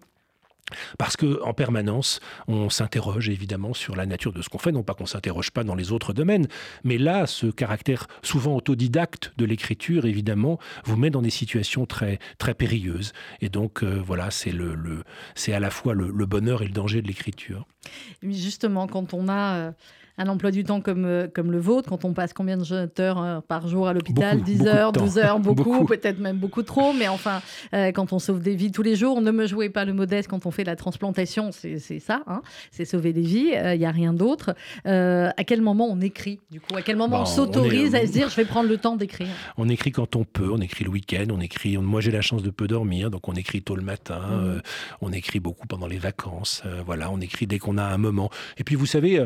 Parce 0.97 1.15
que 1.15 1.41
en 1.43 1.53
permanence, 1.53 2.19
on 2.47 2.69
s'interroge 2.69 3.29
évidemment 3.29 3.73
sur 3.73 3.95
la 3.95 4.05
nature 4.05 4.33
de 4.33 4.41
ce 4.41 4.49
qu'on 4.49 4.57
fait, 4.57 4.71
non 4.71 4.83
pas 4.83 4.93
qu'on 4.93 5.05
s'interroge 5.05 5.51
pas 5.51 5.63
dans 5.63 5.75
les 5.75 5.91
autres 5.91 6.13
domaines, 6.13 6.47
mais 6.83 6.97
là, 6.97 7.27
ce 7.27 7.47
caractère 7.47 8.07
souvent 8.21 8.55
autodidacte 8.55 9.33
de 9.37 9.45
l'écriture, 9.45 10.05
évidemment, 10.05 10.59
vous 10.85 10.97
met 10.97 11.09
dans 11.09 11.21
des 11.21 11.29
situations 11.29 11.85
très 11.85 12.19
très 12.37 12.53
périlleuses. 12.53 13.13
Et 13.41 13.49
donc 13.49 13.83
euh, 13.83 14.01
voilà, 14.05 14.31
c'est 14.31 14.51
le, 14.51 15.03
à 15.47 15.59
la 15.59 15.69
fois 15.69 15.93
le, 15.93 16.25
bonheur 16.25 16.61
et 16.61 16.65
le 16.65 16.73
danger 16.73 17.01
de 17.01 17.07
l'écriture. 17.07 17.65
Justement, 18.21 18.87
quand 18.87 19.13
on 19.13 19.29
a 19.29 19.55
euh, 19.55 19.71
un 20.17 20.27
emploi 20.27 20.51
du 20.51 20.63
temps 20.63 20.81
comme, 20.81 21.05
euh, 21.05 21.27
comme 21.31 21.51
le 21.51 21.59
vôtre, 21.59 21.89
quand 21.89 22.03
on 22.05 22.13
passe 22.13 22.33
combien 22.33 22.57
de 22.57 22.63
heures 22.99 23.21
euh, 23.21 23.39
par 23.47 23.67
jour 23.67 23.87
à 23.87 23.93
l'hôpital? 23.93 24.41
10 24.41 24.65
heures, 24.65 24.91
12 24.91 25.17
heures, 25.19 25.39
beaucoup, 25.39 25.85
peut-être 25.85 26.19
même 26.19 26.37
beaucoup 26.37 26.63
trop, 26.63 26.93
mais 26.93 27.07
enfin, 27.07 27.41
euh, 27.73 27.91
quand 27.91 28.13
on 28.13 28.19
sauve 28.19 28.41
des 28.41 28.55
vies 28.55 28.71
tous 28.71 28.81
les 28.81 28.95
jours, 28.95 29.21
ne 29.21 29.31
me 29.31 29.45
jouez 29.45 29.69
pas 29.69 29.85
le 29.85 29.93
modeste 29.93 30.27
quand 30.27 30.45
on 30.45 30.51
fait 30.51 30.63
la 30.63 30.75
transplantation, 30.75 31.51
c'est 31.51 31.99
ça, 31.99 32.23
hein, 32.27 32.41
c'est 32.71 32.85
sauver 32.85 33.13
des 33.13 33.21
vies, 33.21 33.51
il 33.53 33.79
n'y 33.79 33.85
a 33.85 33.91
rien 33.91 34.13
d'autre. 34.13 34.55
à 34.85 35.43
quel 35.45 35.61
moment 35.61 35.87
on 35.89 36.01
écrit, 36.01 36.39
du 36.49 36.59
coup? 36.59 36.75
À 36.75 36.81
quel 36.81 36.95
moment 36.95 37.21
on 37.21 37.25
s'autorise 37.25 37.95
à 37.95 38.05
se 38.05 38.11
dire, 38.11 38.29
je 38.29 38.35
vais 38.35 38.45
prendre 38.45 38.69
le 38.69 38.77
temps 38.77 38.95
d'écrire? 38.95 39.27
On 39.57 39.69
écrit 39.69 39.91
quand 39.91 40.15
on 40.15 40.23
peut, 40.23 40.49
on 40.51 40.59
écrit 40.59 40.83
le 40.83 40.89
week-end, 40.89 41.25
on 41.31 41.39
écrit, 41.39 41.77
moi 41.77 42.01
j'ai 42.01 42.11
la 42.11 42.21
chance 42.21 42.41
de 42.41 42.49
peu 42.49 42.67
dormir, 42.67 43.11
donc 43.11 43.27
on 43.27 43.33
écrit 43.33 43.61
tôt 43.61 43.75
le 43.75 43.83
matin, 43.83 44.19
mmh. 44.19 44.61
on 45.01 45.11
écrit 45.11 45.39
beaucoup 45.39 45.67
pendant 45.67 45.87
les 45.87 45.99
vacances, 45.99 46.63
voilà, 46.85 47.11
on 47.11 47.19
écrit 47.19 47.45
dès 47.47 47.59
qu'on 47.59 47.77
a 47.77 47.83
un 47.83 47.97
moment. 47.97 48.29
Et 48.57 48.63
puis 48.63 48.75
vous 48.75 48.85
savez, 48.85 49.23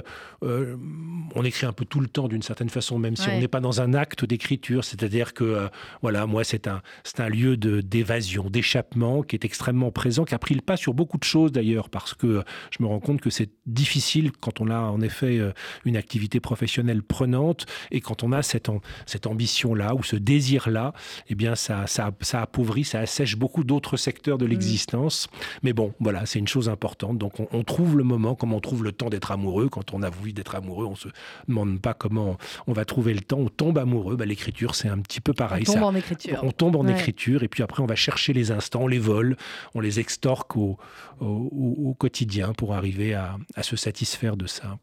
on 1.35 1.43
écrit 1.43 1.65
un 1.65 1.73
peu 1.73 1.85
tout 1.85 1.99
le 1.99 2.07
temps 2.07 2.27
d'une 2.27 2.41
certaine 2.41 2.69
façon, 2.69 2.99
même 2.99 3.15
si 3.15 3.29
on 3.29 3.39
n'est 3.39 3.47
pas 3.47 3.59
dans 3.59 3.81
un 3.81 3.93
acte 3.93 4.25
d'écriture. 4.25 4.83
C'est-à-dire 4.83 5.33
que, 5.33 5.43
euh, 5.43 5.67
voilà, 6.01 6.25
moi, 6.25 6.43
c'est 6.43 6.67
un, 6.67 6.81
c'est 7.03 7.19
un 7.19 7.29
lieu 7.29 7.57
de, 7.57 7.81
d'évasion, 7.81 8.49
d'échappement 8.49 9.23
qui 9.23 9.35
est 9.35 9.45
extrêmement 9.45 9.91
présent, 9.91 10.25
qui 10.25 10.35
a 10.35 10.39
pris 10.39 10.55
le 10.55 10.61
pas 10.61 10.77
sur 10.77 10.93
beaucoup 10.93 11.17
de 11.17 11.23
choses 11.23 11.51
d'ailleurs, 11.51 11.89
parce 11.89 12.13
que 12.13 12.43
je 12.71 12.83
me 12.83 12.87
rends 12.87 12.99
compte 12.99 13.21
que 13.21 13.29
c'est 13.29 13.49
difficile 13.65 14.31
quand 14.31 14.61
on 14.61 14.69
a 14.69 14.79
en 14.79 15.01
effet 15.01 15.37
euh, 15.39 15.51
une 15.85 15.97
activité 15.97 16.39
professionnelle 16.39 17.03
prenante 17.03 17.65
et 17.91 18.01
quand 18.01 18.23
on 18.23 18.31
a 18.31 18.41
cette, 18.41 18.69
cette 19.05 19.27
ambition-là 19.27 19.95
ou 19.95 20.03
ce 20.03 20.15
désir-là, 20.15 20.93
eh 21.29 21.35
bien, 21.35 21.55
ça, 21.55 21.87
ça, 21.87 22.11
ça 22.21 22.41
appauvrit, 22.41 22.83
ça 22.83 22.99
assèche 22.99 23.37
beaucoup 23.37 23.63
d'autres 23.63 23.97
secteurs 23.97 24.37
de 24.37 24.45
mm. 24.45 24.49
l'existence. 24.49 25.27
Mais 25.63 25.73
bon, 25.73 25.93
voilà, 25.99 26.25
c'est 26.25 26.39
une 26.39 26.47
chose 26.47 26.69
importante. 26.69 27.17
Donc, 27.17 27.39
on, 27.39 27.47
on 27.51 27.63
trouve 27.63 27.97
le 27.97 28.03
moment, 28.03 28.35
comme 28.35 28.53
on 28.53 28.59
trouve 28.59 28.83
le 28.83 28.91
temps 28.91 29.09
d'être 29.09 29.31
amoureux. 29.31 29.69
Quand 29.69 29.93
on 29.93 30.03
a 30.03 30.09
envie 30.09 30.33
d'être 30.33 30.55
amoureux, 30.55 30.70
on 30.79 30.95
se 30.95 31.07
demande 31.47 31.79
pas 31.79 31.93
comment 31.93 32.37
on 32.67 32.73
va 32.73 32.85
trouver 32.85 33.13
le 33.13 33.21
temps, 33.21 33.39
on 33.39 33.49
tombe 33.49 33.77
amoureux. 33.77 34.15
Bah, 34.15 34.25
l'écriture, 34.25 34.75
c'est 34.75 34.89
un 34.89 34.99
petit 34.99 35.21
peu 35.21 35.33
pareil. 35.33 35.63
On 35.67 35.73
tombe 35.73 35.83
en 35.83 35.95
écriture. 35.95 36.39
On 36.43 36.51
tombe 36.51 36.75
en 36.75 36.87
écriture 36.87 37.43
et 37.43 37.47
puis 37.47 37.63
après, 37.63 37.81
on 37.81 37.87
va 37.87 37.95
chercher 37.95 38.33
les 38.33 38.51
instants, 38.51 38.83
on 38.83 38.87
les 38.87 38.99
vole, 38.99 39.37
on 39.75 39.79
les 39.79 39.99
extorque 39.99 40.55
au, 40.55 40.77
au, 41.19 41.95
quotidien 41.97 42.53
pour 42.53 42.73
arriver 42.73 43.13
à, 43.13 43.37
à 43.55 43.63
se 43.63 43.75
satisfaire 43.75 44.37
de 44.37 44.47
ça. 44.47 44.77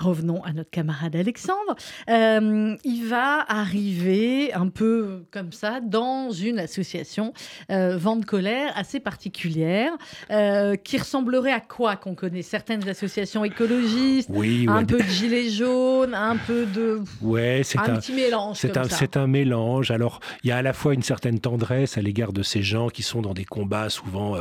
Revenons 0.00 0.42
à 0.42 0.54
notre 0.54 0.70
camarade 0.70 1.14
Alexandre. 1.14 1.76
Euh, 2.08 2.74
il 2.82 3.04
va 3.04 3.44
arriver 3.46 4.50
un 4.54 4.68
peu 4.68 5.26
comme 5.30 5.52
ça 5.52 5.80
dans 5.82 6.30
une 6.30 6.58
association 6.58 7.34
euh, 7.70 7.98
Vente 7.98 8.24
Colère 8.24 8.72
assez 8.74 9.00
particulière 9.00 9.92
euh, 10.30 10.76
qui 10.76 10.96
ressemblerait 10.96 11.52
à 11.52 11.60
quoi 11.60 11.96
qu'on 11.96 12.14
connaît 12.14 12.40
Certaines 12.40 12.88
associations 12.88 13.44
écologistes, 13.44 14.30
oui, 14.32 14.64
un 14.66 14.82
peu 14.86 14.96
de 14.96 15.08
gilets 15.08 15.50
jaunes, 15.50 16.14
un 16.14 16.38
peu 16.38 16.64
de... 16.64 17.02
Ouais, 17.20 17.60
c'est 17.62 17.78
un, 17.78 17.96
petit 17.96 18.14
mélange. 18.14 18.56
C'est 18.56 18.78
un, 18.78 18.84
c'est 18.84 19.18
un 19.18 19.26
mélange. 19.26 19.90
Alors, 19.90 20.20
il 20.42 20.48
y 20.48 20.52
a 20.52 20.56
à 20.56 20.62
la 20.62 20.72
fois 20.72 20.94
une 20.94 21.02
certaine 21.02 21.38
tendresse 21.38 21.98
à 21.98 22.00
l'égard 22.00 22.32
de 22.32 22.42
ces 22.42 22.62
gens 22.62 22.88
qui 22.88 23.02
sont 23.02 23.20
dans 23.20 23.34
des 23.34 23.44
combats 23.44 23.90
souvent, 23.90 24.38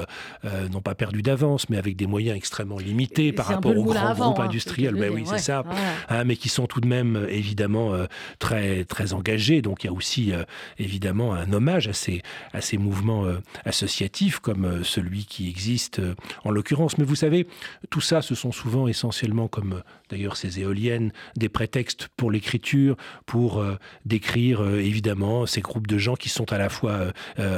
non 0.72 0.82
pas 0.82 0.96
perdus 0.96 1.24
d'avance, 1.24 1.70
mais 1.70 1.78
avec 1.78 1.98
des 1.98 2.08
moyens 2.08 2.38
extrêmement 2.38 2.78
limités 2.78 3.34
par 3.34 3.48
rapport 3.48 3.78
aux 3.78 3.84
grands 3.84 4.14
groupes 4.14 4.40
hein, 4.40 4.46
industriels. 4.46 4.96
Ben 4.96 5.12
oui, 5.14 5.26
c'est 5.26 5.41
ça, 5.42 5.64
hein, 6.10 6.24
mais 6.24 6.36
qui 6.36 6.50
sont 6.50 6.68
tout 6.68 6.82
de 6.82 6.88
même 6.88 7.16
euh, 7.16 7.28
évidemment 7.30 7.94
euh, 7.94 8.06
très 8.40 8.86
très 8.86 9.14
engagés. 9.14 9.62
Donc 9.62 9.84
il 9.84 9.88
y 9.88 9.90
a 9.90 9.94
aussi 9.94 10.34
euh, 10.34 10.44
évidemment 10.78 11.34
un 11.34 11.52
hommage 11.52 11.88
à 11.88 11.94
ces 11.94 12.22
à 12.54 12.62
ces 12.62 12.78
mouvements 12.78 13.26
associatifs 13.66 14.40
comme 14.40 14.84
celui 14.84 15.26
qui 15.26 15.50
existe 15.50 16.02
en 16.44 16.52
l'occurrence. 16.52 16.98
Mais 16.98 17.04
vous 17.04 17.16
savez, 17.16 17.48
tout 17.90 18.02
ça, 18.02 18.22
ce 18.22 18.36
sont 18.36 18.52
souvent 18.52 18.88
essentiellement 18.88 19.48
comme 19.48 19.82
d'ailleurs 20.10 20.38
ces 20.38 20.60
éoliennes, 20.60 21.12
des 21.36 21.50
prétextes 21.50 22.10
pour 22.18 22.32
l'écriture, 22.32 22.96
pour 23.26 23.64
décrire 24.06 24.62
évidemment 24.76 25.46
ces 25.46 25.62
groupes 25.62 25.88
de 25.88 25.98
gens 25.98 26.16
qui 26.16 26.30
sont 26.30 26.52
à 26.52 26.58
la 26.58 26.70
fois 26.70 27.12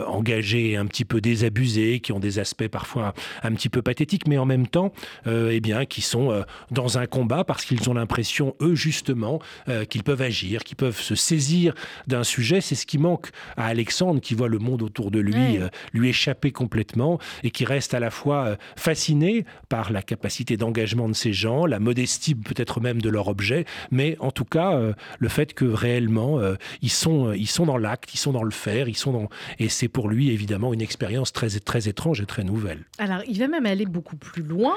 engagés 0.08 0.72
et 0.72 0.78
un 0.78 0.86
petit 0.86 1.06
peu 1.06 1.22
désabusés, 1.22 2.00
qui 2.00 2.12
ont 2.12 2.20
des 2.20 2.40
aspects 2.40 2.68
parfois 2.68 3.14
un 3.42 3.54
petit 3.54 3.70
peu 3.70 3.82
pathétiques, 3.82 4.28
mais 4.28 4.38
en 4.38 4.46
même 4.46 4.68
temps, 4.68 4.94
eh 5.26 5.60
bien, 5.60 5.86
qui 5.86 6.02
sont 6.02 6.44
dans 6.72 6.98
un 6.98 7.06
combat 7.06 7.44
parce 7.44 7.66
qu'ils 7.66 7.73
ils 7.74 7.90
ont 7.90 7.94
l'impression, 7.94 8.56
eux 8.62 8.76
justement, 8.76 9.40
euh, 9.68 9.86
qu'ils 9.86 10.04
peuvent 10.04 10.22
agir, 10.22 10.64
qu'ils 10.64 10.78
peuvent 10.78 11.00
se 11.00 11.16
saisir 11.16 11.74
d'un 12.08 12.24
sujet. 12.24 12.62
C'est 12.62 12.76
ce 12.76 12.86
qui 12.86 12.98
manque 12.98 13.30
à 13.58 13.66
Alexandre, 13.66 14.22
qui 14.22 14.36
voit 14.36 14.48
le 14.48 14.60
monde 14.60 14.82
autour 14.82 15.12
de 15.12 15.20
lui 15.20 15.58
euh, 15.58 15.70
lui 15.94 16.10
échapper 16.10 16.52
complètement 16.52 17.20
et 17.44 17.52
qui 17.52 17.66
reste 17.66 17.94
à 17.94 18.00
la 18.00 18.10
fois 18.10 18.46
euh, 18.46 18.56
fasciné 18.76 19.46
par 19.70 19.92
la 19.92 20.02
capacité 20.02 20.58
d'engagement 20.58 21.10
de 21.10 21.14
ces 21.14 21.34
gens, 21.34 21.66
la 21.66 21.80
modestie 21.80 22.36
peut-être 22.36 22.80
même 22.80 23.02
de 23.02 23.10
leur 23.10 23.28
objet, 23.28 23.66
mais 23.92 24.16
en 24.20 24.32
tout 24.32 24.46
cas 24.46 24.80
le 25.20 25.30
fait 25.30 25.54
que 25.54 25.66
réellement 25.66 26.40
ils 26.82 26.92
sont 26.92 27.34
ils 27.34 27.48
sont 27.48 27.66
dans 27.66 27.78
l'acte, 27.78 28.14
ils 28.14 28.18
sont 28.18 28.32
dans 28.32 28.44
le 28.44 28.52
faire, 28.52 28.88
ils 28.88 28.98
sont 28.98 29.12
dans 29.12 29.30
et 29.60 29.70
c'est 29.70 29.88
pour 29.88 30.10
lui 30.10 30.30
évidemment 30.30 30.74
une 30.74 30.82
expérience 30.82 31.34
très 31.34 31.50
très 31.60 31.88
étrange 31.88 32.22
et 32.22 32.26
très 32.26 32.44
nouvelle. 32.44 32.84
Alors 32.98 33.22
il 33.28 33.40
va 33.40 33.48
même 33.48 33.66
aller 33.66 33.86
beaucoup 33.86 34.18
plus 34.18 34.44
loin 34.44 34.76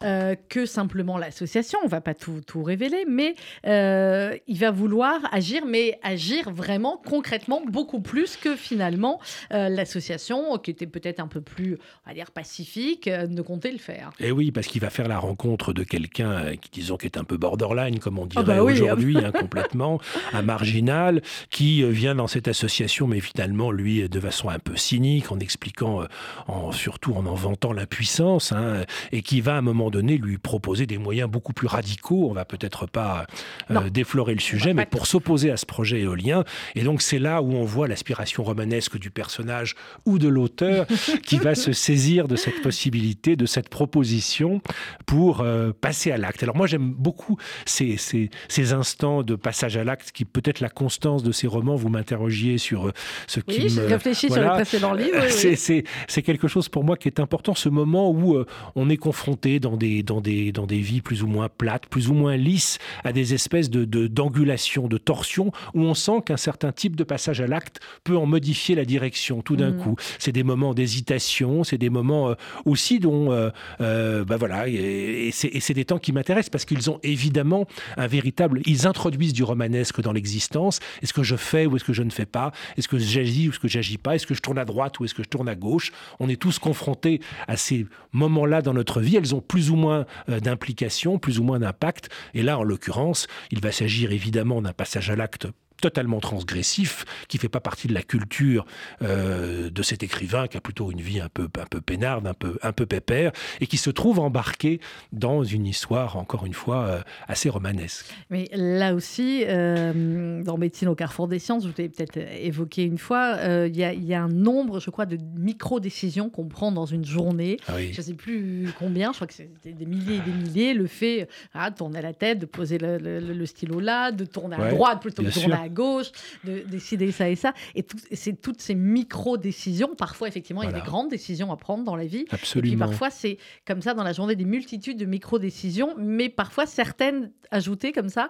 que 0.00 0.66
simplement 0.66 1.18
l'association. 1.18 1.78
On 1.84 1.88
va 1.88 2.00
pas 2.00 2.14
tout 2.14 2.33
tout, 2.40 2.62
révéler, 2.62 3.04
mais 3.08 3.34
euh, 3.66 4.36
il 4.46 4.58
va 4.58 4.70
vouloir 4.70 5.20
agir, 5.32 5.64
mais 5.66 5.98
agir 6.02 6.50
vraiment 6.50 7.00
concrètement 7.04 7.62
beaucoup 7.66 8.00
plus 8.00 8.36
que 8.36 8.56
finalement 8.56 9.20
euh, 9.52 9.68
l'association, 9.68 10.58
qui 10.58 10.70
était 10.70 10.86
peut-être 10.86 11.20
un 11.20 11.26
peu 11.26 11.40
plus, 11.40 11.78
on 12.04 12.10
va 12.10 12.14
dire, 12.14 12.30
pacifique, 12.30 13.08
euh, 13.08 13.26
ne 13.26 13.42
comptait 13.42 13.72
le 13.72 13.78
faire. 13.78 14.10
Et 14.20 14.28
eh 14.28 14.32
oui, 14.32 14.50
parce 14.52 14.66
qu'il 14.66 14.80
va 14.80 14.90
faire 14.90 15.08
la 15.08 15.18
rencontre 15.18 15.72
de 15.72 15.82
quelqu'un 15.82 16.56
qui, 16.56 16.70
disons, 16.70 16.96
qui 16.96 17.06
est 17.06 17.18
un 17.18 17.24
peu 17.24 17.36
borderline, 17.36 17.98
comme 17.98 18.18
on 18.18 18.24
ah 18.24 18.42
dirait 18.42 18.44
bah 18.44 18.62
aujourd'hui, 18.62 19.18
hein, 19.18 19.32
complètement, 19.32 20.00
un 20.32 20.42
marginal, 20.42 21.22
qui 21.50 21.82
vient 21.82 22.14
dans 22.14 22.26
cette 22.26 22.48
association, 22.48 23.06
mais 23.06 23.20
finalement, 23.20 23.70
lui, 23.70 24.08
de 24.08 24.20
façon 24.20 24.48
un 24.48 24.58
peu 24.58 24.76
cynique, 24.76 25.30
en 25.32 25.38
expliquant, 25.38 26.04
en, 26.46 26.72
surtout 26.72 27.14
en 27.14 27.26
en 27.26 27.34
vantant 27.34 27.72
l'impuissance, 27.72 28.52
hein, 28.52 28.84
et 29.12 29.22
qui 29.22 29.40
va 29.40 29.54
à 29.54 29.58
un 29.58 29.62
moment 29.62 29.90
donné 29.90 30.18
lui 30.18 30.38
proposer 30.38 30.86
des 30.86 30.98
moyens 30.98 31.30
beaucoup 31.30 31.52
plus 31.52 31.66
radicaux 31.66 32.23
on 32.30 32.34
va 32.34 32.44
peut-être 32.44 32.86
pas 32.86 33.26
euh, 33.70 33.90
déflorer 33.90 34.34
le 34.34 34.40
sujet, 34.40 34.74
mais 34.74 34.86
pour 34.86 35.06
s'opposer 35.06 35.50
à 35.50 35.56
ce 35.56 35.66
projet 35.66 36.00
éolien. 36.00 36.44
Et 36.74 36.82
donc 36.82 37.02
c'est 37.02 37.18
là 37.18 37.42
où 37.42 37.52
on 37.52 37.64
voit 37.64 37.88
l'aspiration 37.88 38.42
romanesque 38.42 38.98
du 38.98 39.10
personnage 39.10 39.74
ou 40.06 40.18
de 40.18 40.28
l'auteur 40.28 40.86
qui 41.26 41.36
va 41.36 41.54
se 41.54 41.72
saisir 41.72 42.28
de 42.28 42.36
cette 42.36 42.62
possibilité, 42.62 43.36
de 43.36 43.46
cette 43.46 43.68
proposition 43.68 44.60
pour 45.06 45.40
euh, 45.40 45.72
passer 45.78 46.10
à 46.10 46.16
l'acte. 46.16 46.42
Alors 46.42 46.56
moi 46.56 46.66
j'aime 46.66 46.92
beaucoup 46.92 47.36
ces, 47.66 47.96
ces, 47.96 48.72
instants 48.72 49.22
de 49.22 49.34
passage 49.34 49.76
à 49.76 49.84
l'acte 49.84 50.10
qui 50.12 50.24
peut-être 50.24 50.60
la 50.60 50.70
constance 50.70 51.22
de 51.22 51.32
ces 51.32 51.46
romans. 51.46 51.76
Vous 51.76 51.90
m'interrogiez 51.90 52.58
sur 52.58 52.88
euh, 52.88 52.92
ce 53.26 53.40
qui 53.40 53.66
oui, 53.66 53.74
me... 53.74 53.86
réfléchi 53.86 54.30
sur 54.30 54.42
le 54.42 54.48
précédent 54.48 54.94
livre. 54.94 55.22
C'est 55.28 56.22
quelque 56.22 56.48
chose 56.48 56.68
pour 56.68 56.84
moi 56.84 56.96
qui 56.96 57.08
est 57.08 57.20
important, 57.20 57.54
ce 57.54 57.68
moment 57.68 58.10
où 58.10 58.42
on 58.74 58.88
est 58.88 58.96
confronté 58.96 59.60
dans 59.60 59.76
des, 59.76 60.02
dans, 60.02 60.20
des, 60.20 60.52
dans 60.52 60.66
des 60.66 60.78
vies 60.78 61.00
plus 61.00 61.22
ou 61.22 61.26
moins 61.26 61.48
plates, 61.48 61.86
plus 61.86 62.08
ou 62.08 62.13
ou 62.14 62.18
moins 62.18 62.36
lisses 62.36 62.78
à 63.02 63.12
des 63.12 63.34
espèces 63.34 63.70
de 63.70 63.84
d'angulation, 64.06 64.88
de, 64.88 64.98
torsion, 64.98 65.52
où 65.74 65.82
on 65.82 65.94
sent 65.94 66.22
qu'un 66.26 66.36
certain 66.36 66.72
type 66.72 66.96
de 66.96 67.04
passage 67.04 67.40
à 67.40 67.46
l'acte 67.46 67.80
peut 68.04 68.16
en 68.16 68.26
modifier 68.26 68.74
la 68.74 68.84
direction 68.84 69.42
tout 69.42 69.56
d'un 69.56 69.72
mmh. 69.72 69.78
coup. 69.78 69.96
C'est 70.18 70.32
des 70.32 70.42
moments 70.42 70.74
d'hésitation, 70.74 71.64
c'est 71.64 71.78
des 71.78 71.90
moments 71.90 72.30
euh, 72.30 72.34
aussi 72.64 73.00
dont, 73.00 73.32
euh, 73.32 73.50
euh, 73.80 74.24
bah 74.24 74.36
voilà, 74.36 74.68
et, 74.68 75.30
c'est 75.32 75.74
des 75.74 75.84
temps 75.84 75.98
qui 75.98 76.12
m'intéressent 76.12 76.50
parce 76.50 76.64
qu'ils 76.64 76.90
ont 76.90 77.00
évidemment 77.02 77.66
un 77.96 78.06
véritable, 78.06 78.60
ils 78.66 78.86
introduisent 78.86 79.32
du 79.32 79.42
romanesque 79.42 80.00
dans 80.00 80.12
l'existence. 80.12 80.80
Est-ce 81.02 81.12
que 81.12 81.22
je 81.22 81.36
fais 81.36 81.66
ou 81.66 81.76
est-ce 81.76 81.84
que 81.84 81.92
je 81.92 82.02
ne 82.02 82.10
fais 82.10 82.26
pas? 82.26 82.52
Est-ce 82.76 82.88
que 82.88 82.98
j'agis 82.98 83.48
ou 83.48 83.50
est-ce 83.50 83.58
que 83.58 83.68
j'agis 83.68 83.98
pas? 83.98 84.14
Est-ce 84.14 84.26
que 84.26 84.34
je 84.34 84.40
tourne 84.40 84.58
à 84.58 84.64
droite 84.64 85.00
ou 85.00 85.04
est-ce 85.04 85.14
que 85.14 85.22
je 85.22 85.28
tourne 85.28 85.48
à 85.48 85.54
gauche? 85.54 85.92
On 86.20 86.28
est 86.28 86.40
tous 86.40 86.58
confrontés 86.58 87.20
à 87.48 87.56
ces 87.56 87.86
moments-là 88.12 88.62
dans 88.62 88.74
notre 88.74 89.00
vie. 89.00 89.16
Elles 89.16 89.34
ont 89.34 89.40
plus 89.40 89.70
ou 89.70 89.76
moins 89.76 90.06
d'implication, 90.28 91.18
plus 91.18 91.38
ou 91.38 91.42
moins 91.42 91.58
d'impact. 91.58 91.93
Et 92.34 92.42
là, 92.42 92.58
en 92.58 92.62
l'occurrence, 92.62 93.26
il 93.50 93.60
va 93.60 93.72
s'agir 93.72 94.12
évidemment 94.12 94.62
d'un 94.62 94.72
passage 94.72 95.10
à 95.10 95.16
l'acte 95.16 95.46
totalement 95.80 96.20
transgressif, 96.20 97.04
qui 97.28 97.38
fait 97.38 97.48
pas 97.48 97.60
partie 97.60 97.88
de 97.88 97.94
la 97.94 98.02
culture 98.02 98.64
euh, 99.02 99.70
de 99.70 99.82
cet 99.82 100.02
écrivain, 100.02 100.46
qui 100.46 100.56
a 100.56 100.60
plutôt 100.60 100.90
une 100.90 101.00
vie 101.00 101.20
un 101.20 101.28
peu, 101.28 101.44
un 101.58 101.66
peu 101.66 101.80
peinarde, 101.80 102.26
un 102.26 102.34
peu, 102.34 102.58
un 102.62 102.72
peu 102.72 102.86
pépère, 102.86 103.32
et 103.60 103.66
qui 103.66 103.76
se 103.76 103.90
trouve 103.90 104.18
embarqué 104.18 104.80
dans 105.12 105.42
une 105.42 105.66
histoire, 105.66 106.16
encore 106.16 106.46
une 106.46 106.54
fois, 106.54 106.86
euh, 106.86 107.00
assez 107.28 107.48
romanesque. 107.48 108.06
Mais 108.30 108.48
là 108.52 108.94
aussi, 108.94 109.44
euh, 109.46 110.42
dans 110.42 110.58
Médecine 110.58 110.88
au 110.88 110.94
carrefour 110.94 111.28
des 111.28 111.38
sciences, 111.38 111.64
je 111.64 111.68
vous 111.68 111.74
l'ai 111.76 111.88
peut-être 111.88 112.18
évoqué 112.40 112.84
une 112.84 112.98
fois, 112.98 113.38
il 113.66 113.76
y, 113.76 113.80
y, 113.80 114.14
a 114.14 114.22
un 114.22 114.28
nombre, 114.28 114.80
je 114.80 114.90
crois, 114.90 115.06
de 115.06 115.18
micro-décisions 115.36 116.30
qu'on 116.30 116.46
prend 116.46 116.72
dans 116.72 116.86
une 116.86 117.04
journée. 117.04 117.58
Ah 117.68 117.80
je 117.80 117.88
ne 117.88 118.02
sais 118.02 118.14
plus 118.14 118.68
combien, 118.78 119.12
je 119.12 119.16
crois 119.16 119.26
que 119.26 119.34
c'était 119.34 119.72
des 119.72 119.86
milliers 119.86 120.16
et 120.16 120.20
des 120.20 120.32
milliers. 120.32 120.74
Le 120.74 120.86
fait 120.86 121.28
ah, 121.52 121.70
de 121.70 121.76
tourner 121.76 122.02
la 122.02 122.12
tête, 122.12 122.38
de 122.38 122.46
poser 122.46 122.78
le, 122.78 122.98
le, 122.98 123.46
stylo 123.46 123.80
là, 123.80 124.12
de 124.12 124.24
tourner 124.24 124.56
à 124.56 124.70
droite 124.70 125.00
plutôt 125.00 125.22
que 125.22 125.28
de 125.28 125.32
tourner 125.32 125.54
à 125.54 125.63
gauche, 125.68 126.10
de 126.44 126.60
décider 126.60 127.12
ça 127.12 127.28
et 127.28 127.36
ça. 127.36 127.52
Et 127.74 127.84
c'est 128.12 128.40
toutes 128.40 128.60
ces 128.60 128.74
micro-décisions. 128.74 129.94
Parfois, 129.96 130.28
effectivement, 130.28 130.62
il 130.62 130.70
y 130.70 130.72
a 130.72 130.74
des 130.74 130.86
grandes 130.86 131.10
décisions 131.10 131.52
à 131.52 131.56
prendre 131.56 131.84
dans 131.84 131.96
la 131.96 132.06
vie. 132.06 132.24
Absolument. 132.30 132.66
Et 132.66 132.70
puis 132.70 132.78
parfois, 132.78 133.10
c'est 133.10 133.38
comme 133.66 133.82
ça 133.82 133.94
dans 133.94 134.04
la 134.04 134.12
journée 134.12 134.36
des 134.36 134.44
multitudes 134.44 134.98
de 134.98 135.04
micro-décisions, 135.04 135.94
mais 135.98 136.28
parfois 136.28 136.66
certaines 136.66 137.30
ajoutées 137.50 137.92
comme 137.92 138.08
ça 138.08 138.28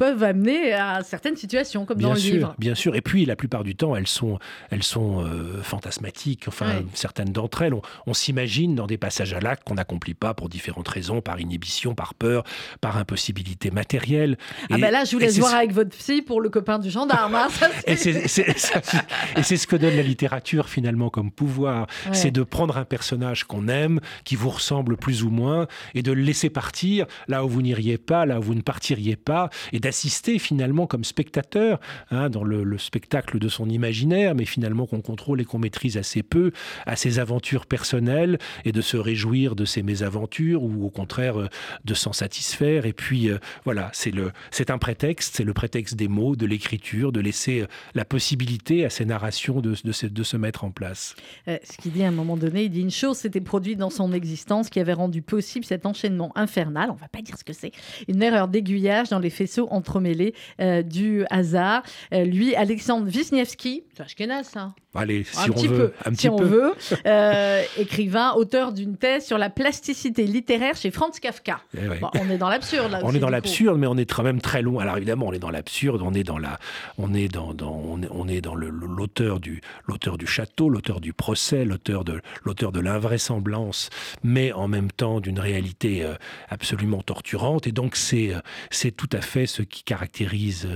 peuvent 0.00 0.22
amener 0.22 0.72
à 0.72 1.02
certaines 1.02 1.36
situations, 1.36 1.84
comme 1.84 2.00
dans 2.00 2.14
le 2.14 2.18
livre. 2.18 2.54
Bien 2.58 2.74
sûr. 2.74 2.96
Et 2.96 3.02
puis, 3.02 3.26
la 3.26 3.36
plupart 3.36 3.64
du 3.64 3.76
temps, 3.76 3.94
elles 3.94 4.06
sont, 4.06 4.38
elles 4.70 4.82
sont 4.82 5.22
euh, 5.22 5.62
fantasmatiques. 5.62 6.44
Enfin, 6.48 6.84
certaines 6.94 7.32
d'entre 7.32 7.60
elles, 7.60 7.74
on, 8.06 8.14
s'imagine 8.14 8.74
dans 8.74 8.86
des 8.86 8.96
passages 8.96 9.34
à 9.34 9.40
l'acte 9.40 9.62
qu'on 9.64 9.74
n'accomplit 9.74 10.14
pas 10.14 10.32
pour 10.32 10.48
différentes 10.48 10.88
raisons, 10.88 11.20
par 11.20 11.38
inhibition, 11.38 11.94
par 11.94 12.14
peur, 12.14 12.44
par 12.80 12.96
impossibilité 12.96 13.70
matérielle. 13.70 14.38
Ah 14.70 14.78
ben 14.78 14.90
là, 14.90 15.04
je 15.04 15.12
vous 15.12 15.18
laisse 15.18 15.38
voir 15.38 15.54
avec 15.54 15.72
votre 15.72 15.90
psy 15.90 16.22
pour 16.22 16.40
le 16.40 16.48
copain 16.48 16.78
du 16.78 16.88
gendarme. 16.88 17.34
Hein, 17.34 17.48
et 17.86 17.96
c'est 17.96 19.56
ce 19.56 19.66
que 19.66 19.76
donne 19.76 19.96
la 19.96 20.02
littérature 20.02 20.70
finalement 20.70 21.10
comme 21.10 21.30
pouvoir. 21.30 21.88
C'est 22.12 22.30
de 22.30 22.42
prendre 22.42 22.78
un 22.78 22.86
personnage 22.86 23.44
qu'on 23.44 23.68
aime, 23.68 24.00
qui 24.24 24.34
vous 24.34 24.48
ressemble 24.48 24.96
plus 24.96 25.24
ou 25.24 25.30
moins, 25.30 25.66
et 25.94 26.02
de 26.02 26.12
le 26.12 26.22
laisser 26.22 26.48
partir 26.48 27.04
là 27.28 27.44
où 27.44 27.50
vous 27.50 27.60
n'iriez 27.60 27.98
pas, 27.98 28.24
là 28.24 28.38
où 28.38 28.42
vous 28.42 28.54
ne 28.54 28.62
partiriez 28.62 29.16
pas, 29.16 29.50
et 29.74 29.89
d'assister 29.90 30.38
finalement 30.38 30.86
comme 30.86 31.02
spectateur 31.02 31.80
hein, 32.12 32.30
dans 32.30 32.44
le, 32.44 32.78
spectacle 32.78 33.40
de 33.40 33.48
son 33.48 33.68
imaginaire, 33.68 34.36
mais 34.36 34.44
finalement 34.44 34.86
qu'on 34.86 35.00
contrôle 35.00 35.40
et 35.40 35.44
qu'on 35.44 35.58
maîtrise 35.58 35.96
assez 35.96 36.22
peu, 36.22 36.52
à 36.86 36.94
ses 36.94 37.18
aventures 37.18 37.66
personnelles, 37.66 38.38
et 38.64 38.70
de 38.70 38.80
se 38.80 38.96
réjouir 38.96 39.56
de 39.56 39.64
ses 39.64 39.82
mésaventures, 39.82 40.62
ou 40.62 40.86
au 40.86 40.90
contraire 40.90 41.40
euh, 41.40 41.48
de 41.84 41.94
s'en 41.94 42.12
satisfaire. 42.12 42.86
Et 42.86 42.92
puis 42.92 43.30
euh, 43.30 43.38
voilà, 43.64 43.90
c'est 43.92 44.70
un 44.70 44.78
prétexte, 44.78 45.34
c'est 45.36 45.44
le 45.44 45.54
prétexte 45.54 45.96
des 45.96 46.06
mots, 46.06 46.36
de 46.36 46.46
l'écriture 46.46 47.10
de 47.10 47.20
laisser 47.20 47.62
euh, 47.62 47.66
la 47.94 48.04
possibilité 48.04 48.84
à 48.84 48.90
ces 48.90 49.04
narrations 49.04 49.60
de, 49.60 49.74
de, 49.82 50.08
de 50.08 50.22
se 50.22 50.36
mettre 50.36 50.62
en 50.62 50.70
place. 50.70 51.16
Ce 51.46 51.76
qu'il 51.78 51.90
dit 51.90 52.04
à 52.04 52.08
un 52.08 52.12
moment 52.12 52.36
donné, 52.36 52.64
il 52.64 52.70
dit 52.70 52.80
une 52.80 52.92
chose 52.92 53.18
s'était 53.18 53.40
produite 53.40 53.78
dans 53.78 53.90
son 53.90 54.12
existence 54.12 54.70
qui 54.70 54.78
avait 54.78 54.92
rendu 54.92 55.20
possible 55.20 55.64
cet 55.64 55.84
enchaînement 55.84 56.30
infernal, 56.36 56.90
on 56.92 56.94
va 56.94 57.08
pas 57.08 57.22
dire 57.22 57.36
ce 57.36 57.44
que 57.44 57.52
c'est, 57.52 57.72
une 58.06 58.22
erreur 58.22 58.46
d'aiguillage 58.46 59.08
dans 59.08 59.18
les 59.18 59.30
faisceaux 59.30 59.66
entremêlés 59.80 60.34
euh, 60.60 60.82
du 60.82 61.24
hasard. 61.30 61.82
lui, 62.12 62.54
Alexandre 62.54 63.08
Wisniewski, 63.08 63.84
c'est 63.96 64.02
Ashkenaz, 64.02 64.44
ça 64.44 64.74
Allez, 64.92 65.22
si 65.22 65.50
on 65.50 65.54
veut. 65.54 65.94
Un 66.04 66.14
si 66.16 66.28
on 66.28 66.36
veut. 66.36 66.74
Euh, 67.06 67.62
écrivain, 67.78 68.32
auteur 68.32 68.72
d'une 68.72 68.96
thèse 68.96 69.24
sur 69.24 69.38
la 69.38 69.48
plasticité 69.48 70.24
littéraire 70.24 70.74
chez 70.74 70.90
Franz 70.90 71.20
Kafka. 71.20 71.60
Eh 71.76 71.86
on 72.20 72.28
est 72.28 72.38
dans 72.38 72.48
l'absurde, 72.48 72.90
là. 72.90 73.00
On 73.04 73.14
est 73.14 73.20
dans 73.20 73.30
l'absurde, 73.30 73.78
mais 73.78 73.86
on 73.86 73.96
est 73.96 74.12
quand 74.12 74.24
même 74.24 74.40
très 74.40 74.62
loin. 74.62 74.82
Alors 74.82 74.96
évidemment, 74.96 75.26
on 75.28 75.32
est 75.32 75.38
dans 75.38 75.50
l'absurde, 75.50 76.02
on 76.02 76.12
est 76.12 76.24
dans 76.24 76.38
la, 76.38 76.58
on 76.98 77.14
est 77.14 77.28
dans, 77.28 77.54
on 77.62 78.28
est, 78.28 78.40
dans 78.40 78.56
l'auteur 78.56 79.38
du, 79.38 79.60
l'auteur 79.86 80.18
du 80.18 80.26
château, 80.26 80.68
l'auteur 80.68 81.00
du 81.00 81.12
procès, 81.12 81.64
l'auteur 81.64 82.02
de, 82.02 82.20
l'auteur 82.42 82.72
de 82.72 82.80
l'invraisemblance, 82.80 83.90
mais 84.24 84.52
en 84.52 84.66
même 84.66 84.90
temps 84.90 85.20
d'une 85.20 85.38
réalité 85.38 86.04
euh, 86.04 86.14
absolument 86.48 87.02
torturante. 87.02 87.68
Et 87.68 87.72
donc 87.72 87.94
c'est, 87.94 88.34
euh, 88.34 88.40
c'est 88.70 88.90
tout 88.90 89.10
à 89.12 89.20
fait 89.20 89.46
ce 89.46 89.62
qui 89.62 89.84
caractérise 89.84 90.68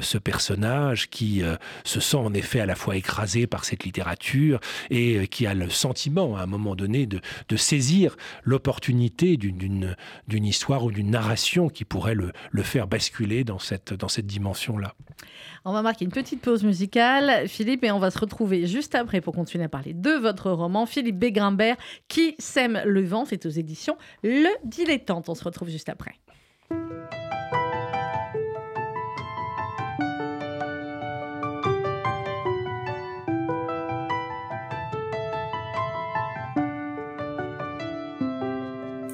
ce 0.00 0.18
personnage 0.18 1.08
qui 1.08 1.42
se 1.84 2.00
sent 2.00 2.16
en 2.16 2.34
effet 2.34 2.60
à 2.60 2.66
la 2.66 2.74
fois 2.74 2.96
écrasé 2.96 3.46
par 3.46 3.59
cette 3.64 3.84
littérature 3.84 4.60
et 4.90 5.16
euh, 5.16 5.26
qui 5.26 5.46
a 5.46 5.54
le 5.54 5.70
sentiment 5.70 6.36
à 6.36 6.42
un 6.42 6.46
moment 6.46 6.74
donné 6.74 7.06
de, 7.06 7.20
saisir 7.56 8.16
l'opportunité 8.42 9.36
d'une 9.36 9.96
histoire 10.28 10.84
ou 10.84 10.90
d'une 10.90 11.10
narration 11.10 11.68
qui 11.68 11.84
pourrait 11.84 12.14
le, 12.14 12.32
faire 12.62 12.86
basculer 12.86 13.44
dans 13.44 13.58
cette, 13.58 13.92
dans 13.92 14.08
cette 14.08 14.26
dimension-là. 14.26 14.94
On 15.64 15.72
va 15.72 15.82
marquer 15.82 16.04
une 16.06 16.10
petite 16.10 16.40
pause 16.40 16.64
musicale, 16.64 17.46
Philippe, 17.48 17.84
et 17.84 17.90
on 17.90 17.98
va 17.98 18.10
se 18.10 18.18
retrouver 18.18 18.66
juste 18.66 18.94
après 18.94 19.20
pour 19.20 19.34
continuer 19.34 19.64
à 19.64 19.68
parler 19.68 19.92
de 19.92 20.12
votre 20.12 20.50
roman, 20.50 20.86
Philippe 20.86 21.18
Bégrimbert, 21.18 21.76
qui 22.08 22.34
sème 22.38 22.80
le 22.86 23.04
vent, 23.04 23.24
fait 23.26 23.44
aux 23.44 23.50
éditions 23.50 23.96
Le 24.22 24.48
Dilettante. 24.64 25.28
On 25.28 25.34
se 25.34 25.44
retrouve 25.44 25.68
juste 25.68 25.88
après. 25.88 26.14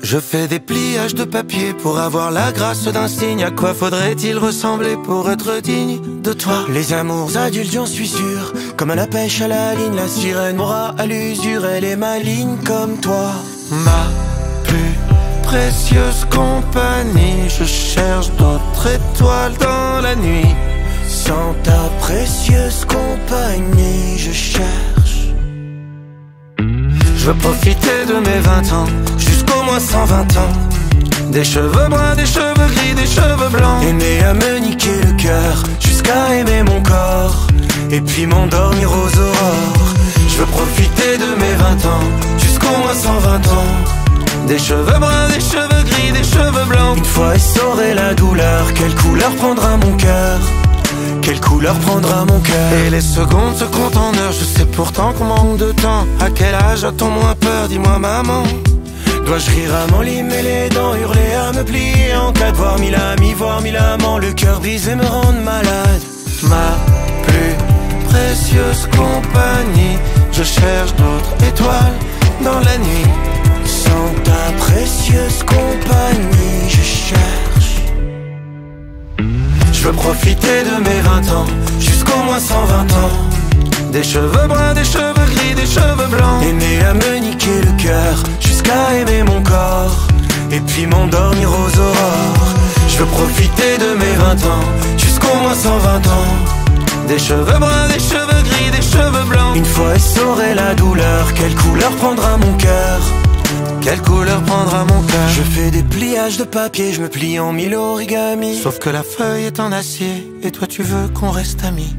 Je 0.08 0.18
fais 0.18 0.46
des 0.46 0.60
pliages 0.60 1.16
de 1.16 1.24
papier 1.24 1.74
pour 1.74 1.98
avoir 1.98 2.30
la 2.30 2.52
grâce 2.52 2.84
d'un 2.84 3.08
signe. 3.08 3.42
À 3.42 3.50
quoi 3.50 3.74
faudrait-il 3.74 4.38
ressembler 4.38 4.96
pour 5.04 5.28
être 5.28 5.60
digne 5.60 5.98
de 6.22 6.32
toi? 6.32 6.64
Les 6.68 6.92
amours 6.92 7.36
adultes, 7.36 7.72
j'en 7.72 7.86
suis 7.86 8.06
sûr. 8.06 8.52
Comme 8.76 8.90
à 8.90 8.94
la 8.94 9.08
pêche 9.08 9.40
à 9.40 9.48
la 9.48 9.74
ligne, 9.74 9.96
la 9.96 10.06
sirène 10.06 10.60
aura 10.60 10.94
à 10.96 11.06
l'usure. 11.06 11.66
Elle 11.66 11.82
est 11.82 11.96
maligne 11.96 12.56
comme 12.64 13.00
toi. 13.00 13.32
Ma 13.84 14.06
plus 14.62 14.94
précieuse 15.42 16.24
compagnie. 16.30 17.50
Je 17.58 17.64
cherche 17.64 18.30
d'autres 18.38 18.86
étoiles 18.86 19.56
dans 19.58 20.00
la 20.02 20.14
nuit. 20.14 20.54
Sans 21.08 21.52
ta 21.64 21.90
précieuse 21.98 22.84
compagnie, 22.84 24.16
je 24.18 24.30
cherche. 24.30 25.32
Je 27.16 27.26
veux 27.26 27.38
profiter 27.38 28.06
de 28.06 28.20
mes 28.20 28.38
20 28.38 28.72
ans 28.72 28.86
jusqu'au 29.56 29.62
moins 29.64 29.80
120 29.80 30.36
ans. 30.38 31.30
Des 31.30 31.44
cheveux 31.44 31.88
bruns, 31.88 32.14
des 32.16 32.26
cheveux 32.26 32.54
gris, 32.74 32.94
des 32.94 33.06
cheveux 33.06 33.48
blancs. 33.50 33.82
Aimé 33.82 34.20
à 34.24 34.34
me 34.34 34.58
niquer 34.58 35.00
le 35.04 35.12
cœur 35.12 35.62
jusqu'à 35.80 36.34
aimer 36.34 36.62
mon 36.62 36.82
corps. 36.82 37.46
Et 37.90 38.00
puis 38.00 38.26
m'endormir 38.26 38.90
aux 38.90 39.18
aurores. 39.18 39.94
Je 40.28 40.36
veux 40.38 40.46
profiter 40.46 41.18
de 41.18 41.40
mes 41.40 41.54
20 41.54 41.64
ans 41.86 42.06
jusqu'au 42.38 42.76
moins 42.82 42.94
120 42.94 43.36
ans. 43.48 44.46
Des 44.46 44.58
cheveux 44.58 44.98
bruns, 44.98 45.28
des 45.28 45.40
cheveux 45.40 45.84
gris, 45.84 46.12
des 46.12 46.24
cheveux 46.24 46.64
blancs. 46.68 46.98
Une 46.98 47.04
fois 47.04 47.34
essoré 47.34 47.94
la 47.94 48.14
douleur, 48.14 48.72
quelle 48.74 48.94
couleur 48.94 49.30
prendra 49.36 49.76
mon 49.76 49.96
cœur? 49.96 50.38
Quelle 51.22 51.40
couleur 51.40 51.74
prendra 51.80 52.24
mon 52.24 52.38
cœur? 52.40 52.72
Et 52.86 52.90
les 52.90 53.00
secondes 53.00 53.56
se 53.56 53.64
comptent 53.64 53.96
en 53.96 54.14
heures 54.14 54.32
Je 54.32 54.44
sais 54.44 54.64
pourtant 54.64 55.12
qu'on 55.12 55.24
manque 55.24 55.58
de 55.58 55.72
temps 55.72 56.06
À 56.20 56.30
quel 56.30 56.54
âge 56.54 56.84
a-t-on 56.84 57.10
moins 57.10 57.34
peur? 57.34 57.68
Dis-moi 57.68 57.98
maman 57.98 58.44
Dois-je 59.26 59.50
rire 59.50 59.74
à 59.74 59.90
mon 59.90 60.02
lit, 60.02 60.22
les 60.22 60.68
dents, 60.68 60.94
hurler 60.94 61.32
à 61.34 61.50
me 61.50 61.64
plier 61.64 62.14
En 62.14 62.32
cas 62.32 62.52
de 62.52 62.56
voir 62.56 62.78
mille 62.78 62.94
amis, 62.94 63.34
voir 63.34 63.60
mille 63.60 63.76
amants. 63.76 64.18
Le 64.18 64.32
cœur 64.32 64.60
brisé 64.60 64.94
me 64.94 65.04
rendre 65.04 65.40
malade. 65.40 66.00
Ma 66.44 66.78
plus 67.26 67.56
précieuse 68.08 68.86
compagnie 68.92 69.98
Je 70.30 70.44
cherche 70.44 70.94
d'autres 70.94 71.34
étoiles 71.44 71.98
dans 72.44 72.60
la 72.60 72.78
nuit. 72.78 73.10
Sans 73.64 74.14
ta 74.22 74.52
précieuse 74.58 75.42
compagnie 75.42 76.68
Je 76.68 76.82
cherche. 76.82 77.82
Je 79.72 79.82
veux 79.88 79.92
profiter 79.92 80.62
de 80.62 80.88
mes 80.88 81.00
20 81.00 81.34
ans 81.34 81.46
Jusqu'au 81.80 82.18
moins 82.24 82.38
120 82.38 82.92
ans. 82.92 83.90
Des 83.90 84.04
cheveux 84.04 84.46
bruns, 84.46 84.74
des 84.74 84.84
cheveux 84.84 85.14
gris, 85.34 85.54
des 85.56 85.66
cheveux 85.66 86.06
blancs. 86.10 86.44
Aimer 86.44 86.84
à 86.84 86.94
me 86.94 87.18
niquer 87.18 87.60
le 87.62 87.82
cœur 87.82 88.22
Mon 88.68 89.42
corps 89.42 90.08
Et 90.50 90.60
puis 90.60 90.86
m'endormir 90.86 91.48
aux 91.48 91.78
aurores 91.78 92.54
Je 92.88 92.98
veux 92.98 93.06
profiter 93.06 93.78
de 93.78 93.94
mes 93.94 94.12
20 94.12 94.32
ans, 94.46 94.64
jusqu'au 94.96 95.34
moins 95.40 95.54
120 95.54 96.06
ans. 96.06 97.06
Des 97.06 97.18
cheveux 97.18 97.58
bruns, 97.58 97.88
des 97.88 98.00
cheveux 98.00 98.42
gris, 98.42 98.70
des 98.72 98.82
cheveux 98.82 99.24
blancs. 99.28 99.56
Une 99.56 99.64
fois 99.64 99.94
essoré 99.94 100.54
la 100.54 100.74
douleur, 100.74 101.32
quelle 101.34 101.54
couleur 101.54 101.90
prendra 101.92 102.36
mon 102.38 102.52
cœur? 102.54 103.00
Quelle 103.80 104.02
couleur 104.02 104.42
prendra 104.42 104.84
mon 104.84 105.02
cœur? 105.02 105.28
Je 105.28 105.42
fais 105.42 105.70
des 105.70 105.84
pliages 105.84 106.36
de 106.36 106.44
papier, 106.44 106.92
je 106.92 107.02
me 107.02 107.08
plie 107.08 107.38
en 107.38 107.52
mille 107.52 107.76
origami. 107.76 108.58
Sauf 108.58 108.78
que 108.80 108.90
la 108.90 109.04
feuille 109.04 109.44
est 109.44 109.60
en 109.60 109.70
acier, 109.70 110.32
et 110.42 110.50
toi 110.50 110.66
tu 110.66 110.82
veux 110.82 111.08
qu'on 111.08 111.30
reste 111.30 111.64
amis. 111.64 111.94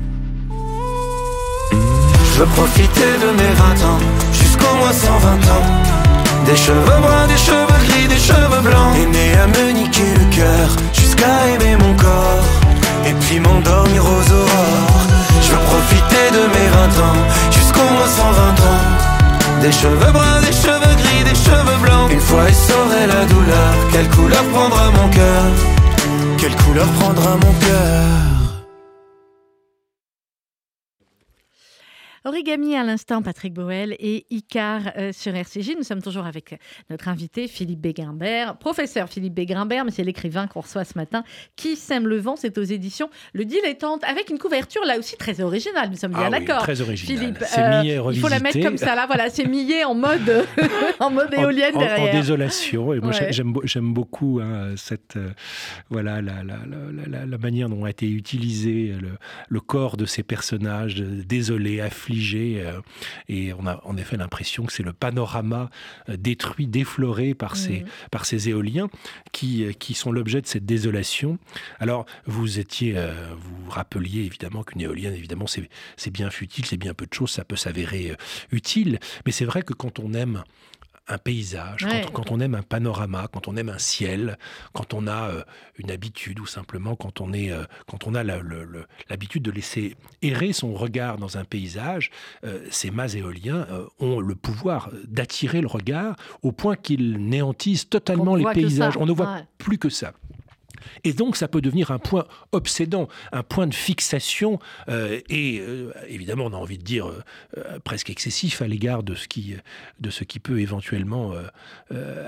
Je 1.71 2.39
veux 2.39 2.45
profiter 2.47 3.11
de 3.21 3.31
mes 3.31 3.53
20 3.53 3.63
ans, 3.87 3.99
jusqu'au 4.33 4.75
moins 4.75 4.93
120 4.93 5.27
ans. 5.29 5.86
Des 6.47 6.55
cheveux 6.55 7.01
bruns, 7.01 7.27
des 7.27 7.37
cheveux 7.37 7.79
gris, 7.87 8.07
des 8.07 8.17
cheveux 8.17 8.61
blancs. 8.61 8.95
Aimé 8.95 9.35
à 9.43 9.47
me 9.47 9.71
niquer 9.73 10.13
le 10.17 10.33
cœur, 10.33 10.69
jusqu'à 10.93 11.45
aimer 11.53 11.75
mon 11.75 11.93
corps. 11.95 12.45
Et 13.05 13.13
puis 13.19 13.41
m'endormir 13.41 14.01
aux 14.01 14.31
aurores. 14.31 15.07
Je 15.41 15.51
veux 15.51 15.63
profiter 15.71 16.25
de 16.31 16.43
mes 16.55 16.67
20 16.69 17.03
ans, 17.03 17.19
jusqu'au 17.51 17.87
moins 17.91 18.07
120 18.07 18.61
ans. 18.71 19.61
Des 19.61 19.73
cheveux 19.73 20.11
bruns, 20.13 20.39
des 20.39 20.53
cheveux 20.53 20.95
gris, 21.03 21.23
des 21.25 21.35
cheveux 21.35 21.79
blancs. 21.81 22.11
Une 22.11 22.21
fois 22.21 22.47
saurait 22.53 23.07
la 23.07 23.25
douleur, 23.25 23.71
quelle 23.91 24.09
couleur 24.09 24.43
prendra 24.53 24.89
mon 24.91 25.09
cœur? 25.09 25.43
Quelle 26.37 26.55
couleur 26.55 26.87
prendra 26.99 27.31
mon 27.31 27.53
cœur? 27.59 28.36
Origami 32.27 32.75
à 32.75 32.83
l'instant, 32.83 33.21
Patrick 33.21 33.53
Boel 33.53 33.95
et 33.99 34.25
Icar 34.31 34.81
euh, 34.97 35.13
sur 35.13 35.33
RCJ. 35.33 35.75
Nous 35.77 35.83
sommes 35.83 36.01
toujours 36.01 36.25
avec 36.25 36.59
notre 36.89 37.07
invité 37.07 37.47
Philippe 37.47 37.79
Béguimbert, 37.79 38.57
professeur 38.57 39.07
Philippe 39.07 39.33
Béguimbert, 39.33 39.85
mais 39.85 39.91
c'est 39.91 40.03
l'écrivain 40.03 40.45
qu'on 40.47 40.59
reçoit 40.59 40.83
ce 40.83 40.97
matin, 40.97 41.23
qui 41.55 41.77
sème 41.77 42.05
le 42.05 42.17
vent. 42.17 42.35
C'est 42.35 42.57
aux 42.57 42.63
éditions 42.63 43.09
Le 43.31 43.45
Dilettante, 43.45 44.03
avec 44.03 44.29
une 44.29 44.39
couverture 44.39 44.83
là 44.85 44.99
aussi 44.99 45.15
très 45.15 45.39
originale. 45.39 45.89
Nous 45.89 45.95
sommes 45.95 46.11
bien 46.11 46.23
ah 46.25 46.37
oui, 46.37 46.45
d'accord. 46.45 46.63
Très 46.63 46.81
original. 46.81 47.17
Philippe, 47.17 47.43
euh, 47.57 48.11
il 48.13 48.19
faut 48.19 48.27
la 48.27 48.39
mettre 48.39 48.59
comme 48.61 48.77
ça 48.77 48.93
là. 48.93 49.05
Voilà, 49.07 49.29
c'est 49.29 49.45
millet 49.45 49.85
en 49.85 49.95
mode 49.95 50.45
en 50.99 51.09
mode 51.09 51.33
éolienne 51.33 51.75
en, 51.75 51.79
derrière. 51.79 52.13
En, 52.13 52.19
désolation. 52.19 52.93
Et 52.93 52.99
moi, 52.99 53.11
Ouais. 53.17 53.31
j'aime 53.63 53.93
beaucoup 53.93 54.41
hein, 54.43 54.73
cette 54.75 55.15
euh, 55.15 55.29
voilà 55.89 56.21
la, 56.21 56.43
la, 56.43 56.57
la, 56.67 57.07
la, 57.07 57.25
la 57.25 57.37
manière 57.37 57.69
dont 57.69 57.85
a 57.85 57.89
été 57.89 58.09
utilisé 58.09 58.93
le, 58.99 59.11
le 59.47 59.59
corps 59.61 59.95
de 59.95 60.05
ces 60.05 60.23
personnages 60.23 60.99
euh, 61.01 61.23
désolés, 61.25 61.79
affligés, 61.79 62.16
euh, 62.33 62.81
et 63.27 63.53
on 63.53 63.65
a 63.67 63.81
en 63.83 63.97
effet 63.97 64.17
l'impression 64.17 64.65
que 64.65 64.73
c'est 64.73 64.83
le 64.83 64.93
panorama 64.93 65.69
euh, 66.09 66.17
détruit, 66.17 66.67
défloré 66.67 67.33
par 67.33 67.55
ces 67.55 67.81
Mhm. 67.81 67.87
par 68.11 68.25
ces 68.25 68.49
éoliens 68.49 68.89
qui 69.31 69.63
euh, 69.63 69.71
qui 69.73 69.93
sont 69.93 70.11
l'objet 70.11 70.41
de 70.41 70.47
cette 70.47 70.65
désolation. 70.65 71.37
Alors 71.79 72.05
vous 72.25 72.59
étiez 72.59 72.93
vous 73.37 73.69
rappeliez 73.69 74.21
évidemment 74.23 74.63
qu'une 74.63 74.81
éolienne 74.81 75.13
évidemment 75.13 75.47
c'est 75.47 75.69
c'est 75.95 76.11
bien 76.11 76.29
futile, 76.29 76.65
c'est 76.65 76.77
bien 76.77 76.93
peu 76.93 77.05
de 77.05 77.13
choses, 77.13 77.31
ça 77.31 77.43
peut 77.43 77.55
s'avérer 77.55 78.15
utile, 78.51 78.99
mais 79.25 79.31
c'est 79.31 79.45
vrai 79.45 79.61
que 79.63 79.73
quand 79.73 79.99
on 79.99 80.13
aime 80.13 80.43
un 81.09 81.17
paysage, 81.17 81.83
Ouais. 81.83 82.01
quand, 82.05 82.23
quand 82.23 82.31
on 82.31 82.39
aime 82.39 82.55
un 82.55 82.61
panorama, 82.63 83.27
quand 83.31 83.47
on 83.47 83.55
aime 83.55 83.69
un 83.69 83.77
ciel, 83.77 84.37
quand 84.73 84.93
on 84.93 85.07
a 85.07 85.29
euh, 85.29 85.41
une 85.77 85.89
habitude 85.91 86.39
ou 86.39 86.45
simplement 86.45 86.95
quand 86.95 87.21
on 87.21 87.33
est, 87.33 87.51
euh, 87.51 87.63
quand 87.89 88.07
on 88.07 88.15
a 88.15 88.23
l'habitude 88.23 89.43
de 89.43 89.51
laisser 89.51 89.95
errer 90.21 90.53
son 90.53 90.73
regard 90.73 91.17
dans 91.17 91.37
un 91.37 91.45
paysage, 91.45 92.11
euh, 92.43 92.59
ces 92.71 92.91
mâts 92.91 93.13
éoliens 93.13 93.67
ont 93.99 94.19
le 94.19 94.35
pouvoir 94.35 94.89
d'attirer 95.07 95.61
le 95.61 95.67
regard 95.67 96.15
au 96.43 96.51
point 96.51 96.75
qu'ils 96.75 97.17
néantissent 97.17 97.89
totalement 97.89 98.33
On 98.33 98.35
les 98.35 98.45
paysages. 98.53 98.97
On 98.97 99.05
ne 99.05 99.11
voit 99.11 99.27
Ouais. 99.33 99.45
plus 99.57 99.77
que 99.77 99.89
ça. 99.89 100.13
Et 101.03 101.13
donc, 101.13 101.35
ça 101.35 101.47
peut 101.47 101.61
devenir 101.61 101.91
un 101.91 101.99
point 101.99 102.25
obsédant, 102.51 103.07
un 103.31 103.43
point 103.43 103.67
de 103.67 103.73
fixation, 103.73 104.59
euh, 104.89 105.19
et 105.29 105.59
euh, 105.59 105.91
évidemment, 106.07 106.45
on 106.45 106.53
a 106.53 106.57
envie 106.57 106.77
de 106.77 106.83
dire 106.83 107.07
euh, 107.07 107.79
presque 107.83 108.09
excessif 108.09 108.61
à 108.61 108.67
l'égard 108.67 109.03
de 109.03 109.15
ce 109.15 109.27
qui, 109.27 109.55
de 109.99 110.09
ce 110.09 110.23
qui 110.23 110.39
peut 110.39 110.59
éventuellement 110.59 111.33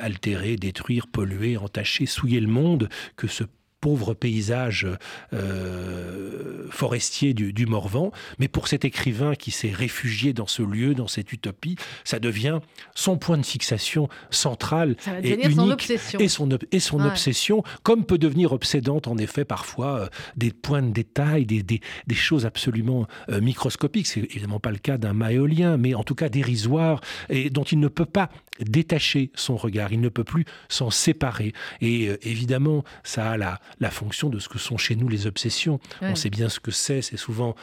altérer, 0.02 0.56
détruire, 0.56 1.08
polluer, 1.08 1.58
entacher, 1.58 2.06
souiller 2.06 2.40
le 2.40 2.48
monde, 2.48 2.90
que 3.16 3.28
ce 3.28 3.44
pauvre 3.82 4.14
paysage 4.14 4.88
euh, 5.34 6.68
forestier 6.70 7.34
du, 7.34 7.54
du 7.54 7.66
Morvan. 7.66 8.12
Mais 8.40 8.48
pour 8.48 8.68
cet 8.68 8.86
écrivain 8.86 9.36
qui 9.36 9.52
s'est 9.52 9.72
réfugié 9.72 10.34
dans 10.34 10.48
ce 10.48 10.62
lieu, 10.62 10.94
dans 10.94 11.08
cette 11.08 11.32
utopie, 11.34 11.76
ça 12.04 12.20
devient 12.20 12.60
son 12.96 13.18
point 13.18 13.38
de 13.38 13.46
fixation 13.46 14.10
central 14.30 14.96
et 15.24 15.36
devenir 15.36 15.52
son 15.52 15.62
unique 15.62 15.74
obsession. 15.74 16.20
et 16.20 16.28
son, 16.28 16.50
et 16.72 16.80
son 16.80 17.00
Ouais. 17.00 17.08
obsession, 17.08 17.64
comme 17.84 18.06
peut 18.06 18.18
devenir 18.18 18.52
obsédante 18.52 19.08
en 19.08 19.18
effet 19.18 19.46
parfois 19.46 20.00
euh, 20.02 20.08
des 20.36 20.52
points 20.52 20.82
de 20.82 20.92
détail, 20.92 21.46
des, 21.46 21.64
des, 21.64 21.80
des 22.08 22.16
choses 22.16 22.46
absolument 22.46 23.08
euh, 23.30 23.40
microscopiques. 23.40 24.08
C'est 24.08 24.20
évidemment 24.22 24.60
pas 24.60 24.72
le 24.72 24.78
cas 24.80 24.98
d'un 24.98 25.14
maéolien, 25.14 25.78
mais 25.78 25.94
en 25.96 26.04
tout 26.04 26.16
cas 26.16 26.28
dérisoire, 26.30 27.00
et 27.30 27.50
dont 27.50 27.64
il 27.64 27.80
ne 27.80 27.88
peut 27.88 28.06
pas 28.06 28.30
détacher 28.60 29.32
son 29.36 29.56
regard, 29.56 29.94
il 29.94 30.02
ne 30.02 30.10
peut 30.10 30.26
plus 30.26 30.44
s'en 30.68 30.90
séparer. 30.90 31.54
Et 31.80 32.10
évidemment, 32.24 32.84
ça 33.04 33.32
a 33.32 33.38
la, 33.38 33.60
la 33.80 33.92
fonction 33.92 34.30
de 34.30 34.40
ce 34.40 34.50
que 34.50 34.58
sont 34.60 34.78
chez 34.78 34.96
nous 34.96 35.08
les 35.08 35.28
obsessions. 35.28 35.80
On 36.02 36.16
sait 36.16 36.30
bien 36.30 36.50
ce 36.50 36.60
que 36.60 36.72
c'est, 36.72 37.02
c'est 37.02 37.18
souvent 37.18 37.56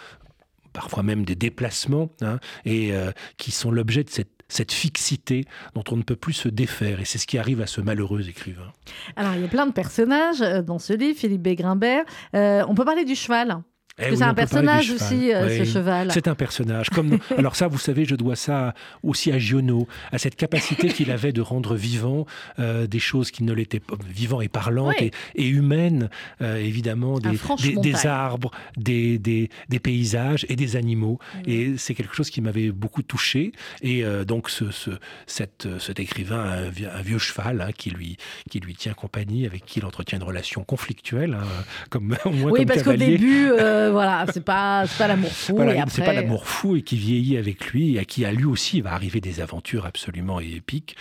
parfois 0.76 1.02
même 1.02 1.24
des 1.24 1.34
déplacements, 1.34 2.10
hein, 2.20 2.38
et 2.66 2.92
euh, 2.92 3.10
qui 3.38 3.50
sont 3.50 3.70
l'objet 3.70 4.04
de 4.04 4.10
cette, 4.10 4.30
cette 4.48 4.72
fixité 4.72 5.46
dont 5.74 5.84
on 5.90 5.96
ne 5.96 6.02
peut 6.02 6.16
plus 6.16 6.34
se 6.34 6.50
défaire. 6.50 7.00
Et 7.00 7.06
c'est 7.06 7.16
ce 7.16 7.26
qui 7.26 7.38
arrive 7.38 7.62
à 7.62 7.66
ce 7.66 7.80
malheureux 7.80 8.28
écrivain. 8.28 8.70
Alors, 9.16 9.34
il 9.34 9.40
y 9.40 9.44
a 9.44 9.48
plein 9.48 9.66
de 9.66 9.72
personnages 9.72 10.42
euh, 10.42 10.60
dans 10.60 10.78
ce 10.78 10.92
livre, 10.92 11.18
Philippe 11.18 11.40
Béguimbert. 11.40 12.04
Euh, 12.34 12.62
on 12.68 12.74
peut 12.74 12.84
parler 12.84 13.06
du 13.06 13.14
cheval. 13.14 13.62
Eh 13.98 14.10
oui, 14.10 14.16
c'est 14.18 14.24
un 14.24 14.34
personnage 14.34 14.90
aussi, 14.90 15.32
euh, 15.32 15.64
ce 15.64 15.64
cheval. 15.70 16.10
C'est 16.12 16.28
un 16.28 16.34
personnage. 16.34 16.90
Comme 16.90 17.18
alors 17.38 17.56
ça, 17.56 17.66
vous 17.66 17.78
savez, 17.78 18.04
je 18.04 18.14
dois 18.14 18.36
ça 18.36 18.74
aussi 19.02 19.32
à 19.32 19.38
Giono, 19.38 19.88
à 20.12 20.18
cette 20.18 20.36
capacité 20.36 20.88
qu'il 20.88 21.10
avait 21.10 21.32
de 21.32 21.40
rendre 21.40 21.74
vivant 21.76 22.26
euh, 22.58 22.86
des 22.86 22.98
choses 22.98 23.30
qui 23.30 23.42
ne 23.42 23.54
l'étaient 23.54 23.80
pas 23.80 23.96
vivant 24.06 24.42
et 24.42 24.48
parlantes 24.48 24.94
Oui. 25.00 25.10
et, 25.34 25.44
et 25.44 25.48
humaines, 25.48 26.10
euh, 26.42 26.56
évidemment, 26.58 27.18
des, 27.20 27.38
des, 27.62 27.76
des 27.76 28.06
arbres, 28.06 28.50
des, 28.76 29.48
paysages 29.82 30.44
et 30.50 30.56
des 30.56 30.76
animaux. 30.76 31.18
Et 31.46 31.78
c'est 31.78 31.94
quelque 31.94 32.14
chose 32.14 32.28
qui 32.28 32.42
m'avait 32.42 32.70
beaucoup 32.72 33.02
touché. 33.02 33.52
Et 33.80 34.04
donc 34.26 34.50
ce, 34.50 34.70
ce- 34.72 34.90
cette, 35.26 35.68
cet 35.80 36.00
écrivain 36.00 36.40
un, 36.40 36.68
vie- 36.68 36.84
un 36.86 37.00
vieux 37.02 37.18
cheval 37.18 37.62
hein, 37.62 37.70
qui 37.76 37.90
lui 37.90 38.18
qui 38.50 38.60
lui 38.60 38.74
tient 38.74 38.92
compagnie, 38.92 39.46
avec 39.46 39.64
qui 39.64 39.78
il 39.78 39.86
entretient 39.86 40.18
une 40.18 40.24
relation 40.24 40.64
conflictuelle, 40.64 41.34
hein, 41.40 41.46
comme 41.88 42.14
au 42.26 42.30
moins 42.30 42.50
Oui, 42.52 42.60
comme 42.60 42.66
parce 42.66 42.82
qu'au 42.82 42.92
début, 42.92 43.50
euh, 43.86 43.90
voilà, 43.92 44.26
c'est 44.32 44.44
pas, 44.44 44.84
pas 44.98 45.08
l'amour 45.08 45.32
fou. 45.32 45.56
Voilà, 45.56 45.74
et 45.74 45.82
c'est 45.88 46.04
pas 46.04 46.12
l'amour 46.12 46.46
fou 46.46 46.76
et 46.76 46.82
qui 46.82 46.96
vieillit 46.96 47.36
avec 47.36 47.66
lui 47.66 47.96
et 47.96 47.98
à 47.98 48.04
qui 48.04 48.24
à 48.24 48.32
lui 48.32 48.44
aussi 48.44 48.80
va 48.80 48.92
arriver 48.92 49.20
des 49.20 49.40
aventures 49.40 49.86
absolument 49.86 50.40
épiques 50.40 50.96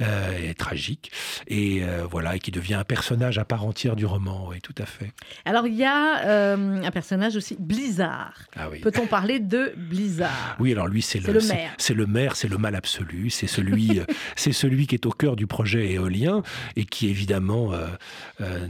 euh, 0.00 0.50
et 0.50 0.54
tragiques 0.54 1.10
et 1.48 1.82
euh, 1.82 2.06
voilà 2.10 2.36
et 2.36 2.38
qui 2.38 2.50
devient 2.50 2.74
un 2.74 2.84
personnage 2.84 3.38
à 3.38 3.44
part 3.44 3.64
entière 3.64 3.96
du 3.96 4.06
roman. 4.06 4.46
Oui, 4.48 4.60
tout 4.60 4.74
à 4.78 4.86
fait. 4.86 5.12
Alors, 5.44 5.66
il 5.66 5.74
y 5.74 5.84
a 5.84 6.24
euh, 6.26 6.82
un 6.82 6.90
personnage 6.90 7.36
aussi, 7.36 7.56
Blizzard. 7.58 8.34
Ah 8.56 8.68
oui. 8.70 8.80
Peut-on 8.80 9.06
parler 9.06 9.40
de 9.40 9.72
Blizzard 9.76 10.56
Oui, 10.58 10.72
alors 10.72 10.88
lui, 10.88 11.02
c'est 11.02 11.20
le, 11.20 11.32
maire. 11.40 11.72
C'est 11.78 11.94
le 11.94 12.06
maire, 12.06 12.36
c'est 12.36 12.48
le 12.48 12.58
mal 12.58 12.74
absolu, 12.74 13.30
c'est 13.30 13.46
celui, 13.46 14.00
c'est 14.36 14.52
celui 14.52 14.86
qui 14.86 14.94
est 14.94 15.06
au 15.06 15.12
cœur 15.12 15.36
du 15.36 15.46
projet 15.46 15.92
éolien 15.92 16.42
et 16.76 16.84
qui 16.84 17.08
évidemment, 17.08 17.72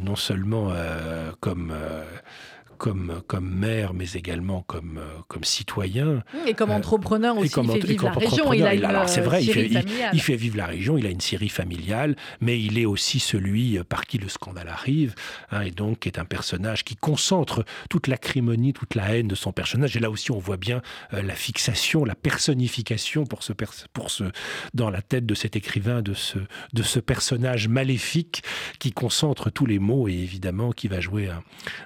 non 0.01 0.17
seulement 0.17 0.73
comme 1.41 1.73
comme 2.77 3.23
comme 3.27 3.49
maire, 3.49 3.95
mais 3.95 4.11
également 4.15 4.63
comme 4.63 4.99
euh, 4.99 5.19
comme 5.29 5.45
citoyen, 5.45 6.23
Et 6.47 6.55
comme 6.55 6.71
Euh, 6.71 6.75
entrepreneur 6.75 7.37
et 7.37 7.41
aussi, 7.41 7.51
comme 7.51 7.67
il 7.67 7.73
fait 7.73 7.79
et 7.79 7.87
vivre 7.93 8.05
la 8.05 8.11
comme 8.13 8.19
région. 8.23 8.37
Il 8.53 8.63
entrepreneur, 8.63 8.69
a 8.69 8.75
une 8.75 8.85
alors, 8.85 9.09
c'est 9.09 9.21
vrai, 9.21 9.43
il 9.43 9.53
fait-. 9.53 9.69
Il 10.13 10.21
fait 10.21 10.37
vivre 10.37 10.57
la 10.57 10.67
région, 10.67 10.97
il 10.99 11.07
a 11.07 11.11
une 11.11 11.21
série 11.21 11.49
familiale, 11.49 12.17
mais 12.41 12.61
il 12.61 12.79
est 12.79 12.85
aussi 12.85 13.19
celui 13.21 13.79
euh, 13.79 13.85
par 13.85 14.07
qui 14.07 14.19
le 14.19 14.29
scandale 14.29 14.69
arrive, 14.69 15.15
hein, 15.51 15.63
et 15.63 15.71
donc 15.71 16.07
est 16.07 16.19
un 16.19 16.25
personnage 16.25 16.85
qui 16.85 16.97
concentre 16.97 17.65
toute 17.91 18.07
l'acrimonie, 18.07 18.73
toute 18.73 18.95
la 18.95 19.17
haine 19.17 19.29
de 19.29 19.35
son 19.35 19.53
personnage. 19.53 19.97
Et 19.97 20.01
là 20.01 20.11
aussi, 20.11 20.31
on 20.31 20.39
voit 20.39 20.57
bien 20.57 20.83
euh, 21.15 21.23
la 21.23 21.35
fixation, 21.35 22.05
la 22.05 22.15
personnification 22.15 23.25
pour 23.27 23.43
ce, 23.43 23.53
pour 23.93 24.11
ce, 24.11 24.25
dans 24.75 24.91
la 24.91 25.03
tête 25.03 25.27
de 25.27 25.35
cet 25.35 25.57
écrivain, 25.57 26.03
de 26.03 26.15
ce, 26.15 26.39
de 26.73 26.83
ce 26.83 27.01
personnage 27.01 27.69
maléfique 27.69 28.43
qui 28.79 28.93
concentre 28.93 29.51
tous 29.51 29.67
les 29.67 29.79
mots 29.79 30.09
et 30.09 30.13
évidemment 30.13 30.73
qui 30.73 30.89
va 30.89 31.01
jouer 31.01 31.29
un, 31.29 31.43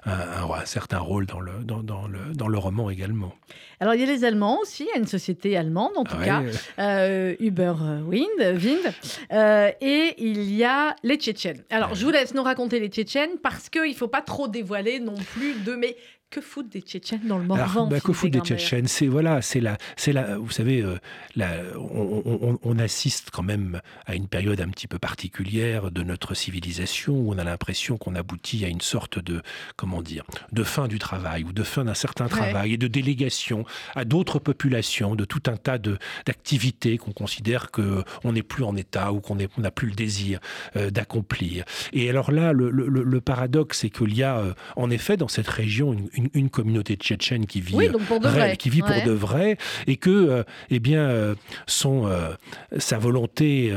un- 0.07 0.43
un- 0.43 0.53
un 0.61 0.65
certain 0.81 0.99
rôle 0.99 1.27
dans 1.27 1.41
le, 1.41 1.53
dans, 1.63 1.83
dans 1.83 2.07
le, 2.09 2.33
dans 2.35 2.49
le 2.49 2.57
roman 2.57 2.89
également. 2.89 3.35
Alors, 3.81 3.95
il 3.95 4.01
y 4.01 4.05
a 4.05 4.07
les 4.07 4.25
Allemands 4.25 4.59
aussi, 4.61 4.85
il 4.85 4.87
y 4.87 4.93
a 4.93 4.99
une 4.99 5.07
société 5.07 5.55
allemande 5.57 5.93
en 5.97 6.05
tout 6.05 6.17
Ah 6.19 6.25
cas, 6.25 6.43
euh, 6.79 7.35
Uber 7.39 7.75
Wind, 8.07 8.41
Wind 8.41 8.95
euh, 9.33 9.71
et 9.83 10.15
il 10.17 10.55
y 10.55 10.65
a 10.65 10.97
les 11.03 11.17
Tchétchènes. 11.17 11.63
Alors, 11.69 11.95
je 11.95 12.03
vous 12.05 12.11
laisse 12.11 12.33
nous 12.33 12.43
raconter 12.43 12.81
les 12.81 12.89
Tchétchènes 12.89 13.37
parce 13.43 13.69
qu'il 13.69 13.91
ne 13.91 13.95
faut 13.95 14.09
pas 14.09 14.23
trop 14.23 14.49
dévoiler 14.49 15.01
non 15.01 15.17
plus 15.35 15.53
de. 15.65 15.75
Mais 15.75 15.97
que 16.31 16.41
foutent 16.41 16.69
des 16.69 16.81
Tchétchènes 16.81 17.27
dans 17.27 17.39
le 17.39 17.45
Morvan 17.45 17.89
bah, 17.89 18.01
Que 18.01 18.13
foutent 18.13 18.31
des 18.31 18.41
Tchétchènes 18.41 18.87
C'est 18.87 19.09
voilà, 19.09 19.43
c'est 19.43 19.61
la, 19.61 19.77
c'est 19.97 20.13
la, 20.13 20.39
vous 20.39 20.51
savez, 20.51 20.81
euh, 20.81 20.97
la, 21.35 21.51
on, 21.77 22.59
on, 22.63 22.79
assiste 22.79 23.31
quand 23.31 23.43
même 23.43 23.81
à 24.07 24.15
une 24.15 24.29
période 24.29 24.61
un 24.61 24.69
petit 24.69 24.87
peu 24.87 24.99
particulière 24.99 25.91
de 25.91 26.03
notre 26.03 26.35
civilisation 26.35 27.15
où 27.15 27.35
on 27.35 27.39
a 27.39 27.45
l'impression 27.45 27.99
qu'on 27.99 28.15
aboutit 28.15 28.65
à 28.65 28.69
une 28.69 28.81
sorte 28.81 29.19
de, 29.19 29.43
comment 29.77 30.03
dire, 30.03 30.25
de 30.53 30.63
fin 30.63 30.87
du 30.87 30.99
travail 30.99 31.45
ou 31.45 31.53
de 31.53 31.63
fin 31.63 31.85
d'un 31.85 31.95
certain 31.95 32.29
travail 32.29 32.75
et 32.75 32.79
de 32.79 32.87
délégation 32.87 33.65
à 33.97 34.05
d'autres 34.05 34.39
populations 34.39 35.17
de 35.17 35.25
tout 35.25 35.43
un 35.47 35.57
tas 35.57 35.79
de 35.79 35.99
d'activités 36.27 36.97
qu'on 36.97 37.13
considère 37.13 37.71
que 37.71 38.05
on 38.25 38.33
n'est 38.33 38.43
plus 38.43 38.65
en 38.65 38.77
état 38.77 39.13
ou 39.13 39.21
qu'on 39.21 39.37
n'a 39.37 39.71
plus 39.71 39.89
le 39.89 39.95
désir 39.95 40.39
euh, 40.77 40.91
d'accomplir. 40.91 41.65
Et 41.93 42.09
alors 42.09 42.31
là, 42.31 42.53
le, 42.53 42.71
le, 42.71 42.89
le 42.89 43.21
paradoxe, 43.21 43.81
c'est 43.81 43.91
qu'il 43.91 44.15
y 44.15 44.23
a 44.23 44.39
euh, 44.39 44.55
en 44.77 44.91
effet 44.91 45.17
dans 45.17 45.29
cette 45.29 45.49
région 45.49 45.93
une 45.93 46.09
une, 46.20 46.20
communauté 46.51 46.95
tchétchène 46.95 47.47
qui 47.47 47.61
vit, 47.61 47.77
pour, 48.07 48.21
de 48.21 48.29
vrai. 48.29 48.57
qui 48.57 48.71
vit 48.71 48.83
pour 48.83 49.03
de 49.05 49.13
vrai, 49.13 49.57
et 49.87 49.97
que, 49.97 50.11
euh, 50.11 50.43
eh 50.71 50.81
bien, 50.81 51.01
euh, 51.01 51.35
son, 51.67 52.07
euh, 52.07 52.31
sa 52.79 52.99
volonté, 52.99 53.73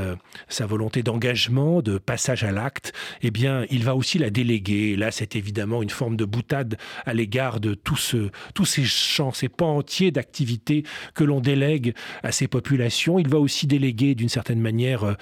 sa 0.47 0.65
volonté 0.65 1.03
d'engagement, 1.03 1.81
de 1.81 1.97
passage 1.97 2.43
à 2.43 2.51
l'acte, 2.51 2.93
eh 3.21 3.31
bien, 3.31 3.65
il 3.69 3.83
va 3.83 3.95
aussi 3.95 4.17
la 4.17 4.29
déléguer. 4.29 4.95
là, 4.95 5.11
c'est 5.11 5.35
évidemment 5.35 5.81
une 5.81 5.89
forme 5.89 6.15
de 6.15 6.25
boutade 6.25 6.77
à 7.05 7.13
l'égard 7.13 7.59
de 7.59 7.73
tout 7.73 7.95
ce, 7.95 8.29
tous 8.53 8.65
ces 8.65 8.83
champs, 8.83 9.31
ces 9.31 9.49
pans 9.49 9.77
entiers 9.77 10.11
d'activités 10.11 10.83
que 11.13 11.23
l'on 11.23 11.39
délègue 11.39 11.93
à 12.23 12.31
ces 12.31 12.47
populations. 12.47 13.19
Il 13.19 13.29
va 13.29 13.39
aussi 13.39 13.67
déléguer, 13.67 14.15
d'une 14.15 14.29
certaine 14.29 14.59
manière, 14.59 15.15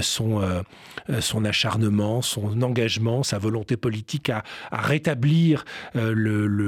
son, 0.00 0.42
son 1.20 1.44
acharnement, 1.44 2.22
son 2.22 2.62
engagement, 2.62 3.22
sa 3.22 3.38
volonté 3.38 3.76
politique 3.76 4.30
à, 4.30 4.42
à 4.70 4.80
rétablir 4.80 5.64
le 5.94 6.42
le, 6.46 6.61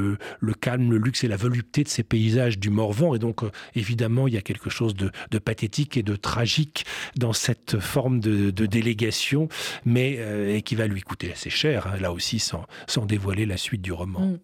calme, 0.64 0.90
le 0.90 0.98
luxe 0.98 1.24
et 1.24 1.28
la 1.28 1.37
volupté 1.37 1.85
de 1.85 1.88
ces 1.88 2.02
paysages 2.02 2.59
du 2.59 2.70
Morvan. 2.70 3.14
Et 3.14 3.18
donc, 3.18 3.42
euh, 3.42 3.50
évidemment, 3.74 4.26
il 4.26 4.35
y 4.35 4.38
a 4.38 4.42
quelque 4.42 4.70
chose 4.70 4.94
de, 4.94 5.11
pathétique 5.38 5.96
et 5.96 6.02
de 6.02 6.16
tragique 6.16 6.87
dans 7.16 7.33
cette 7.33 7.78
forme 7.80 8.20
de, 8.20 8.50
délégation, 8.50 9.48
mais 9.85 10.16
euh, 10.18 10.61
qui 10.61 10.74
va 10.74 10.87
lui 10.87 11.02
coûter 11.02 11.33
assez 11.33 11.50
cher, 11.50 11.87
hein, 11.87 11.98
là 12.00 12.12
aussi, 12.12 12.38
sans, 12.38 12.64
sans 12.87 13.04
dévoiler 13.04 13.44
la 13.44 13.59
suite 13.59 13.83
du 13.83 13.92
roman. 13.92 14.20
Mm. 14.20 14.38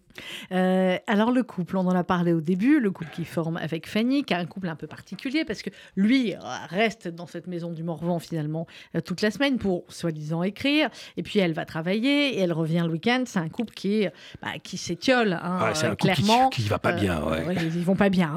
Euh, 0.51 0.97
alors 1.07 1.31
le 1.31 1.41
couple, 1.41 1.77
on 1.77 1.87
en 1.87 1.95
a 1.95 2.03
parlé 2.03 2.33
au 2.33 2.41
début, 2.41 2.79
le 2.79 2.91
couple 2.91 3.11
qui 3.13 3.25
forme 3.25 3.57
avec 3.57 3.87
Fanny, 3.87 4.23
qui 4.23 4.33
a 4.33 4.39
un 4.39 4.45
couple 4.45 4.67
un 4.67 4.75
peu 4.75 4.85
particulier 4.85 5.45
parce 5.45 5.61
que 5.61 5.69
lui 5.95 6.35
reste 6.69 7.07
dans 7.07 7.27
cette 7.27 7.47
maison 7.47 7.71
du 7.71 7.81
Morvan 7.81 8.19
finalement 8.19 8.67
toute 9.05 9.21
la 9.21 9.31
semaine 9.31 9.57
pour 9.57 9.85
soi-disant 9.87 10.43
écrire, 10.43 10.89
et 11.15 11.23
puis 11.23 11.39
elle 11.39 11.53
va 11.53 11.65
travailler 11.65 12.35
et 12.35 12.39
elle 12.39 12.53
revient 12.53 12.83
le 12.85 12.91
week-end. 12.91 13.23
C'est 13.25 13.39
un 13.39 13.49
couple 13.49 13.73
qui 13.73 14.05
bah, 14.41 14.59
qui 14.61 14.77
s'étiole, 14.77 15.39
hein, 15.43 15.71
c'est 15.73 15.87
un 15.87 15.95
clairement. 15.95 16.49
Qui, 16.49 16.63
qui, 16.63 16.69
va 16.69 16.79
pas 16.79 16.93
bien. 16.93 17.21
Ouais. 17.23 17.45
Euh, 17.47 17.69
ils 17.75 17.83
vont 17.83 17.95
pas 17.95 18.09
bien, 18.09 18.31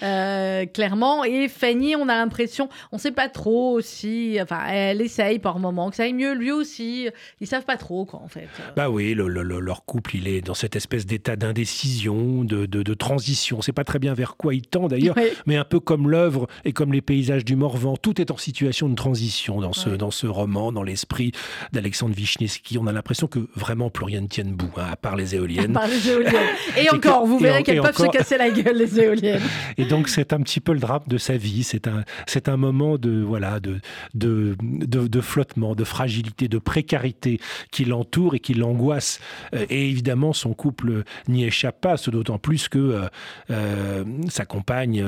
hein. 0.00 0.66
clairement. 0.74 1.24
Et 1.24 1.48
Fanny, 1.48 1.96
on 1.96 2.08
a 2.08 2.16
l'impression, 2.16 2.68
on 2.92 2.98
sait 2.98 3.12
pas 3.12 3.28
trop 3.28 3.72
aussi. 3.72 4.38
Enfin, 4.40 4.60
elle 4.68 5.00
essaye 5.00 5.38
par 5.38 5.58
moment 5.58 5.90
que 5.90 5.96
ça 5.96 6.04
aille 6.04 6.12
mieux. 6.12 6.34
Lui 6.34 6.52
aussi, 6.52 7.08
ils 7.40 7.46
savent 7.46 7.64
pas 7.64 7.76
trop 7.76 8.04
quoi 8.04 8.20
en 8.22 8.28
fait. 8.28 8.48
Bah 8.76 8.90
oui, 8.90 9.14
leur 9.14 9.84
couple, 9.84 10.16
il 10.16 10.28
est 10.28 10.40
dans 10.40 10.54
cette 10.54 10.76
espèce 10.76 11.06
d'état 11.06 11.36
d'indécision, 11.36 12.44
de, 12.44 12.66
de, 12.66 12.82
de, 12.82 12.94
transition. 12.94 13.62
C'est 13.62 13.72
pas 13.72 13.84
très 13.84 13.98
bien 13.98 14.14
vers 14.14 14.36
quoi 14.36 14.54
il 14.54 14.62
tend 14.62 14.88
d'ailleurs, 14.88 15.16
mais 15.46 15.56
un 15.56 15.64
peu 15.64 15.80
comme 15.80 16.10
l'œuvre 16.10 16.46
et 16.64 16.72
comme 16.72 16.92
les 16.92 17.02
paysages 17.02 17.44
du 17.44 17.56
Morvan, 17.56 17.96
tout 17.96 18.20
est 18.20 18.30
en 18.30 18.36
situation 18.36 18.88
de 18.88 18.94
transition 18.94 19.60
dans 19.60 19.72
ce, 19.72 19.90
dans 19.90 20.10
ce 20.10 20.26
roman, 20.26 20.72
dans 20.72 20.82
l'esprit 20.82 21.32
d'Alexandre 21.72 22.14
Wisniewski. 22.14 22.78
On 22.78 22.86
a 22.86 22.92
l'impression 22.92 23.26
que 23.26 23.48
vraiment 23.54 23.90
plus 23.90 24.04
rien 24.04 24.20
ne 24.20 24.26
tient 24.26 24.44
debout, 24.44 24.72
hein, 24.76 24.86
à 24.90 24.96
part 24.96 25.16
les 25.16 25.34
éoliennes. 25.34 25.75
Et, 26.76 26.90
encore, 26.90 27.26
vous 27.26 27.38
verrez 27.38 27.62
qu'elles 27.62 27.80
peuvent 27.80 27.96
se 27.96 28.06
casser 28.06 28.38
la 28.38 28.50
gueule, 28.50 28.76
les 28.76 29.00
éoliennes. 29.00 29.42
Et 29.78 29.84
donc 29.84 30.08
c'est 30.08 30.32
un 30.32 30.40
petit 30.40 30.60
peu 30.60 30.72
le 30.72 30.80
drame 30.80 31.02
de 31.06 31.18
sa 31.18 31.36
vie. 31.36 31.62
C'est 31.62 31.86
un, 31.88 32.04
c'est 32.26 32.48
un 32.48 32.56
moment 32.56 32.98
de, 32.98 33.22
voilà, 33.22 33.60
de, 33.60 33.80
de, 34.14 34.56
de, 34.60 35.20
flottement, 35.20 35.74
de 35.74 35.84
fragilité, 35.84 36.48
de 36.48 36.58
précarité 36.58 37.40
qui 37.70 37.84
l'entoure 37.84 38.34
et 38.34 38.40
qui 38.40 38.54
l'angoisse. 38.54 39.20
Euh, 39.54 39.66
et 39.70 39.88
évidemment, 39.88 40.32
son 40.32 40.54
couple 40.54 41.04
n'y 41.28 41.44
échappe 41.44 41.80
pas, 41.80 41.96
d'autant 42.06 42.38
plus 42.38 42.68
que 42.68 42.78
euh, 42.78 43.08
euh, 43.50 44.04
sa 44.28 44.44
compagne, 44.44 45.04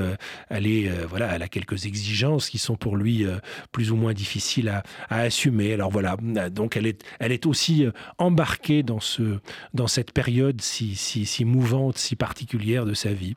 elle, 0.50 0.66
est, 0.66 0.90
voilà, 1.09 1.35
elle 1.35 1.42
a 1.42 1.48
quelques 1.48 1.87
exigences 1.87 2.50
qui 2.50 2.59
sont 2.59 2.76
pour 2.76 2.96
lui 2.96 3.26
plus 3.72 3.90
ou 3.92 3.96
moins 3.96 4.12
difficiles 4.12 4.68
à, 4.68 4.83
assumer. 5.11 5.72
Alors 5.74 5.90
voilà, 5.90 6.16
donc 6.50 6.76
elle 6.76 6.87
est, 6.87 7.04
elle 7.20 7.33
est 7.33 7.46
aussi 7.46 7.87
embarquée 8.18 8.83
dans, 8.83 9.00
ce, 9.00 9.38
dans 9.74 9.87
cette 9.87 10.12
période 10.12 10.58
si, 10.61 10.94
si, 10.94 11.27
si 11.27 11.44
mouvante, 11.44 11.99
si 11.99 12.16
particulière 12.16 12.85
de 12.85 12.94
sa 12.94 13.12
vie. 13.12 13.37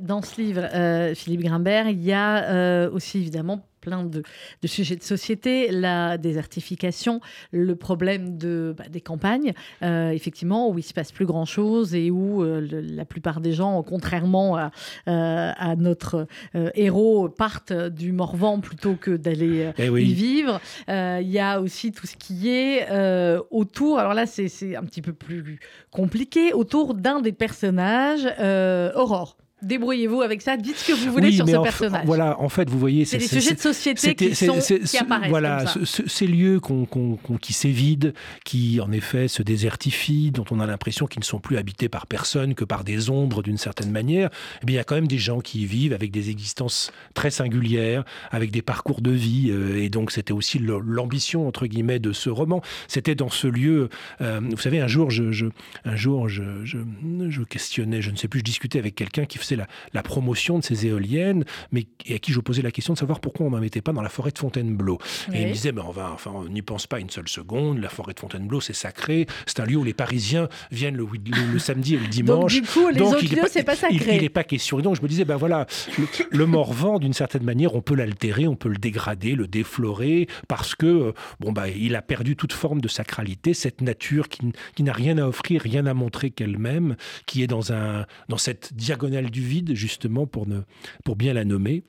dans 0.00 0.22
ce 0.22 0.40
livre, 0.40 1.14
Philippe 1.14 1.42
Grimbert, 1.42 1.88
il 1.88 2.02
y 2.02 2.12
a 2.12 2.88
aussi 2.90 3.18
évidemment 3.18 3.64
plein 3.88 4.04
de, 4.04 4.22
sujets 4.66 4.96
de 4.96 5.02
société, 5.02 5.70
la 5.70 6.18
désertification, 6.18 7.22
le 7.52 7.74
problème 7.74 8.36
de, 8.36 8.74
bah, 8.76 8.84
des 8.90 9.00
campagnes, 9.00 9.54
euh, 9.82 10.10
effectivement, 10.10 10.68
où 10.68 10.78
il 10.78 10.82
se 10.82 10.92
passe 10.92 11.10
plus 11.10 11.24
grand-chose 11.24 11.94
et 11.94 12.10
où 12.10 12.42
euh, 12.42 12.60
la 12.70 13.06
plupart 13.06 13.40
des 13.40 13.52
gens, 13.52 13.82
contrairement 13.82 14.56
à, 14.56 14.70
euh, 15.08 15.74
notre 15.78 16.26
héros, 16.74 17.30
partent 17.30 17.72
du 17.72 18.12
Morvan 18.12 18.60
plutôt 18.60 18.94
que 18.94 19.16
d'aller 19.16 19.72
eh 19.78 19.86
y 19.86 20.12
vivre. 20.12 20.60
Il 20.88 21.30
y 21.30 21.38
a 21.38 21.60
aussi 21.60 21.92
tout 21.92 22.06
ce 22.06 22.16
qui 22.16 22.50
est 22.50 22.88
autour, 23.50 23.98
alors 23.98 24.12
là 24.12 24.26
c'est 24.26 24.76
un 24.76 24.84
petit 24.84 25.02
peu 25.02 25.14
plus 25.14 25.58
compliqué, 25.90 26.52
autour 26.52 26.94
d'un 26.94 27.20
des 27.20 27.32
personnages, 27.32 28.26
Aurore. 28.94 29.38
Débrouillez-vous 29.60 30.22
avec 30.22 30.40
ça, 30.42 30.56
dites 30.56 30.76
ce 30.76 30.92
que 30.92 30.96
vous 30.96 31.10
voulez 31.10 31.32
sur 31.32 31.48
ce 31.48 31.62
personnage. 31.62 32.06
Voilà, 32.06 32.40
en 32.40 32.48
fait, 32.48 32.70
vous 32.70 32.78
voyez, 32.78 33.04
c'est 33.04 33.18
des 33.18 33.26
sujets 33.26 33.54
de 33.54 33.60
société 33.60 34.14
qui, 34.14 34.34
sont, 34.34 34.58
qui 34.58 34.98
apparaissent. 34.98 35.30
Voilà, 35.30 35.64
ces 35.84 36.26
lieux 36.26 36.60
qui 37.42 37.52
s'évident, 37.52 38.10
qui 38.44 38.80
en 38.80 38.92
effet 38.92 39.26
se 39.26 39.42
désertifient, 39.42 40.30
dont 40.30 40.44
on 40.50 40.60
a 40.60 40.66
l'impression 40.66 41.06
qu'ils 41.06 41.20
ne 41.20 41.24
sont 41.24 41.40
plus 41.40 41.56
habités 41.56 41.88
par 41.88 42.06
personne 42.06 42.54
que 42.54 42.64
par 42.64 42.84
des 42.84 43.10
ombres 43.10 43.42
d'une 43.42 43.58
certaine 43.58 43.90
manière. 43.90 44.30
Eh 44.62 44.66
bien, 44.66 44.74
il 44.74 44.76
y 44.76 44.80
a 44.80 44.84
quand 44.84 44.94
même 44.94 45.08
des 45.08 45.18
gens 45.18 45.40
qui 45.40 45.62
y 45.62 45.66
vivent 45.66 45.92
avec 45.92 46.12
des 46.12 46.30
existences 46.30 46.92
très 47.14 47.30
singulières, 47.30 48.04
avec 48.30 48.50
des 48.52 48.62
parcours 48.62 49.00
de 49.00 49.10
vie, 49.10 49.50
euh, 49.50 49.82
et 49.82 49.88
donc 49.88 50.12
c'était 50.12 50.32
aussi 50.32 50.58
l'ambition 50.60 51.48
entre 51.48 51.66
guillemets 51.66 51.98
de 51.98 52.12
ce 52.12 52.30
roman. 52.30 52.62
C'était 52.86 53.14
dans 53.14 53.28
ce 53.28 53.48
lieu. 53.48 53.88
Euh, 54.20 54.40
vous 54.40 54.58
savez, 54.58 54.80
un 54.80 54.86
jour, 54.86 55.10
je, 55.10 55.48
un 55.84 55.96
jour, 55.96 56.28
je, 56.28 56.64
je, 56.64 57.42
questionnais, 57.42 58.02
je 58.02 58.10
ne 58.10 58.16
sais 58.16 58.28
plus, 58.28 58.40
je 58.40 58.44
discutais 58.44 58.78
avec 58.78 58.94
quelqu'un 58.94 59.24
qui 59.24 59.38
faisait 59.38 59.47
la, 59.56 60.02
promotion 60.02 60.58
de 60.58 60.64
ces 60.64 60.86
éoliennes, 60.86 61.44
mais 61.72 61.86
à 62.10 62.18
qui 62.18 62.32
je 62.32 62.40
posais 62.40 62.62
la 62.62 62.70
question 62.70 62.94
de 62.94 62.98
savoir 62.98 63.20
pourquoi 63.20 63.46
on 63.46 63.50
n'en 63.50 63.60
mettait 63.60 63.82
pas 63.82 63.92
dans 63.92 64.02
la 64.02 64.08
forêt 64.08 64.30
de 64.30 64.38
Fontainebleau. 64.38 64.98
Et 65.32 65.42
il 65.42 65.48
me 65.48 65.52
disait, 65.52 65.72
ben 65.72 65.84
on 65.86 65.90
va, 65.90 66.10
enfin, 66.12 66.30
on 66.34 66.48
n'y 66.48 66.62
pense 66.62 66.86
pas 66.86 66.98
une 67.00 67.10
seule 67.10 67.28
seconde. 67.28 67.78
La 67.78 67.88
forêt 67.88 68.14
de 68.14 68.20
Fontainebleau, 68.20 68.60
c'est 68.60 68.72
sacré. 68.72 69.26
C'est 69.46 69.60
un 69.60 69.66
lieu 69.66 69.76
où 69.76 69.84
les 69.84 69.94
Parisiens 69.94 70.48
viennent 70.70 70.96
le, 70.96 71.58
samedi 71.58 71.94
et 71.94 71.98
le 71.98 72.06
dimanche. 72.08 72.54
Donc, 72.54 72.62
du 72.62 72.68
coup, 72.68 72.88
les 72.88 73.00
autres 73.00 73.34
lieux, 73.34 73.42
c'est 73.50 73.64
pas 73.64 73.76
sacré. 73.76 74.16
Il 74.16 74.22
n'est 74.22 74.28
pas 74.28 74.44
question. 74.44 74.78
Et 74.78 74.82
donc, 74.82 74.96
je 74.96 75.02
me 75.02 75.08
disais, 75.08 75.24
ben 75.24 75.36
voilà, 75.36 75.66
le, 76.30 76.46
Morvan, 76.46 76.98
d'une 76.98 77.12
certaine 77.12 77.44
manière, 77.44 77.74
on 77.74 77.82
peut 77.82 77.94
l'altérer, 77.94 78.46
on 78.46 78.56
peut 78.56 78.68
le 78.68 78.78
dégrader, 78.78 79.34
le 79.34 79.46
déflorer, 79.46 80.28
parce 80.48 80.74
que, 80.74 80.86
euh, 80.86 81.12
bon, 81.40 81.52
bah, 81.52 81.68
il 81.68 81.94
a 81.94 82.02
perdu 82.02 82.36
toute 82.36 82.52
forme 82.52 82.80
de 82.80 82.88
sacralité, 82.88 83.54
cette 83.54 83.80
nature 83.80 84.28
qui, 84.28 84.52
qui 84.74 84.82
n'a 84.82 84.92
rien 84.92 85.18
à 85.18 85.26
offrir, 85.26 85.62
rien 85.62 85.86
à 85.86 85.94
montrer 85.94 86.30
qu'elle-même, 86.30 86.96
qui 87.26 87.42
est 87.42 87.46
dans, 87.46 87.72
un, 87.72 88.06
dans 88.28 88.38
cette 88.38 88.74
diagonale 88.74 89.30
du 89.30 89.37
vide, 89.42 89.74
justement, 89.74 90.26
pour, 90.26 90.46
ne, 90.46 90.60
pour 91.04 91.16
bien 91.16 91.32
la 91.32 91.44
nommer, 91.44 91.84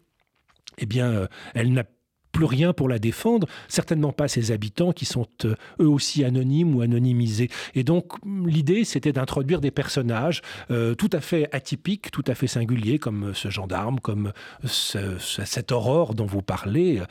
eh 0.78 0.86
bien, 0.86 1.12
euh, 1.12 1.28
elle 1.54 1.74
n'a 1.74 1.84
plus 2.32 2.46
rien 2.46 2.74
pour 2.74 2.88
la 2.88 3.00
défendre, 3.00 3.48
certainement 3.68 4.12
pas 4.12 4.28
ses 4.28 4.52
habitants 4.52 4.92
qui 4.92 5.06
sont 5.06 5.26
euh, 5.46 5.56
eux 5.82 5.88
aussi 5.88 6.24
anonymes 6.24 6.76
ou 6.76 6.82
anonymisés. 6.82 7.50
Et 7.74 7.84
donc 7.84 8.14
l'idée 8.24 8.84
c'était 8.84 9.12
d'introduire 9.12 9.62
des 9.62 9.72
personnages 9.72 10.42
euh, 10.70 10.94
tout 10.94 11.10
à 11.12 11.22
fait 11.22 11.50
atypiques, 11.54 12.12
tout 12.12 12.24
à 12.28 12.36
fait 12.36 12.48
singuliers, 12.48 13.00
comme 13.00 13.34
ce 13.34 13.50
gendarme, 13.50 14.00
comme 14.00 14.32
cette 14.64 15.72
aurore 15.72 16.14
dont 16.14 16.28
vous 16.28 16.44
parlez 16.44 17.02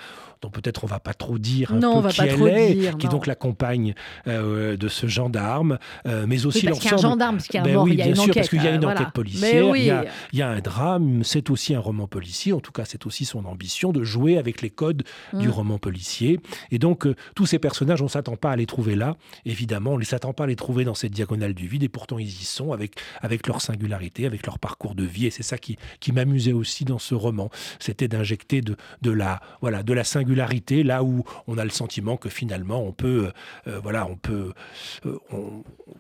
dont 0.43 0.51
peut-être 0.51 0.85
on 0.85 0.87
va 0.87 1.01
pas 1.01 1.15
trop 1.15 1.39
dire 1.39 1.73
un 1.73 1.79
non, 1.79 2.03
peu 2.03 2.09
qui 2.09 2.21
elle 2.23 2.43
est, 2.43 2.99
qui 2.99 3.07
est 3.07 3.11
donc 3.11 3.27
la 3.27 3.35
compagne 3.35 3.95
euh, 4.27 4.77
de 4.77 4.89
ce 4.89 5.07
gendarme, 5.07 5.79
euh, 6.07 6.27
mais 6.29 6.47
aussi 6.47 6.61
oui, 6.61 6.65
parce 6.67 6.79
qu'il 6.81 6.91
y 6.91 6.95
a 6.95 6.97
un 6.97 7.01
gendarme, 7.01 7.37
parce 7.37 7.49
qu'il 7.49 7.57
y 7.57 7.61
a, 7.61 7.63
ben 7.63 7.77
oui, 7.77 7.93
il 7.93 7.99
y 7.99 8.03
a 8.03 8.05
bien 8.05 8.15
une 8.15 8.15
sûr, 8.17 8.25
enquête, 8.25 8.35
parce 8.35 8.49
qu'il 8.49 8.63
y 8.63 8.67
a 8.67 8.75
une 8.75 8.85
euh, 8.85 8.89
enquête 8.89 9.13
policière, 9.13 9.77
il, 9.77 9.85
y 9.85 9.91
a, 9.91 10.05
il, 10.33 10.39
y 10.39 10.43
a, 10.43 10.49
un 10.49 10.61
drame, 10.61 11.25
c'est 11.25 11.51
aussi 11.51 11.75
un 11.75 11.81
roman 11.81 12.07
policier, 12.07 12.53
en 12.53 12.61
tout 12.61 12.73
cas 12.73 12.85
c'est 12.85 13.07
aussi 13.07 13.25
son 13.25 13.45
ambition 13.45 13.93
de 13.93 14.03
jouer 14.05 14.39
avec 14.39 14.63
les 14.63 14.71
codes 14.71 15.03
du 15.33 15.49
mm. 15.49 15.51
roman 15.51 15.79
policier. 15.79 16.41
Et 16.71 16.79
donc, 16.79 17.07
euh, 17.07 17.15
tous 17.35 17.47
ces 17.47 17.59
personnages, 17.59 18.01
on 18.01 18.07
ne 18.07 18.11
s'attend 18.11 18.37
pas 18.37 18.53
à 18.53 18.57
les 18.57 18.67
trouver 18.67 18.95
là. 18.95 19.17
Évidemment, 19.45 19.93
on 19.93 19.99
ne 19.99 20.05
s'attend 20.05 20.33
pas 20.33 20.45
à 20.45 20.47
les 20.47 20.57
trouver 20.57 20.85
dans 20.85 20.95
cette 20.95 21.13
diagonale 21.13 21.55
du 21.55 21.67
vide. 21.67 21.83
Et 21.83 21.89
pourtant, 21.89 22.19
ils 22.19 22.29
y 22.29 22.45
sont 22.45 22.73
avec, 22.73 22.97
avec 23.21 23.47
leur 23.47 23.61
singularité, 23.61 24.27
avec 24.27 24.47
leur 24.47 24.59
parcours 24.59 24.95
de 24.95 25.05
vie. 25.05 25.27
Et 25.27 25.31
c'est 25.31 25.43
ça 25.43 25.59
qui, 25.59 25.77
qui 26.01 26.13
m'amusait 26.13 26.53
aussi 26.53 26.85
dans 26.85 26.99
ce 26.99 27.15
roman. 27.15 27.51
C'était 27.79 28.09
d'injecter 28.09 28.61
de, 28.61 28.77
de, 29.03 29.11
la, 29.11 29.41
voilà, 29.61 29.83
de 29.83 29.93
la 29.93 30.05
singularité 30.05 30.28
là 30.35 31.03
où 31.03 31.25
on 31.47 31.59
a 31.59 31.65
le 31.65 31.71
sentiment 31.71 32.17
que 32.17 32.29
finalement, 32.29 32.83
on 32.83 32.93
peut, 32.93 33.31
euh, 33.67 33.81
voilà, 33.81 34.07
on 34.07 34.17
peut, 34.17 34.53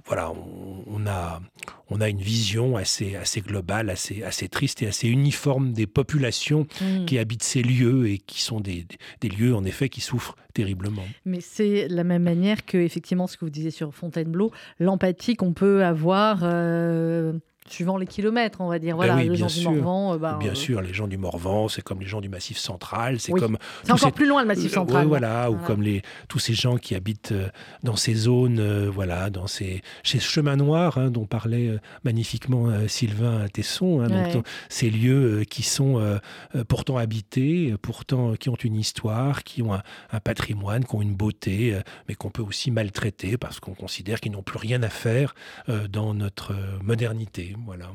voilà, 0.04 0.32
on, 0.86 1.06
a, 1.06 1.40
on 1.90 2.00
a 2.00 2.08
une 2.08 2.20
vision 2.20 2.76
assez, 2.76 3.16
assez 3.16 3.40
globale, 3.40 3.90
assez, 3.90 4.22
assez 4.22 4.48
triste 4.48 4.82
et 4.82 4.86
assez 4.86 5.08
uniforme 5.08 5.72
des 5.72 5.86
populations 5.86 6.66
mm. 6.80 7.04
qui 7.06 7.18
habitent 7.18 7.42
ces 7.42 7.62
lieux 7.62 8.08
et 8.08 8.18
qui 8.18 8.42
sont 8.42 8.60
des, 8.60 8.86
des, 9.20 9.28
lieux, 9.28 9.54
en 9.54 9.64
effet, 9.64 9.88
qui 9.88 10.00
souffrent 10.00 10.36
terriblement. 10.54 11.04
Mais 11.24 11.40
c'est 11.40 11.88
la 11.88 12.04
même 12.04 12.22
manière 12.22 12.64
que, 12.64 12.78
effectivement, 12.78 13.26
ce 13.26 13.36
que 13.36 13.44
vous 13.44 13.50
disiez 13.50 13.70
sur 13.70 13.94
Fontainebleau, 13.94 14.52
l'empathie 14.78 15.36
qu'on 15.36 15.52
peut 15.52 15.84
avoir. 15.84 16.40
Euh, 16.42 17.32
suivant 17.70 17.96
les 17.96 18.06
kilomètres, 18.06 18.60
on 18.60 18.68
va 18.68 18.78
dire. 18.78 18.96
Voilà, 18.96 19.16
les 19.16 19.36
gens 19.36 19.46
du 19.46 19.64
Morvan. 19.64 20.14
Euh, 20.14 20.18
bah, 20.18 20.36
bien 20.40 20.52
euh, 20.52 20.54
sûr, 20.54 20.80
les 20.80 20.92
gens 20.92 21.06
du 21.06 21.16
Morvan, 21.16 21.68
c'est 21.68 21.82
comme 21.82 22.00
les 22.00 22.06
gens 22.06 22.20
du 22.20 22.28
Massif 22.28 22.58
central. 22.58 23.20
C'est 23.20 23.32
comme. 23.32 23.58
C'est 23.84 23.92
encore 23.92 24.12
plus 24.12 24.26
loin 24.26 24.42
le 24.42 24.48
Massif 24.48 24.72
central. 24.72 25.06
voilà, 25.06 25.50
ou 25.50 25.56
comme 25.56 25.82
les, 25.82 26.02
tous 26.28 26.38
ces 26.38 26.54
gens 26.54 26.76
qui 26.76 26.94
habitent 26.94 27.32
euh, 27.32 27.48
dans 27.82 27.96
ces 27.96 28.14
zones, 28.14 28.88
voilà, 28.88 29.30
dans 29.30 29.46
ces, 29.46 29.82
ces 30.02 30.20
chemins 30.20 30.56
noirs 30.56 30.98
hein, 30.98 31.10
dont 31.10 31.26
parlait 31.26 31.78
magnifiquement 32.04 32.68
Sylvain 32.88 33.46
Tesson. 33.52 34.00
Hein, 34.00 34.32
donc, 34.32 34.46
ces 34.68 34.90
lieux 34.90 35.44
qui 35.48 35.62
sont 35.62 36.18
pourtant 36.68 36.96
habités, 36.96 37.74
pourtant 37.80 38.34
qui 38.34 38.48
ont 38.48 38.56
une 38.56 38.76
histoire, 38.76 39.44
qui 39.44 39.62
ont 39.62 39.74
un, 39.74 40.20
patrimoine, 40.20 40.84
qui 40.84 40.94
ont 40.94 41.02
une 41.02 41.14
beauté, 41.14 41.78
mais 42.08 42.14
qu'on 42.14 42.30
peut 42.30 42.42
aussi 42.42 42.70
maltraiter 42.70 43.36
parce 43.36 43.60
qu'on 43.60 43.74
considère 43.74 44.20
qu'ils 44.20 44.32
n'ont 44.32 44.42
plus 44.42 44.58
rien 44.58 44.82
à 44.82 44.88
faire 44.88 45.34
dans 45.88 46.14
notre 46.14 46.54
modernité. 46.82 47.56
Voilà. 47.64 47.92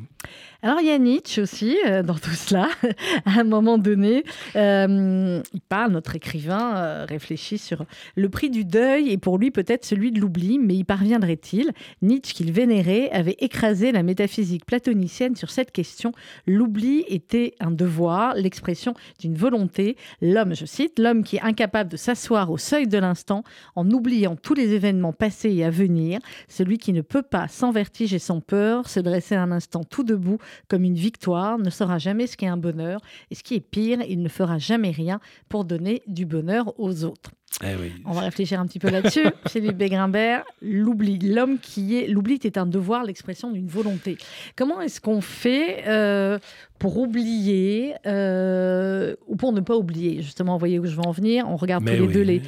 Alors 0.65 0.79
il 0.79 0.87
y 0.87 0.91
a 0.91 0.97
Nietzsche 0.97 1.41
aussi 1.41 1.77
euh, 1.85 2.03
dans 2.03 2.13
tout 2.13 2.29
cela. 2.29 2.69
à 3.25 3.41
un 3.41 3.43
moment 3.43 3.77
donné, 3.77 4.23
euh, 4.55 5.41
il 5.53 5.59
parle, 5.59 5.91
notre 5.91 6.15
écrivain 6.15 6.77
euh, 6.77 7.05
réfléchit 7.05 7.57
sur 7.57 7.85
le 8.15 8.29
prix 8.29 8.49
du 8.49 8.63
deuil 8.63 9.09
et 9.09 9.17
pour 9.17 9.37
lui 9.37 9.51
peut-être 9.51 9.83
celui 9.83 10.13
de 10.13 10.21
l'oubli, 10.21 10.59
mais 10.59 10.75
y 10.75 10.85
parviendrait-il? 10.85 11.73
Nietzsche, 12.01 12.33
qu'il 12.33 12.53
vénérait, 12.53 13.09
avait 13.11 13.35
écrasé 13.39 13.91
la 13.91 14.03
métaphysique 14.03 14.65
platonicienne 14.65 15.35
sur 15.35 15.49
cette 15.49 15.73
question. 15.73 16.13
L'oubli 16.47 17.03
était 17.09 17.55
un 17.59 17.71
devoir, 17.71 18.33
l'expression 18.35 18.93
d'une 19.19 19.35
volonté. 19.35 19.97
L'homme, 20.21 20.55
je 20.55 20.65
cite, 20.65 20.97
l'homme 20.97 21.25
qui 21.25 21.35
est 21.35 21.41
incapable 21.41 21.91
de 21.91 21.97
s'asseoir 21.97 22.49
au 22.49 22.57
seuil 22.57 22.87
de 22.87 22.97
l'instant 22.97 23.43
en 23.75 23.91
oubliant 23.91 24.37
tous 24.37 24.53
les 24.53 24.71
événements 24.71 25.11
passés 25.11 25.51
et 25.51 25.65
à 25.65 25.69
venir, 25.69 26.21
celui 26.47 26.77
qui 26.77 26.93
ne 26.93 27.01
peut 27.01 27.21
pas, 27.21 27.49
sans 27.49 27.71
vertige 27.71 28.13
et 28.13 28.19
sans 28.19 28.39
peur, 28.39 28.87
se 28.87 29.01
dresser 29.01 29.35
un 29.35 29.51
instant 29.51 29.83
tout 29.83 30.03
debout 30.03 30.37
comme 30.67 30.83
une 30.83 30.95
victoire, 30.95 31.57
ne 31.57 31.69
saura 31.69 31.97
jamais 31.97 32.27
ce 32.27 32.37
qu'est 32.37 32.47
un 32.47 32.57
bonheur. 32.57 33.01
Et 33.31 33.35
ce 33.35 33.43
qui 33.43 33.55
est 33.55 33.59
pire, 33.59 34.01
il 34.07 34.21
ne 34.21 34.29
fera 34.29 34.57
jamais 34.57 34.91
rien 34.91 35.19
pour 35.49 35.65
donner 35.65 36.01
du 36.07 36.25
bonheur 36.25 36.79
aux 36.79 37.03
autres. 37.03 37.31
Eh 37.61 37.91
On 38.05 38.11
va 38.13 38.21
réfléchir 38.21 38.59
un 38.59 38.65
petit 38.65 38.79
peu 38.79 38.89
là-dessus. 38.89 39.25
Philippe 39.47 39.77
Begrimbert, 39.77 40.43
l'oubli. 40.61 41.19
L'homme 41.19 41.59
qui 41.59 41.97
est. 41.97 42.07
L'oubli 42.07 42.39
est 42.43 42.57
un 42.57 42.65
devoir, 42.65 43.03
l'expression 43.03 43.51
d'une 43.51 43.67
volonté. 43.67 44.17
Comment 44.55 44.81
est-ce 44.81 44.99
qu'on 44.99 45.21
fait 45.21 45.83
euh, 45.87 46.39
pour 46.79 46.97
oublier 46.97 47.93
euh, 48.07 49.15
ou 49.27 49.35
pour 49.35 49.53
ne 49.53 49.61
pas 49.61 49.75
oublier? 49.75 50.21
Justement, 50.21 50.53
vous 50.53 50.59
voyez 50.59 50.79
où 50.79 50.85
je 50.85 50.95
veux 50.95 51.05
en 51.05 51.11
venir. 51.11 51.47
On 51.47 51.55
regarde 51.55 51.85
tous 51.85 51.91
les 51.91 52.07
deux 52.07 52.21
les, 52.21 52.41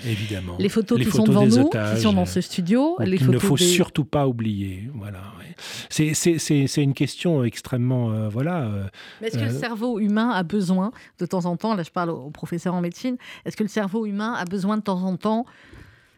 les 0.58 0.70
photos 0.70 1.00
qui 1.00 1.12
sont 1.12 1.24
devant 1.24 1.46
nous, 1.46 1.70
qui 1.70 2.02
sont 2.02 2.14
dans 2.14 2.26
ce 2.26 2.42
studio. 2.42 2.96
Les 3.00 3.18
il 3.18 3.30
ne 3.30 3.40
faut 3.40 3.58
surtout 3.58 4.06
pas 4.06 4.28
oublier. 4.28 4.90
Voilà. 4.96 5.22
C'est 5.90 6.84
une 6.84 6.94
question 6.94 7.44
extrêmement. 7.44 8.12
Euh, 8.12 8.28
voilà. 8.28 8.70
Mais 9.22 9.28
est-ce 9.28 9.38
que 9.38 9.44
le 9.44 9.52
cerveau 9.52 10.00
humain 10.00 10.30
a 10.32 10.44
besoin, 10.44 10.92
de 11.20 11.26
temps 11.26 11.46
en 11.46 11.58
temps, 11.58 11.76
là 11.76 11.84
je 11.84 11.92
parle 11.92 12.10
au 12.10 12.30
professeur 12.32 12.74
en 12.74 12.82
médecine, 12.82 13.18
est-ce 13.46 13.56
que 13.56 13.64
le 13.64 13.70
cerveau 13.70 14.06
humain 14.06 14.34
a 14.34 14.46
besoin 14.46 14.78
de 14.78 14.82
temps 14.82 14.95
en 15.04 15.18
temps 15.18 15.46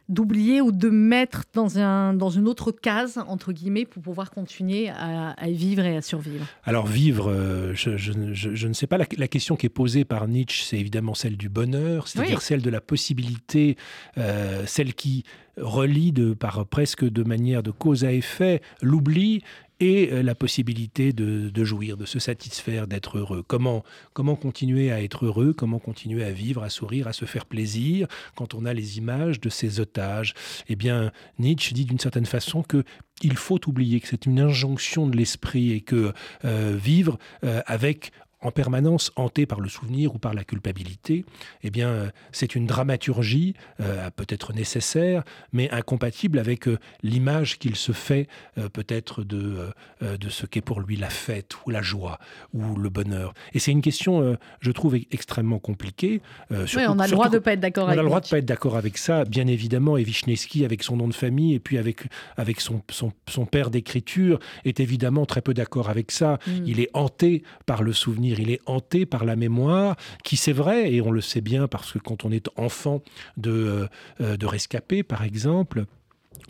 d'oublier 0.09 0.61
ou 0.61 0.71
de 0.71 0.89
mettre 0.89 1.43
dans, 1.53 1.80
un, 1.80 2.13
dans 2.13 2.30
une 2.30 2.47
autre 2.47 2.71
case, 2.71 3.19
entre 3.28 3.51
guillemets, 3.51 3.86
pour 3.86 4.01
pouvoir 4.01 4.32
continuer 4.32 4.89
à, 4.89 5.36
vivre 5.47 5.84
et 5.84 5.97
à 5.97 6.01
survivre. 6.01 6.45
Alors 6.63 6.88
vivre, 6.88 7.30
euh, 7.30 7.73
je, 7.73 7.97
je, 7.97 8.13
je, 8.32 8.67
ne 8.67 8.73
sais 8.73 8.88
pas, 8.88 8.97
la, 8.97 9.28
question 9.28 9.55
qui 9.55 9.65
est 9.65 9.69
posée 9.69 10.05
par 10.05 10.28
Nietzsche, 10.28 10.63
c'est 10.63 10.78
évidemment 10.78 11.13
celle 11.13 11.36
du 11.36 11.49
bonheur, 11.49 12.07
c'est-à-dire 12.07 12.41
celle 12.41 12.61
de 12.61 12.69
la 12.69 12.80
possibilité, 12.80 13.75
euh, 14.17 14.63
celle 14.65 14.93
qui 14.93 15.23
relie 15.57 16.11
de, 16.11 16.34
par 16.34 16.65
presque 16.65 17.03
de 17.03 17.23
manière 17.23 17.63
de 17.63 17.71
cause 17.71 18.05
à 18.05 18.13
effet 18.13 18.61
l'oubli 18.82 19.41
et 19.80 20.09
euh, 20.11 20.23
la 20.23 20.36
possibilité 20.36 21.13
de, 21.13 21.63
jouir, 21.63 21.97
de 21.97 22.05
se 22.05 22.19
satisfaire, 22.19 22.88
d'être 22.88 23.17
heureux. 23.17 23.43
Comment, 23.47 23.84
comment 24.13 24.36
continuer 24.36 24.91
à 24.91 25.01
être 25.01 25.25
heureux, 25.25 25.53
comment 25.53 25.80
continuer 25.80 26.23
à 26.23 26.32
vivre, 26.32 26.63
à 26.63 26.69
sourire, 26.69 27.07
à 27.07 27.13
se 27.13 27.25
faire 27.25 27.45
plaisir 27.45 28.07
quand 28.36 28.53
on 28.53 28.65
a 28.65 28.73
les 28.73 28.97
images 28.97 29.39
de 29.39 29.49
ces 29.49 29.80
otages? 29.80 30.34
Eh 30.67 30.75
bien, 30.75 31.11
Nietzsche 31.39 31.73
dit 31.73 31.86
d'une 31.86 31.99
certaine 31.99 32.25
façon 32.25 32.63
que 32.63 32.84
il 33.23 33.36
faut 33.36 33.59
oublier 33.67 33.99
que 33.99 34.07
c'est 34.07 34.25
une 34.25 34.39
injonction 34.39 35.07
de 35.07 35.17
l'esprit 35.17 35.71
et 35.71 35.82
que 35.82 36.13
euh, 36.45 36.78
vivre 36.80 37.17
euh, 37.43 37.61
avec 37.65 38.11
en 38.48 38.52
permanence 38.52 39.12
hanté 39.18 39.45
par 39.45 39.60
le 39.60 39.68
souvenir 39.68 40.16
ou 40.16 40.20
par 40.20 40.34
la 40.34 40.45
culpabilité, 40.45 41.26
eh 41.64 41.70
bien, 41.70 41.89
euh, 41.89 42.10
c'est 42.32 42.56
une 42.56 42.66
dramaturgie 42.66 43.56
euh, 43.82 44.10
peut-être 44.16 44.54
nécessaire, 44.54 45.24
mais 45.52 45.70
incompatible 45.72 46.39
avec 46.39 46.70
euh, 46.70 46.80
l'image 47.04 47.60
qu'il 47.60 47.76
se 47.76 47.91
fait 47.91 48.28
peut-être 48.74 49.24
de, 49.24 49.70
de 50.02 50.30
ce 50.30 50.45
qu'est 50.45 50.62
pour 50.62 50.80
lui 50.80 50.95
la 50.95 51.10
fête 51.10 51.54
ou 51.66 51.70
la 51.70 51.82
joie 51.82 52.20
ou 52.54 52.76
le 52.76 52.89
bonheur. 52.89 53.34
Et 53.54 53.60
c'est 53.60 53.72
une 53.72 53.82
question, 53.82 54.38
je 54.60 54.72
trouve, 54.72 54.95
extrêmement 54.95 55.60
compliquée. 55.60 56.22
oui, 56.52 56.84
on 56.88 57.00
a 57.00 57.08
le 57.08 57.12
droit 57.12 57.30
de 57.30 57.36
ne 57.36 57.39
pas 57.39 57.54
être 57.54 57.60
d'accord 57.60 57.88
avec 57.88 57.98
On 57.98 58.00
a 58.00 58.04
le 58.04 58.08
droit 58.08 58.22
de 58.22 58.28
pas 58.28 58.38
être 58.38 58.45
d'accord 58.45 58.78
avec 58.78 58.98
ça, 58.98 59.26
bien 59.26 59.48
évidemment. 59.48 59.98
Et 59.98 60.04
Wisniewski, 60.04 60.66
avec 60.66 60.84
son 60.84 60.98
nom 60.98 61.08
de 61.08 61.14
famille 61.14 61.54
et 61.54 61.60
puis 61.60 61.78
avec, 61.78 62.04
avec 62.38 62.62
son, 62.62 62.82
son, 62.89 63.12
son 63.28 63.45
père 63.45 63.70
d'écriture, 63.70 64.39
est 64.66 64.80
évidemment 64.80 65.26
très 65.26 65.41
peu 65.41 65.54
d'accord 65.54 65.89
avec 65.89 66.12
ça. 66.12 66.39
Mm. 66.48 66.52
Il 66.66 66.80
est 66.80 66.89
hanté 66.93 67.43
par 67.66 67.84
le 67.84 67.93
souvenir 67.93 68.37
il 68.40 68.52
est 68.52 68.62
hanté 68.66 69.06
par 69.06 69.26
la 69.26 69.36
mémoire, 69.36 69.96
qui 70.24 70.38
c'est 70.38 70.54
vrai, 70.54 70.92
et 70.94 71.02
on 71.02 71.12
le 71.12 71.22
sait 71.22 71.42
bien 71.42 71.68
parce 71.68 71.92
que 71.92 72.00
quand 72.00 72.26
on 72.26 72.32
est 72.32 72.50
enfant 72.56 73.02
de, 73.38 73.88
euh, 74.22 74.38
de 74.38 74.46
rescapés, 74.46 75.04
par 75.04 75.24
exemple, 75.24 75.86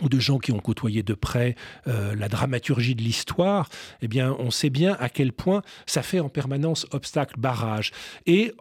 ou 0.01 0.09
de 0.09 0.19
gens 0.19 0.37
qui 0.37 0.51
ont 0.51 0.59
côtoyé 0.59 1.03
de 1.03 1.13
près 1.13 1.55
euh, 1.87 2.15
la 2.15 2.29
dramaturgie 2.29 2.95
de 2.95 3.01
l'histoire, 3.01 3.69
eh 4.01 4.07
bien, 4.07 4.35
on 4.39 4.51
sait 4.51 4.69
bien 4.69 4.95
à 4.99 5.09
quel 5.09 5.33
point 5.33 5.61
ça 5.85 6.03
fait 6.03 6.19
en 6.19 6.29
permanence 6.29 6.85
obstacle, 6.91 7.39
barrage. 7.39 7.91
Et 8.25 8.53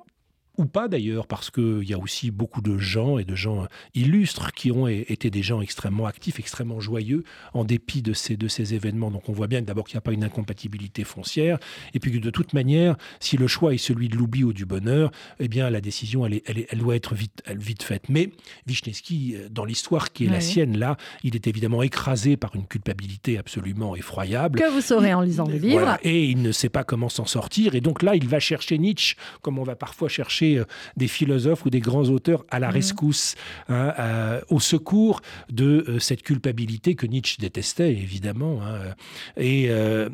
ou 0.58 0.66
pas 0.66 0.88
d'ailleurs, 0.88 1.26
parce 1.26 1.50
qu'il 1.50 1.84
y 1.84 1.92
a 1.92 1.98
aussi 1.98 2.30
beaucoup 2.30 2.62
de 2.62 2.78
gens 2.78 3.18
et 3.18 3.24
de 3.24 3.34
gens 3.34 3.66
illustres 3.94 4.52
qui 4.52 4.70
ont 4.70 4.88
été 4.88 5.30
des 5.30 5.42
gens 5.42 5.60
extrêmement 5.60 6.06
actifs, 6.06 6.38
extrêmement 6.38 6.80
joyeux, 6.80 7.24
en 7.52 7.64
dépit 7.64 8.02
de 8.02 8.12
ces, 8.12 8.36
de 8.36 8.48
ces 8.48 8.74
événements. 8.74 9.10
Donc 9.10 9.28
on 9.28 9.32
voit 9.32 9.46
bien 9.46 9.62
d'abord 9.62 9.86
qu'il 9.86 9.96
n'y 9.96 9.98
a 9.98 10.02
pas 10.02 10.12
une 10.12 10.24
incompatibilité 10.24 11.04
foncière, 11.04 11.58
et 11.94 12.00
puis 12.00 12.12
que 12.12 12.18
de 12.18 12.30
toute 12.30 12.52
manière, 12.52 12.96
si 13.20 13.36
le 13.36 13.46
choix 13.46 13.74
est 13.74 13.78
celui 13.78 14.08
de 14.08 14.16
l'oubli 14.16 14.44
ou 14.44 14.52
du 14.52 14.64
bonheur, 14.64 15.10
eh 15.40 15.48
bien 15.48 15.68
la 15.70 15.80
décision, 15.80 16.24
elle, 16.26 16.34
est, 16.34 16.42
elle, 16.46 16.66
elle 16.68 16.78
doit 16.78 16.96
être 16.96 17.14
vite, 17.14 17.42
vite 17.54 17.82
faite. 17.82 18.08
Mais 18.08 18.30
Wisniewski, 18.66 19.36
dans 19.50 19.64
l'histoire 19.64 20.12
qui 20.12 20.26
est 20.26 20.30
la 20.30 20.40
sienne, 20.40 20.78
là, 20.78 20.96
il 21.22 21.34
est 21.34 21.46
évidemment 21.46 21.82
écrasé 21.82 22.36
par 22.36 22.54
une 22.56 22.66
culpabilité 22.66 23.38
absolument 23.38 23.96
effroyable. 23.96 24.58
Que 24.58 24.70
vous 24.70 24.80
saurez 24.80 25.12
en 25.12 25.20
lisant 25.20 25.46
le 25.46 25.56
livre. 25.56 25.98
et 26.02 26.24
il 26.24 26.42
ne 26.42 26.52
sait 26.52 26.68
pas 26.68 26.84
comment 26.84 27.08
s'en 27.08 27.26
sortir, 27.26 27.74
et 27.74 27.80
donc 27.80 28.02
là, 28.02 28.14
il 28.14 28.26
va 28.26 28.40
chercher 28.40 28.78
Nietzsche, 28.78 29.16
comme 29.42 29.58
on 29.58 29.64
va 29.64 29.76
parfois 29.76 30.08
chercher 30.08 30.45
euh, 30.54 30.64
des 30.96 31.08
philosophes 31.08 31.64
ou 31.66 31.70
des 31.70 31.80
grands 31.80 32.04
auteurs 32.04 32.44
à 32.50 32.58
la 32.58 32.68
mhm. 32.68 32.74
rescousse, 32.74 33.34
hein, 33.68 34.40
au 34.48 34.60
secours 34.60 35.20
de 35.50 35.84
euh, 35.88 35.98
cette 35.98 36.22
culpabilité 36.22 36.94
que 36.94 37.06
Nietzsche 37.06 37.36
détestait, 37.38 37.92
évidemment, 37.92 38.60
hein, 38.62 38.94
et, 39.36 39.66
euh, 39.68 40.08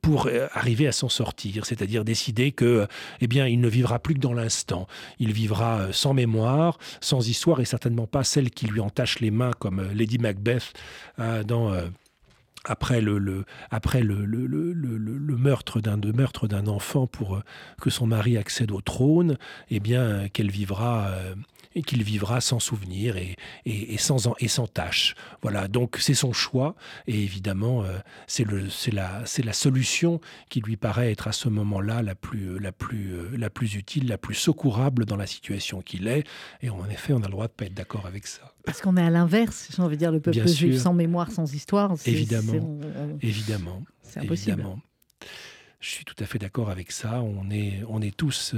pour 0.00 0.28
arriver 0.52 0.86
à 0.86 0.92
s'en 0.92 1.08
sortir, 1.08 1.66
c'est-à-dire 1.66 2.04
décider 2.04 2.52
que, 2.52 2.86
eh 3.20 3.26
bien, 3.26 3.46
il 3.46 3.60
ne 3.60 3.68
vivra 3.68 3.98
plus 3.98 4.14
que 4.14 4.20
dans 4.20 4.32
l'instant. 4.32 4.86
Il 5.18 5.32
vivra 5.32 5.92
sans 5.92 6.14
mémoire, 6.14 6.78
sans 7.00 7.28
histoire, 7.28 7.60
et 7.60 7.64
certainement 7.64 8.06
pas 8.06 8.24
celle 8.24 8.50
qui 8.50 8.66
lui 8.66 8.80
entache 8.80 9.20
les 9.20 9.30
mains, 9.30 9.52
comme 9.58 9.88
Lady 9.94 10.18
Macbeth 10.18 10.72
hein, 11.18 11.42
dans 11.42 11.72
après 12.66 13.00
le, 13.00 13.18
le, 13.18 13.44
le, 13.70 15.36
meurtre 15.36 15.80
d'un 15.80 15.96
meurtre 16.12 16.48
d'un 16.48 16.66
enfant 16.66 17.06
pour 17.06 17.40
que 17.80 17.90
son 17.90 18.06
mari 18.06 18.36
accède 18.36 18.70
au 18.72 18.80
trône, 18.80 19.38
eh 19.70 19.80
bien 19.80 20.28
qu'elle 20.28 20.50
vivra 20.50 21.10
et 21.76 21.82
qu'il 21.82 22.02
vivra 22.02 22.40
sans 22.40 22.58
souvenir 22.58 23.16
et, 23.16 23.36
et, 23.66 23.98
sans, 23.98 24.34
et 24.40 24.48
sans 24.48 24.66
tâche. 24.66 25.14
Voilà, 25.42 25.68
donc 25.68 25.98
c'est 26.00 26.14
son 26.14 26.32
choix 26.32 26.74
et 27.06 27.22
évidemment 27.22 27.84
euh, 27.84 27.98
c'est 28.26 28.44
la, 28.92 29.22
la 29.44 29.52
solution 29.52 30.20
qui 30.48 30.60
lui 30.60 30.76
paraît 30.76 31.12
être 31.12 31.28
à 31.28 31.32
ce 31.32 31.48
moment-là 31.48 32.02
la 32.02 32.14
plus, 32.14 32.58
la, 32.58 32.72
plus, 32.72 33.12
euh, 33.12 33.36
la 33.36 33.50
plus 33.50 33.74
utile, 33.74 34.08
la 34.08 34.18
plus 34.18 34.34
secourable 34.34 35.04
dans 35.04 35.16
la 35.16 35.26
situation 35.26 35.82
qu'il 35.82 36.08
est. 36.08 36.24
Et 36.62 36.70
en 36.70 36.88
effet, 36.88 37.12
on 37.12 37.22
a 37.22 37.26
le 37.26 37.32
droit 37.32 37.46
de 37.46 37.52
ne 37.52 37.56
pas 37.56 37.66
être 37.66 37.74
d'accord 37.74 38.06
avec 38.06 38.26
ça. 38.26 38.54
Parce 38.64 38.80
qu'on 38.80 38.96
est 38.96 39.02
à 39.02 39.10
l'inverse, 39.10 39.68
j'ai 39.74 39.82
envie 39.82 39.96
de 39.96 40.00
dire, 40.00 40.10
le 40.10 40.20
peuple 40.20 40.48
juif 40.48 40.78
sans 40.78 40.94
mémoire, 40.94 41.30
sans 41.30 41.52
histoire. 41.54 41.94
Évidemment, 42.06 42.80
évidemment. 43.20 43.82
C'est 44.02 44.20
impossible. 44.20 44.52
Évidemment. 44.52 44.80
Je 45.80 45.90
suis 45.90 46.04
tout 46.04 46.14
à 46.18 46.26
fait 46.26 46.38
d'accord 46.38 46.70
avec 46.70 46.90
ça. 46.90 47.22
On 47.22 47.50
est, 47.50 47.82
on 47.88 48.00
est 48.00 48.16
tous 48.16 48.54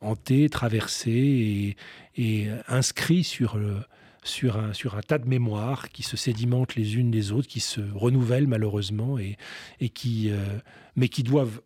hantés, 0.00 0.48
traversés 0.48 1.76
et, 2.16 2.48
inscrits 2.68 3.24
sur, 3.24 3.58
sur, 4.22 4.58
un, 4.58 4.72
sur 4.72 4.96
un 4.96 5.00
tas 5.00 5.18
de 5.18 5.28
mémoires 5.28 5.88
qui 5.88 6.02
se 6.02 6.16
sédimentent 6.16 6.74
les 6.74 6.96
unes 6.96 7.10
les 7.10 7.32
autres, 7.32 7.48
qui 7.48 7.60
se 7.60 7.80
renouvellent 7.94 8.46
malheureusement, 8.46 9.18
et, 9.18 9.36
et 9.80 9.88
qui, 9.88 10.30
euh, 10.30 10.58
mais 10.96 11.08
qui 11.08 11.22
doivent 11.22 11.60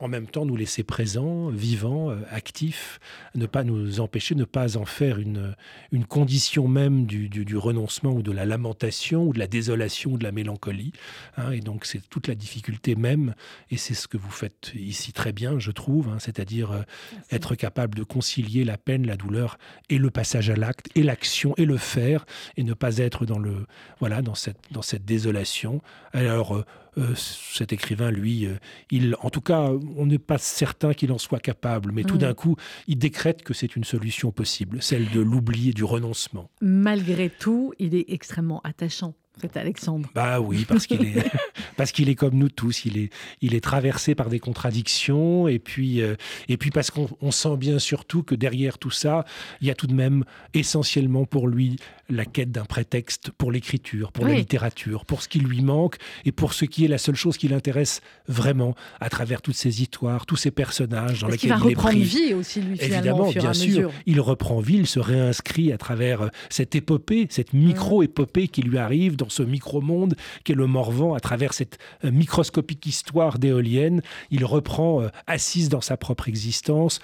en 0.00 0.08
même 0.08 0.26
temps 0.26 0.46
nous 0.46 0.56
laisser 0.56 0.82
présents, 0.82 1.48
vivants, 1.48 2.10
euh, 2.10 2.16
actifs, 2.30 2.98
ne 3.34 3.46
pas 3.46 3.64
nous 3.64 4.00
empêcher, 4.00 4.34
ne 4.34 4.44
pas 4.44 4.76
en 4.76 4.86
faire 4.86 5.18
une, 5.18 5.54
une 5.92 6.06
condition 6.06 6.66
même 6.68 7.06
du, 7.06 7.28
du, 7.28 7.56
renoncement 7.56 8.12
ou 8.12 8.22
de 8.22 8.32
la 8.32 8.46
lamentation 8.46 9.24
ou 9.24 9.32
de 9.32 9.38
la 9.38 9.46
désolation 9.46 10.12
ou 10.12 10.18
de 10.18 10.24
la 10.24 10.32
mélancolie. 10.32 10.92
Hein. 11.36 11.52
et 11.52 11.60
donc 11.60 11.84
c'est 11.84 12.00
toute 12.08 12.28
la 12.28 12.34
difficulté 12.34 12.94
même, 12.94 13.34
et 13.70 13.76
c'est 13.76 13.94
ce 13.94 14.08
que 14.08 14.16
vous 14.16 14.30
faites 14.30 14.72
ici 14.74 15.12
très 15.12 15.32
bien, 15.32 15.58
je 15.58 15.70
trouve, 15.70 16.08
hein, 16.08 16.18
c'est-à-dire 16.18 16.72
euh, 16.72 16.82
être 17.30 17.54
capable 17.54 17.94
de 17.94 18.02
concilier 18.02 18.64
la 18.64 18.78
peine, 18.78 19.06
la 19.06 19.16
douleur 19.16 19.58
et 19.90 19.98
le 19.98 20.10
passage 20.10 20.48
à 20.48 20.56
l'acte, 20.56 20.88
et 20.94 21.02
l'action 21.02 21.54
et 21.58 21.66
le 21.66 21.76
faire, 21.76 22.24
et 22.56 22.64
ne 22.64 22.72
pas 22.72 22.98
être 22.98 23.26
dans, 23.26 23.38
le, 23.38 23.66
voilà, 23.98 24.22
dans, 24.22 24.34
cette, 24.34 24.60
dans 24.70 24.82
cette 24.82 25.04
désolation. 25.04 25.82
Alors, 26.12 26.56
euh, 26.56 26.64
euh, 26.98 27.14
cet 27.14 27.72
écrivain, 27.72 28.10
lui, 28.10 28.46
euh, 28.46 28.56
il, 28.90 29.16
en 29.20 29.30
tout 29.30 29.40
cas, 29.40 29.70
on 29.96 30.06
n'est 30.06 30.18
pas 30.18 30.38
certain 30.38 30.92
qu'il 30.94 31.12
en 31.12 31.18
soit 31.18 31.40
capable, 31.40 31.92
mais 31.92 32.02
tout 32.02 32.18
d'un 32.18 32.34
coup, 32.34 32.56
il 32.86 32.98
décrète 32.98 33.42
que 33.42 33.54
c'est 33.54 33.76
une 33.76 33.84
solution 33.84 34.32
possible, 34.32 34.82
celle 34.82 35.08
de 35.10 35.20
l'oubli 35.20 35.70
et 35.70 35.72
du 35.72 35.84
renoncement. 35.84 36.50
Malgré 36.60 37.30
tout, 37.30 37.72
il 37.78 37.94
est 37.94 38.06
extrêmement 38.08 38.60
attachant. 38.64 39.14
C'est 39.40 39.56
Alexandre. 39.56 40.08
Bah 40.14 40.40
oui, 40.40 40.64
parce 40.68 40.86
qu'il 40.86 41.02
est, 41.02 41.24
parce 41.76 41.92
qu'il 41.92 42.08
est 42.08 42.14
comme 42.14 42.34
nous 42.34 42.48
tous. 42.48 42.84
Il 42.84 42.98
est, 42.98 43.10
il 43.40 43.54
est 43.54 43.60
traversé 43.62 44.14
par 44.14 44.28
des 44.28 44.38
contradictions 44.38 45.48
et 45.48 45.58
puis, 45.58 46.02
euh, 46.02 46.16
et 46.48 46.56
puis 46.56 46.70
parce 46.70 46.90
qu'on 46.90 47.30
sent 47.30 47.56
bien 47.56 47.78
surtout 47.78 48.22
que 48.22 48.34
derrière 48.34 48.78
tout 48.78 48.90
ça, 48.90 49.24
il 49.60 49.68
y 49.68 49.70
a 49.70 49.74
tout 49.74 49.86
de 49.86 49.94
même 49.94 50.24
essentiellement 50.52 51.24
pour 51.24 51.48
lui 51.48 51.76
la 52.10 52.24
quête 52.24 52.50
d'un 52.50 52.64
prétexte 52.64 53.30
pour 53.30 53.52
l'écriture, 53.52 54.12
pour 54.12 54.26
la 54.26 54.34
littérature, 54.34 55.04
pour 55.04 55.22
ce 55.22 55.28
qui 55.28 55.38
lui 55.38 55.62
manque 55.62 55.96
et 56.24 56.32
pour 56.32 56.52
ce 56.52 56.64
qui 56.64 56.84
est 56.84 56.88
la 56.88 56.98
seule 56.98 57.14
chose 57.14 57.36
qui 57.36 57.48
l'intéresse 57.48 58.00
vraiment 58.26 58.74
à 59.00 59.08
travers 59.08 59.42
toutes 59.42 59.54
ces 59.54 59.80
histoires, 59.80 60.26
tous 60.26 60.36
ces 60.36 60.50
personnages 60.50 61.20
dans 61.20 61.28
lesquels 61.28 61.50
il, 61.50 61.70
il 61.70 61.76
reprend 61.76 61.90
vie 61.90 62.34
aussi 62.34 62.60
lui 62.60 62.76
finalement. 62.76 63.28
Évidemment, 63.28 63.30
bien 63.30 63.52
sûr, 63.54 63.92
il 64.06 64.20
reprend 64.20 64.60
vie, 64.60 64.78
il 64.78 64.86
se 64.86 64.98
réinscrit 64.98 65.72
à 65.72 65.78
travers 65.78 66.22
euh, 66.22 66.28
cette 66.50 66.74
épopée, 66.74 67.26
cette 67.30 67.52
micro-épopée 67.52 68.48
qui 68.48 68.62
lui 68.62 68.78
arrive 68.78 69.16
dans 69.16 69.29
ce 69.30 69.42
micro-monde 69.42 70.14
qu'est 70.44 70.54
le 70.54 70.66
Morvan 70.66 71.14
à 71.14 71.20
travers 71.20 71.52
cette 71.52 71.78
euh, 72.04 72.10
microscopique 72.10 72.86
histoire 72.86 73.38
d'éolienne. 73.38 74.02
Il 74.30 74.44
reprend, 74.44 75.02
euh, 75.02 75.08
assise 75.26 75.68
dans 75.68 75.80
sa 75.80 75.96
propre 75.96 76.28
existence, 76.28 77.00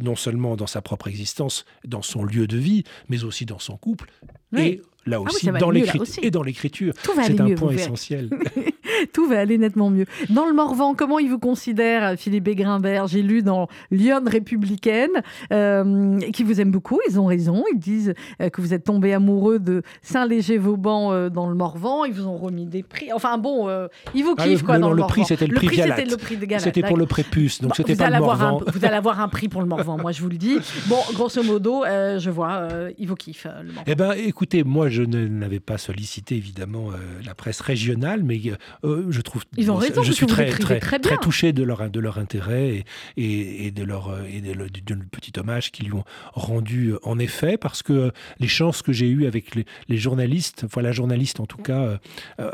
non 0.00 0.16
seulement 0.16 0.56
dans 0.56 0.66
sa 0.66 0.82
propre 0.82 1.08
existence, 1.08 1.64
dans 1.84 2.02
son 2.02 2.24
lieu 2.24 2.46
de 2.46 2.58
vie, 2.58 2.84
mais 3.08 3.24
aussi 3.24 3.46
dans 3.46 3.58
son 3.58 3.76
couple. 3.76 4.10
Et 4.56 4.80
là 5.06 5.18
ah 5.18 5.20
aussi, 5.20 5.46
dans 5.46 5.70
l'écriture 5.70 6.24
et 6.24 6.30
dans 6.30 6.42
l'écriture. 6.42 6.94
C'est 7.04 7.40
un 7.40 7.54
point 7.54 7.72
essentiel. 7.72 8.30
Tout 9.12 9.26
va 9.26 9.40
aller 9.40 9.58
nettement 9.58 9.90
mieux. 9.90 10.06
Dans 10.30 10.46
le 10.46 10.52
Morvan, 10.52 10.94
comment 10.94 11.18
il 11.18 11.30
vous 11.30 11.38
considère, 11.38 12.18
Philippe 12.18 12.44
Begrimbert 12.44 13.06
J'ai 13.06 13.22
lu 13.22 13.42
dans 13.42 13.68
Lyon 13.90 14.22
républicaine, 14.26 15.10
euh, 15.52 16.18
qui 16.32 16.44
vous 16.44 16.60
aiment 16.60 16.70
beaucoup, 16.70 17.00
ils 17.08 17.18
ont 17.18 17.26
raison. 17.26 17.64
Ils 17.72 17.78
disent 17.78 18.14
euh, 18.40 18.48
que 18.50 18.60
vous 18.60 18.74
êtes 18.74 18.84
tombé 18.84 19.12
amoureux 19.12 19.58
de 19.58 19.82
Saint-Léger-Vauban 20.02 21.12
euh, 21.12 21.28
dans 21.28 21.48
le 21.48 21.54
Morvan. 21.54 22.04
Ils 22.04 22.12
vous 22.12 22.26
ont 22.26 22.36
remis 22.36 22.66
des 22.66 22.82
prix. 22.82 23.12
Enfin 23.12 23.38
bon, 23.38 23.68
ils 24.14 24.24
vous 24.24 24.34
ah, 24.38 24.44
kiffent 24.44 24.62
quoi 24.62 24.78
dans 24.78 24.90
le, 24.90 24.96
le 24.96 25.06
prix, 25.06 25.24
c'était 25.24 25.46
le, 25.46 25.54
prix, 25.54 25.76
c'était 25.76 26.04
le 26.04 26.16
prix 26.16 26.36
de 26.36 26.46
Galat. 26.46 26.62
C'était 26.62 26.82
pour 26.82 26.96
le 26.96 27.06
prépuce, 27.06 27.60
donc 27.60 27.76
c'était 27.76 27.96
pas 27.96 28.10
le 28.10 28.18
Morvan. 28.18 28.60
vous 28.72 28.84
allez 28.84 28.96
avoir 28.96 29.20
un 29.20 29.28
prix 29.28 29.48
pour 29.48 29.60
le 29.60 29.66
Morvan, 29.66 29.98
moi 29.98 30.12
je 30.12 30.20
vous 30.22 30.28
le 30.28 30.36
dis. 30.36 30.58
Bon, 30.86 30.98
grosso 31.14 31.42
modo, 31.42 31.84
je 31.84 32.30
vois, 32.30 32.68
ils 32.98 33.06
vous 33.06 33.16
kiffent 33.16 33.46
le 33.46 33.72
Morvan. 33.72 33.84
Eh 33.86 33.94
ben, 33.94 34.12
écoutez, 34.12 34.64
moi 34.64 34.88
je 34.88 35.02
n'avais 35.02 35.60
pas 35.60 35.78
sollicité 35.78 36.36
évidemment 36.36 36.90
la 37.24 37.34
presse 37.34 37.60
régionale, 37.60 38.22
mais 38.24 38.40
euh, 38.84 39.06
je 39.10 39.20
trouve. 39.20 39.44
Ils 39.56 39.70
ont 39.70 39.76
raison, 39.76 40.02
je 40.02 40.12
suis 40.12 40.26
très, 40.26 40.50
très, 40.50 40.78
très, 40.78 40.98
très, 40.98 41.16
touché 41.18 41.52
de 41.52 41.62
leur, 41.62 41.90
de 41.90 42.00
leur 42.00 42.18
intérêt 42.18 42.84
et, 43.16 43.66
et, 43.66 43.70
de 43.70 43.82
leur 43.82 44.08
euh, 44.08 44.22
et 44.30 44.40
de, 44.40 44.94
petit 45.10 45.32
hommage 45.38 45.72
qu'ils 45.72 45.86
lui 45.86 45.94
ont 45.94 46.04
rendu 46.32 46.90
euh, 46.90 46.98
en 47.02 47.18
effet, 47.18 47.56
parce 47.56 47.82
que 47.82 48.12
les 48.38 48.48
chances 48.48 48.82
que 48.82 48.92
j'ai 48.92 49.08
eues 49.08 49.26
avec 49.26 49.54
les, 49.54 49.96
journalistes, 49.96 50.62
enfin 50.64 50.82
la 50.82 50.92
journaliste 50.92 51.40
en 51.40 51.46
tout 51.46 51.58
cas, 51.58 51.98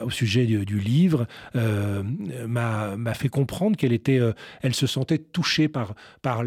au 0.02 0.10
sujet 0.10 0.46
du, 0.46 0.78
livre, 0.78 1.26
m'a 1.54 3.14
fait 3.14 3.28
comprendre 3.28 3.76
qu'elle 3.76 3.92
était, 3.92 4.20
elle 4.62 4.74
se 4.74 4.86
sentait 4.86 5.18
touchée 5.18 5.68
par, 5.68 5.94
par 6.22 6.42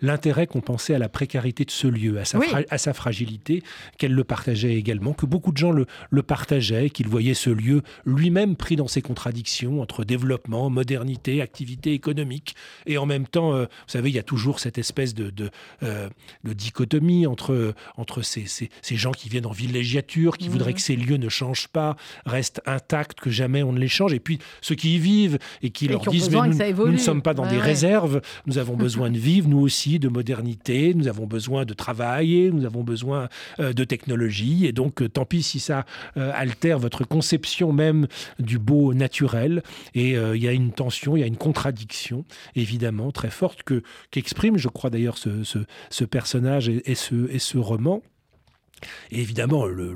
l'intérêt 0.00 0.46
qu'on 0.46 0.60
pensait 0.60 0.94
à 0.94 0.98
la 0.98 1.08
précarité 1.08 1.64
de 1.64 1.70
ce 1.70 1.86
lieu, 1.86 2.18
à 2.18 2.24
sa, 2.24 2.40
à 2.70 2.78
sa 2.78 2.92
fragilité, 2.92 3.62
qu'elle 3.98 4.14
le 4.14 4.24
partageait 4.24 4.74
également, 4.74 5.12
que 5.12 5.26
beaucoup 5.26 5.52
de 5.52 5.58
gens 5.58 5.70
le, 5.70 5.86
le 6.10 6.22
partageaient, 6.22 6.90
qu'ils 6.90 7.08
voyaient 7.08 7.34
ce 7.34 7.50
lieu 7.50 7.82
lui-même 8.04 8.56
pris 8.56 8.76
dans 8.76 8.88
ses 8.88 9.02
contradiction 9.04 9.80
entre 9.80 10.02
développement, 10.02 10.70
modernité, 10.70 11.40
activité 11.40 11.92
économique. 11.92 12.56
Et 12.86 12.98
en 12.98 13.06
même 13.06 13.26
temps, 13.26 13.54
euh, 13.54 13.64
vous 13.66 13.88
savez, 13.88 14.10
il 14.10 14.16
y 14.16 14.18
a 14.18 14.24
toujours 14.24 14.58
cette 14.58 14.78
espèce 14.78 15.14
de, 15.14 15.30
de, 15.30 15.50
euh, 15.82 16.08
dichotomie 16.42 17.26
entre, 17.26 17.74
entre 17.96 18.22
ces, 18.22 18.46
ces, 18.46 18.70
ces, 18.82 18.96
gens 18.96 19.12
qui 19.12 19.28
viennent 19.28 19.46
en 19.46 19.52
villégiature, 19.52 20.38
qui 20.38 20.48
voudraient 20.48 20.72
mmh. 20.72 20.74
que 20.74 20.80
ces 20.80 20.96
lieux 20.96 21.16
ne 21.18 21.28
changent 21.28 21.68
pas, 21.68 21.96
restent 22.24 22.62
intacts, 22.66 23.20
que 23.20 23.30
jamais 23.30 23.62
on 23.62 23.72
ne 23.72 23.78
les 23.78 23.88
change. 23.88 24.14
Et 24.14 24.20
puis 24.20 24.38
ceux 24.62 24.74
qui 24.74 24.96
y 24.96 24.98
vivent 24.98 25.38
et 25.62 25.70
qui 25.70 25.86
leur 25.86 26.00
disent 26.00 26.30
Mais 26.30 26.72
nous, 26.72 26.92
ne 26.92 26.96
sommes 26.96 27.22
pas 27.22 27.34
dans 27.34 27.46
des 27.46 27.58
réserves, 27.58 28.20
nous 28.46 28.58
avons 28.58 28.76
besoin 28.84 29.10
de 29.10 29.18
vivre, 29.18 29.48
nous 29.48 29.60
aussi, 29.60 29.98
de 29.98 30.08
modernité, 30.08 30.94
nous 30.94 31.08
avons 31.08 31.26
besoin 31.26 31.64
de 31.64 31.74
travailler, 31.74 32.50
nous 32.50 32.64
avons 32.64 32.82
besoin 32.82 33.28
euh, 33.60 33.72
de 33.72 33.84
technologie. 33.84 34.66
Et 34.66 34.72
donc, 34.72 35.12
tant 35.12 35.26
pis 35.26 35.42
si 35.42 35.60
ça 35.60 35.84
altère 36.16 36.78
votre 36.78 37.04
conception 37.04 37.72
même 37.72 38.06
du 38.38 38.58
beau 38.58 38.93
naturel. 38.94 39.62
Et 39.94 40.16
euh, 40.16 40.36
il 40.36 40.42
y 40.42 40.48
a 40.48 40.52
une 40.52 40.72
tension, 40.72 41.16
il 41.16 41.20
y 41.20 41.22
a 41.22 41.26
une 41.26 41.36
contradiction, 41.36 42.24
évidemment, 42.54 43.12
très 43.12 43.30
forte, 43.30 43.62
que 43.62 43.82
qu'exprime, 44.10 44.56
je 44.56 44.68
crois 44.68 44.90
d'ailleurs, 44.90 45.18
ce, 45.18 45.42
ce, 45.90 46.04
personnage 46.04 46.68
et, 46.68 46.94
ce, 46.94 47.30
et 47.30 47.38
ce 47.38 47.58
roman. 47.58 48.02
Et 49.10 49.20
évidemment, 49.20 49.66
le, 49.66 49.94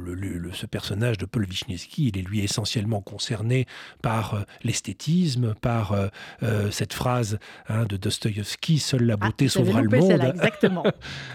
ce 0.53 0.67
personnage 0.67 1.19
de 1.19 1.27
Paul 1.27 1.45
Wisniewski, 1.45 2.09
il 2.09 2.19
est 2.19 2.23
lui 2.23 2.41
essentiellement 2.41 3.01
concerné 3.01 3.67
par 4.03 4.35
euh, 4.35 4.41
l'esthétisme, 4.63 5.55
par 5.55 5.93
euh, 5.93 6.09
euh, 6.43 6.71
cette 6.71 6.93
phrase 6.93 7.39
hein, 7.69 7.85
de 7.85 7.97
Dostoïevski, 7.97 8.79
Seule 8.79 9.05
la 9.05 9.17
beauté 9.17 9.47
ah, 9.47 9.51
sauvera 9.51 9.83
le 9.83 9.99
monde, 9.99 10.11
exactement. 10.35 10.85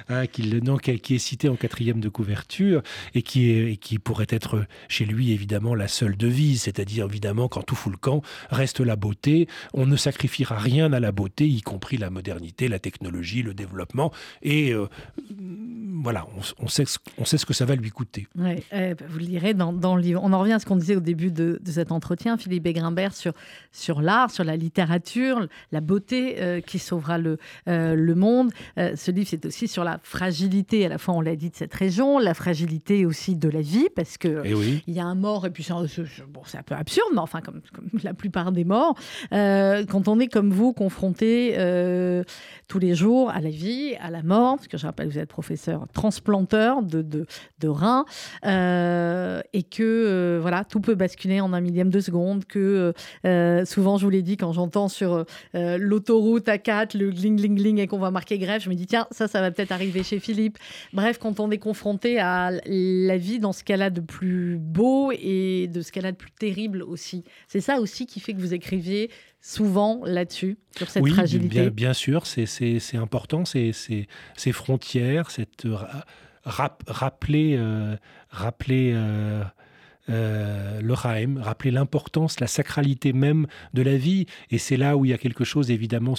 hein, 0.09 0.27
qui, 0.27 0.61
non, 0.61 0.77
qui, 0.77 1.15
est 1.15 1.19
cité 1.19 1.49
en 1.49 1.55
quatrième 1.55 1.99
de 1.99 2.09
couverture 2.09 2.81
et 3.13 3.21
qui, 3.21 3.51
est, 3.51 3.73
et 3.73 3.77
qui 3.77 3.99
pourrait 3.99 4.27
être 4.29 4.65
chez 4.87 5.05
lui 5.05 5.31
évidemment 5.31 5.75
la 5.75 5.87
seule 5.87 6.15
devise, 6.15 6.63
c'est-à-dire 6.63 7.05
évidemment 7.05 7.47
quand 7.47 7.63
tout 7.63 7.75
fout 7.75 7.91
le 7.91 7.97
camp, 7.97 8.21
reste 8.49 8.79
la 8.79 8.95
beauté, 8.95 9.47
on 9.73 9.85
ne 9.85 9.95
sacrifiera 9.95 10.57
rien 10.57 10.93
à 10.93 10.99
la 10.99 11.11
beauté, 11.11 11.47
y 11.47 11.61
compris 11.61 11.97
la 11.97 12.09
modernité, 12.09 12.67
la 12.67 12.79
technologie, 12.79 13.43
le 13.43 13.53
développement, 13.53 14.11
et 14.41 14.73
voilà, 16.03 16.27
on, 16.59 16.67
sait, 16.67 16.85
on 17.17 17.25
sait 17.33 17.41
ce 17.41 17.45
que 17.47 17.53
ça 17.53 17.65
va 17.65 17.75
lui 17.75 17.89
coûter. 17.89 18.27
Euh, 18.37 18.93
vous 19.09 19.17
le 19.17 19.25
direz 19.25 19.53
dans, 19.53 19.95
le 19.95 20.01
livre. 20.01 20.21
On 20.23 20.33
en 20.33 20.39
revient 20.39 20.53
à 20.53 20.59
ce 20.59 20.65
qu'on 20.65 20.75
disait 20.75 20.95
au 20.95 20.99
début 20.99 21.31
de, 21.31 21.59
cet 21.65 21.91
entretien, 21.91 22.37
Philippe 22.37 22.63
Begrimbert, 22.63 23.13
sur, 23.13 23.33
sur 23.71 24.01
l'art, 24.01 24.29
sur 24.29 24.43
la 24.43 24.55
littérature, 24.55 25.47
la 25.71 25.81
beauté 25.81 26.35
euh, 26.37 26.61
qui 26.61 26.77
sauvera 26.77 27.17
le, 27.17 27.37
euh, 27.67 27.95
le 27.95 28.15
monde. 28.15 28.51
ce 28.77 29.11
livre, 29.11 29.27
c'est 29.29 29.45
aussi 29.45 29.67
sur 29.67 29.83
la 29.83 29.99
fragilité, 30.03 30.85
à 30.85 30.89
la 30.89 30.97
fois, 30.97 31.15
on 31.15 31.21
l'a 31.21 31.35
dit, 31.35 31.49
de 31.49 31.55
cette 31.55 31.73
région, 31.73 32.19
la 32.19 32.35
fragilité 32.35 33.05
aussi 33.05 33.35
de 33.35 33.49
la 33.49 33.61
vie, 33.61 33.87
parce 33.95 34.17
que 34.17 34.41
eh 34.45 34.53
il 34.87 34.93
y 34.93 34.99
a 34.99 35.05
un 35.05 35.15
mort, 35.15 35.47
et 35.47 35.49
puis 35.49 35.63
c'est 35.63 35.73
bon, 36.27 36.41
un 36.53 36.63
peu 36.63 36.75
absurde, 36.75 37.09
mais 37.13 37.19
enfin, 37.19 37.41
comme, 37.41 37.61
comme 37.73 37.89
la 38.03 38.13
plupart 38.13 38.51
des 38.51 38.63
morts, 38.63 38.95
quand 39.31 40.07
on 40.07 40.19
est 40.19 40.27
comme 40.27 40.51
vous, 40.51 40.73
confronté 40.73 41.55
tous 42.67 42.79
les 42.79 42.93
jours 42.93 43.31
à 43.31 43.41
la 43.41 43.49
vie, 43.49 43.95
à 43.99 44.11
la 44.11 44.21
mort, 44.21 44.57
parce 44.57 44.67
que 44.67 44.77
je 44.77 44.85
rappelle, 44.85 45.09
vous 45.09 45.17
êtes 45.17 45.29
professeur 45.29 45.87
transplanteur 45.93 46.83
de, 46.83 47.01
de, 47.01 47.22
de 47.59 47.67
reins 47.67 48.05
et 48.43 49.63
que 49.63 50.39
voilà, 50.41 50.63
tout 50.63 50.79
peut 50.79 50.95
basculer 50.95 51.41
en 51.41 51.53
un 51.53 51.61
millième 51.61 51.89
de 51.89 51.99
seconde. 51.99 52.45
Que 52.45 52.93
souvent, 53.65 53.97
je 53.97 54.05
vous 54.05 54.09
l'ai 54.09 54.21
dit, 54.21 54.37
quand 54.37 54.53
j'entends 54.53 54.87
sur 54.87 55.25
l'autoroute 55.53 56.47
A4 56.47 56.97
le 56.97 57.11
gling, 57.11 57.37
gling, 57.37 57.55
gling 57.55 57.79
et 57.79 57.87
qu'on 57.87 57.99
va 57.99 58.11
marquer 58.11 58.37
grève, 58.37 58.61
je 58.61 58.69
me 58.69 58.75
dis 58.75 58.87
tiens, 58.87 59.07
ça, 59.11 59.27
ça 59.27 59.41
va 59.41 59.51
peut-être 59.51 59.71
arriver 59.71 60.03
chez 60.03 60.19
Philippe. 60.19 60.57
Bref, 60.93 61.17
quand 61.17 61.39
on 61.39 61.51
est 61.51 61.57
confronté 61.57 62.19
à 62.19 62.51
la 62.65 63.17
vie 63.17 63.39
dans 63.39 63.53
ce 63.53 63.63
qu'elle 63.63 63.81
a 63.81 63.89
de 63.89 64.01
plus 64.01 64.57
beau 64.57 65.11
et 65.11 65.67
de 65.67 65.81
ce 65.81 65.91
qu'elle 65.91 66.05
a 66.05 66.11
de 66.11 66.17
plus 66.17 66.31
terrible 66.31 66.83
aussi. 66.83 67.23
C'est 67.47 67.61
ça 67.61 67.79
aussi 67.79 68.05
qui 68.05 68.19
fait 68.19 68.33
que 68.33 68.39
vous 68.39 68.53
écriviez 68.53 69.09
souvent 69.41 70.01
là-dessus, 70.05 70.57
sur 70.77 70.89
cette 70.89 71.03
oui, 71.03 71.11
fragilité. 71.11 71.61
Bien, 71.61 71.69
bien 71.69 71.93
sûr, 71.93 72.25
c'est 72.25 72.95
important, 72.95 73.43
ces 73.45 74.07
frontières, 74.51 75.31
cette 75.31 75.67
rappeler, 76.45 77.55
euh, 77.57 77.95
rappeler 78.29 78.93
euh, 80.09 80.81
le 80.81 80.93
Rahem, 80.93 81.37
rappeler 81.37 81.71
l'importance, 81.71 82.41
la 82.41 82.47
sacralité 82.47 83.13
même 83.13 83.47
de 83.73 83.81
la 83.81 83.95
vie. 83.95 84.25
Et 84.51 84.57
c'est 84.57 84.75
là 84.75 84.97
où 84.97 85.05
il 85.05 85.11
y 85.11 85.13
a 85.13 85.17
quelque 85.17 85.45
chose, 85.45 85.71
évidemment, 85.71 86.15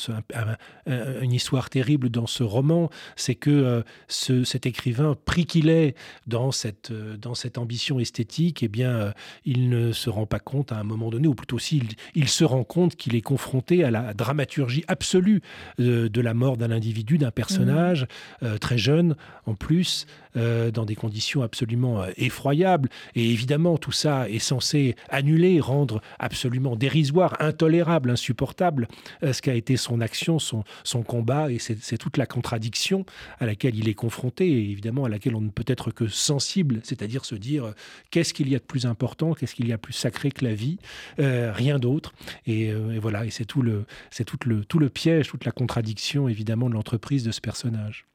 une 0.86 1.32
histoire 1.32 1.68
terrible 1.68 2.08
dans 2.08 2.26
ce 2.26 2.42
roman, 2.42 2.90
c'est 3.16 3.34
que 3.34 3.50
euh, 3.50 3.82
ce, 4.08 4.44
cet 4.44 4.66
écrivain, 4.66 5.16
pris 5.24 5.44
qu'il 5.44 5.68
est 5.68 5.94
dans 6.26 6.50
cette, 6.50 6.90
euh, 6.90 7.16
dans 7.16 7.34
cette 7.34 7.58
ambition 7.58 8.00
esthétique, 8.00 8.62
eh 8.62 8.68
bien, 8.68 9.12
il 9.44 9.68
ne 9.68 9.92
se 9.92 10.08
rend 10.08 10.26
pas 10.26 10.38
compte 10.38 10.72
à 10.72 10.78
un 10.78 10.84
moment 10.84 11.10
donné, 11.10 11.28
ou 11.28 11.34
plutôt 11.34 11.58
s'il 11.58 11.88
il, 12.14 12.28
se 12.28 12.44
rend 12.44 12.64
compte 12.64 12.96
qu'il 12.96 13.14
est 13.14 13.20
confronté 13.20 13.84
à 13.84 13.90
la 13.90 14.14
dramaturgie 14.14 14.84
absolue 14.88 15.42
de, 15.78 16.20
la 16.20 16.34
mort 16.34 16.56
d'un 16.56 16.70
individu, 16.70 17.18
d'un 17.18 17.30
personnage, 17.30 18.06
mmh. 18.40 18.58
très 18.58 18.78
jeune 18.78 19.14
en 19.46 19.54
plus, 19.54 20.06
dans 20.34 20.84
des 20.84 20.96
conditions 20.96 21.42
absolument 21.42 22.04
effroyables. 22.16 22.88
Et 23.14 23.30
évidemment, 23.30 23.73
tout 23.78 23.92
ça 23.92 24.28
est 24.28 24.38
censé 24.38 24.96
annuler, 25.08 25.60
rendre 25.60 26.00
absolument 26.18 26.76
dérisoire, 26.76 27.36
intolérable, 27.40 28.10
insupportable 28.10 28.88
euh, 29.22 29.32
ce 29.32 29.42
qu'a 29.42 29.54
été 29.54 29.76
son 29.76 30.00
action, 30.00 30.38
son, 30.38 30.64
combat, 31.06 31.50
et 31.50 31.58
c'est 31.58 31.98
toute 31.98 32.16
la 32.16 32.26
contradiction 32.26 33.04
à 33.38 33.46
laquelle 33.46 33.76
il 33.76 33.88
est 33.88 33.94
confronté, 33.94 34.46
et 34.46 34.70
évidemment 34.70 35.04
à 35.04 35.08
laquelle 35.08 35.34
on 35.34 35.40
ne 35.40 35.50
peut 35.50 35.64
être 35.66 35.90
que 35.90 36.06
sensible, 36.06 36.80
c'est-à-dire 36.82 37.24
se 37.24 37.34
dire 37.34 37.66
euh, 37.66 37.72
qu'est-ce 38.10 38.32
qu'il 38.32 38.48
y 38.48 38.54
a 38.54 38.58
de 38.58 38.64
plus 38.64 38.86
important, 38.86 39.34
qu'est-ce 39.34 39.54
qu'il 39.54 39.68
y 39.68 39.72
a 39.72 39.76
de 39.76 39.80
plus 39.80 39.92
sacré 39.92 40.30
que 40.30 40.44
la 40.44 40.54
vie, 40.54 40.78
euh, 41.18 41.52
rien 41.52 41.78
d'autre. 41.78 42.14
Et, 42.46 42.72
voilà, 43.00 43.24
et 43.24 43.30
c'est 43.30 43.44
tout 43.44 43.62
le, 43.62 43.84
c'est 44.10 44.28
le, 44.44 44.64
tout 44.64 44.78
le 44.78 44.88
piège, 44.88 45.28
toute 45.28 45.44
la 45.44 45.52
contradiction 45.52 46.28
évidemment 46.28 46.68
de 46.68 46.74
l'entreprise 46.74 47.24
de 47.24 47.30
ce 47.30 47.40
personnage. 47.40 48.06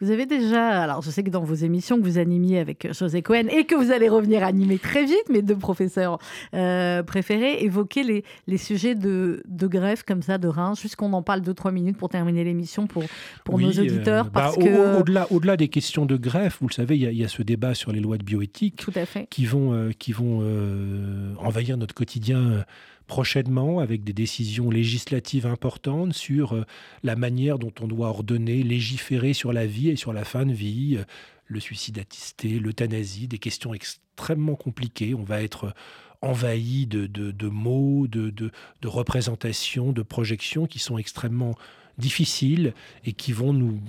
Vous 0.00 0.10
avez 0.10 0.26
déjà, 0.26 0.82
alors 0.82 1.02
je 1.02 1.10
sais 1.10 1.22
que 1.22 1.30
dans 1.30 1.42
vos 1.42 1.54
émissions 1.54 1.98
que 1.98 2.02
vous 2.02 2.18
animiez 2.18 2.58
avec 2.58 2.92
José 2.92 3.22
Cohen 3.22 3.44
et 3.50 3.64
que 3.64 3.74
vous 3.74 3.90
allez 3.90 4.08
revenir 4.08 4.42
animer 4.42 4.78
très 4.78 5.04
vite, 5.04 5.28
mes 5.28 5.42
deux 5.42 5.56
professeurs 5.56 6.18
euh, 6.54 7.02
préférés, 7.02 7.62
évoquer 7.64 8.02
les, 8.02 8.24
les 8.46 8.58
sujets 8.58 8.94
de, 8.94 9.42
de, 9.46 9.66
greffe 9.66 10.02
comme 10.02 10.22
ça, 10.22 10.38
de 10.38 10.48
reins, 10.48 10.74
juste 10.74 10.96
qu'on 10.96 11.12
en 11.12 11.22
parle 11.22 11.42
deux, 11.42 11.54
trois 11.54 11.72
minutes 11.72 11.96
pour 11.96 12.08
terminer 12.08 12.44
l'émission 12.44 12.86
pour, 12.86 13.04
pour 13.44 13.58
nos 13.58 13.78
euh, 13.78 13.82
auditeurs. 13.82 14.24
Bah, 14.26 14.30
parce 14.34 14.56
que... 14.56 14.98
Au-delà 14.98 15.26
au 15.30 15.40
-delà 15.40 15.56
des 15.56 15.68
questions 15.68 16.06
de 16.06 16.16
greffe, 16.16 16.58
vous 16.60 16.68
le 16.68 16.74
savez, 16.74 16.96
il 16.96 17.12
y, 17.12 17.16
y, 17.16 17.24
a 17.24 17.28
ce 17.28 17.42
débat 17.42 17.74
sur 17.74 17.92
les 17.92 18.00
lois 18.00 18.18
de 18.18 18.24
bioéthique 18.24 18.76
Tout 18.76 18.92
à 18.94 19.06
fait. 19.06 19.26
qui 19.30 19.44
vont, 19.44 19.72
euh, 19.72 19.90
qui 19.98 20.12
vont 20.12 20.40
envahir 21.38 21.76
notre 21.76 21.94
quotidien 21.94 22.64
prochainement 23.10 23.80
avec 23.80 24.04
des 24.04 24.12
décisions 24.12 24.70
législatives 24.70 25.44
importantes 25.44 26.14
sur 26.14 26.54
euh, 26.54 26.64
la 27.02 27.16
manière 27.16 27.58
dont 27.58 27.72
on 27.80 27.88
doit 27.88 28.06
ordonner, 28.06 28.62
légiférer 28.62 29.32
sur 29.32 29.52
la 29.52 29.66
vie 29.66 29.88
et 29.88 29.96
sur 29.96 30.12
la 30.12 30.24
fin 30.24 30.46
de 30.46 30.52
vie, 30.52 30.96
euh, 30.96 31.04
le 31.46 31.58
suicide 31.58 31.98
assisté, 31.98 32.60
l'euthanasie, 32.60 33.26
des 33.26 33.38
questions 33.38 33.74
extrêmement 33.74 34.54
compliquées. 34.54 35.16
On 35.16 35.24
va 35.24 35.42
être 35.42 35.74
envahi 36.22 36.86
de, 36.86 37.08
de, 37.08 37.48
mots, 37.48 38.06
de, 38.06 38.30
de, 38.30 38.52
représentations, 38.84 39.90
de 39.90 40.02
projections 40.02 40.66
qui 40.66 40.78
sont 40.78 40.96
extrêmement 40.96 41.56
difficiles 42.00 42.74
et 43.04 43.12
qui 43.12 43.32
vont 43.32 43.52
nous 43.52 43.80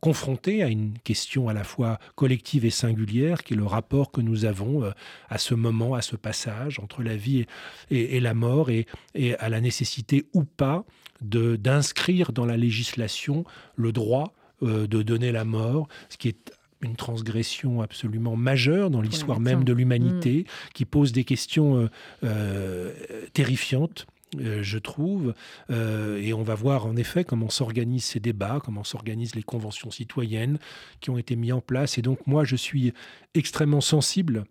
confronter 0.00 0.62
à 0.62 0.68
une 0.68 0.98
question 1.04 1.48
à 1.48 1.54
la 1.54 1.64
fois 1.64 1.98
collective 2.14 2.64
et 2.64 2.70
singulière, 2.70 3.42
qui 3.42 3.54
est 3.54 3.56
le 3.56 3.64
rapport 3.64 4.10
que 4.10 4.20
nous 4.20 4.44
avons 4.44 4.84
euh, 4.84 4.90
à 5.30 5.38
ce 5.38 5.54
moment, 5.54 5.94
à 5.94 6.02
ce 6.02 6.16
passage 6.16 6.78
entre 6.80 7.02
la 7.02 7.16
vie 7.16 7.46
et, 7.90 8.20
la 8.20 8.34
mort, 8.34 8.70
et, 8.70 8.86
et, 9.14 9.34
à 9.36 9.48
la 9.48 9.60
nécessité 9.60 10.26
ou 10.34 10.44
pas 10.44 10.84
d'inscrire 11.22 12.32
dans 12.32 12.44
la 12.44 12.56
législation 12.56 13.44
le 13.76 13.92
droit 13.92 14.32
euh, 14.62 14.86
de 14.86 15.02
donner 15.02 15.32
la 15.32 15.44
mort, 15.44 15.88
ce 16.08 16.16
qui 16.16 16.28
est 16.28 16.52
une 16.82 16.96
transgression 16.96 17.80
absolument 17.80 18.34
majeure 18.34 18.90
dans 18.90 19.00
l'histoire 19.00 19.38
même 19.38 19.62
de 19.62 19.72
l'humanité, 19.72 20.40
mm. 20.40 20.72
qui 20.74 20.84
pose 20.84 21.12
des 21.12 21.22
questions 21.22 21.88
euh, 22.24 22.92
terrifiantes 23.32 24.06
je 24.38 24.78
trouve. 24.78 25.34
Euh, 25.70 26.20
et 26.20 26.32
on 26.32 26.42
va 26.42 26.54
voir 26.54 26.86
en 26.86 26.96
effet 26.96 27.24
comment 27.24 27.50
s'organisent 27.50 28.04
ces 28.04 28.20
débats, 28.20 28.60
comment 28.64 28.84
s'organisent 28.84 29.34
les 29.34 29.42
conventions 29.42 29.90
citoyennes 29.90 30.58
qui 31.00 31.10
ont 31.10 31.18
été 31.18 31.36
mises 31.36 31.52
en 31.52 31.60
place. 31.60 31.98
Et 31.98 32.02
donc 32.02 32.26
moi, 32.26 32.44
je 32.44 32.56
suis 32.56 32.92
extrêmement 33.34 33.80
sensible 33.80 34.44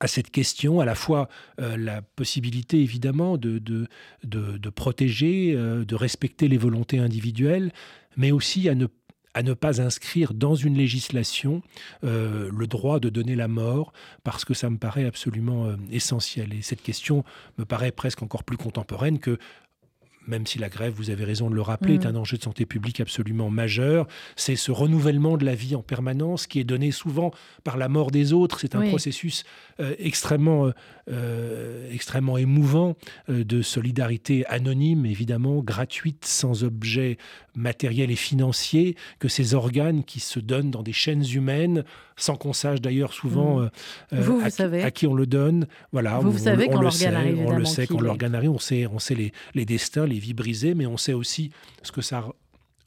à 0.00 0.06
cette 0.06 0.30
question, 0.30 0.78
à 0.78 0.84
la 0.84 0.94
fois 0.94 1.28
euh, 1.60 1.76
la 1.76 2.02
possibilité 2.02 2.80
évidemment 2.80 3.36
de, 3.36 3.58
de, 3.58 3.88
de 4.22 4.70
protéger, 4.70 5.54
de 5.54 5.94
respecter 5.94 6.48
les 6.48 6.58
volontés 6.58 6.98
individuelles, 6.98 7.72
mais 8.16 8.30
aussi 8.30 8.68
à 8.68 8.74
ne 8.74 8.86
à 9.38 9.44
ne 9.44 9.54
pas 9.54 9.80
inscrire 9.80 10.34
dans 10.34 10.56
une 10.56 10.76
législation 10.76 11.62
euh, 12.02 12.50
le 12.52 12.66
droit 12.66 12.98
de 12.98 13.08
donner 13.08 13.36
la 13.36 13.46
mort, 13.46 13.92
parce 14.24 14.44
que 14.44 14.52
ça 14.52 14.68
me 14.68 14.78
paraît 14.78 15.06
absolument 15.06 15.66
euh, 15.66 15.76
essentiel. 15.92 16.52
Et 16.54 16.62
cette 16.62 16.82
question 16.82 17.24
me 17.56 17.64
paraît 17.64 17.92
presque 17.92 18.20
encore 18.20 18.42
plus 18.42 18.56
contemporaine 18.56 19.20
que 19.20 19.38
même 20.28 20.46
si 20.46 20.58
la 20.58 20.68
grève, 20.68 20.92
vous 20.94 21.10
avez 21.10 21.24
raison 21.24 21.50
de 21.50 21.54
le 21.54 21.62
rappeler, 21.62 21.94
est 21.94 22.04
mm. 22.04 22.08
un 22.08 22.16
enjeu 22.16 22.36
de 22.36 22.42
santé 22.42 22.66
publique 22.66 23.00
absolument 23.00 23.50
majeur. 23.50 24.06
C'est 24.36 24.56
ce 24.56 24.70
renouvellement 24.70 25.36
de 25.36 25.44
la 25.44 25.54
vie 25.54 25.74
en 25.74 25.82
permanence 25.82 26.46
qui 26.46 26.60
est 26.60 26.64
donné 26.64 26.90
souvent 26.90 27.32
par 27.64 27.76
la 27.76 27.88
mort 27.88 28.10
des 28.10 28.32
autres. 28.32 28.60
C'est 28.60 28.74
un 28.74 28.88
processus 28.88 29.44
euh, 29.80 29.94
extrêmement, 29.98 30.66
euh, 30.66 30.72
euh, 31.10 31.92
extrêmement 31.92 32.36
émouvant 32.36 32.96
de 33.28 33.62
solidarité 33.62 34.44
anonyme, 34.46 35.06
évidemment, 35.06 35.62
gratuite, 35.62 36.24
sans 36.24 36.62
objet 36.62 37.16
matériel 37.54 38.10
et 38.10 38.16
financier, 38.16 38.94
que 39.18 39.28
ces 39.28 39.54
organes 39.54 40.04
qui 40.04 40.20
se 40.20 40.38
donnent 40.38 40.70
dans 40.70 40.82
des 40.82 40.92
chaînes 40.92 41.24
humaines, 41.34 41.84
sans 42.16 42.36
qu'on 42.36 42.52
sache 42.52 42.80
d'ailleurs 42.80 43.12
souvent 43.12 43.60
mm. 43.60 43.70
vous, 44.12 44.40
à, 44.44 44.50
savez. 44.50 44.82
à, 44.82 44.90
qui 44.90 45.06
on 45.06 45.14
le 45.14 45.26
donne. 45.26 45.66
Voilà, 45.92 46.18
vous, 46.18 46.36
savez 46.36 46.68
quand 46.68 46.82
l'organe 46.82 47.14
arrive. 47.14 47.38
On 47.40 47.56
le 47.56 47.64
sait 47.64 47.86
quand 47.86 48.00
l'organe 48.00 48.34
arrive, 48.34 48.50
on 48.50 48.58
sait, 48.58 48.86
on 48.86 48.98
sait 48.98 49.14
les, 49.14 49.32
les 49.54 49.64
destins, 49.64 50.06
les 50.06 50.17
vies 50.18 50.34
brisées, 50.34 50.74
mais 50.74 50.86
on 50.86 50.96
sait 50.96 51.12
aussi 51.12 51.50
ce 51.82 51.92
que 51.92 52.02
ça 52.02 52.28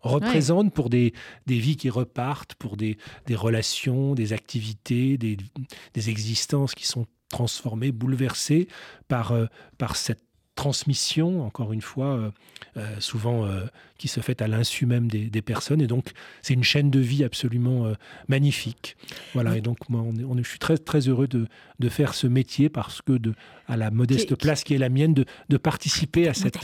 représente 0.02 0.74
pour 0.74 0.90
des, 0.90 1.14
des, 1.46 1.60
vies 1.60 1.78
qui 1.78 1.90
repartent, 1.90 2.56
pour 2.56 2.78
des, 2.78 2.98
des 3.28 3.36
relations, 3.36 4.16
des 4.16 4.34
activités, 4.34 5.18
des, 5.18 5.38
des, 5.94 6.10
existences 6.10 6.74
qui 6.74 6.88
sont 6.88 7.06
transformées, 7.30 7.92
bouleversées 7.92 8.68
par, 9.08 9.32
euh, 9.32 9.46
par 9.78 9.96
cette 9.96 10.24
transmission, 10.62 11.44
encore 11.44 11.74
une 11.74 11.82
fois, 11.82 12.18
euh, 12.18 12.30
euh, 12.78 13.00
souvent 13.00 13.46
euh, 13.46 13.66
qui 13.98 14.08
se 14.08 14.20
fait 14.20 14.44
à 14.44 14.48
l'insu 14.48 14.86
même 14.86 15.08
des, 15.08 15.42
personnes. 15.42 15.82
Et 15.82 15.88
donc, 15.88 16.12
c'est 16.44 16.54
une 16.54 16.64
chaîne 16.64 16.92
de 16.92 17.00
vie 17.00 17.24
absolument 17.24 17.92
magnifique. 18.28 18.96
Voilà. 19.34 19.58
Et 19.58 19.62
donc, 19.62 19.90
moi, 19.90 20.02
on, 20.02 20.38
je 20.38 20.48
suis 20.48 20.60
très, 20.60 20.78
très 20.78 21.00
heureux 21.08 21.28
de, 21.28 21.48
de, 21.80 21.90
faire 21.90 22.14
ce 22.14 22.28
métier 22.28 22.70
parce 22.70 23.02
que, 23.02 23.14
de, 23.14 23.34
à 23.68 23.76
la 23.76 23.90
modeste 23.90 24.36
place 24.36 24.64
qui 24.64 24.76
est 24.76 24.78
la 24.78 24.90
mienne, 24.90 25.16
de, 25.16 25.26
de 25.50 25.58
participer 25.58 26.28
à, 26.28 26.36
cette, 26.36 26.60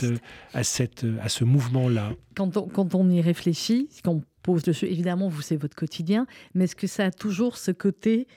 à, 0.54 0.62
cette, 0.62 1.04
à 1.20 1.28
ce 1.28 1.42
mouvement-là. 1.42 2.12
Quand 2.36 2.56
on, 2.56 2.68
quand 2.68 2.94
on 2.94 3.10
y 3.10 3.20
réfléchit, 3.20 3.88
qu'on 4.04 4.22
pose 4.44 4.62
dessus, 4.62 4.86
évidemment, 4.86 5.28
vous, 5.28 5.42
c'est 5.42 5.56
votre 5.56 5.74
quotidien, 5.74 6.26
mais 6.54 6.64
est-ce 6.64 6.76
que 6.76 6.86
ça 6.86 7.06
a 7.06 7.10
toujours 7.10 7.56
ce 7.56 7.72
côté 7.72 8.28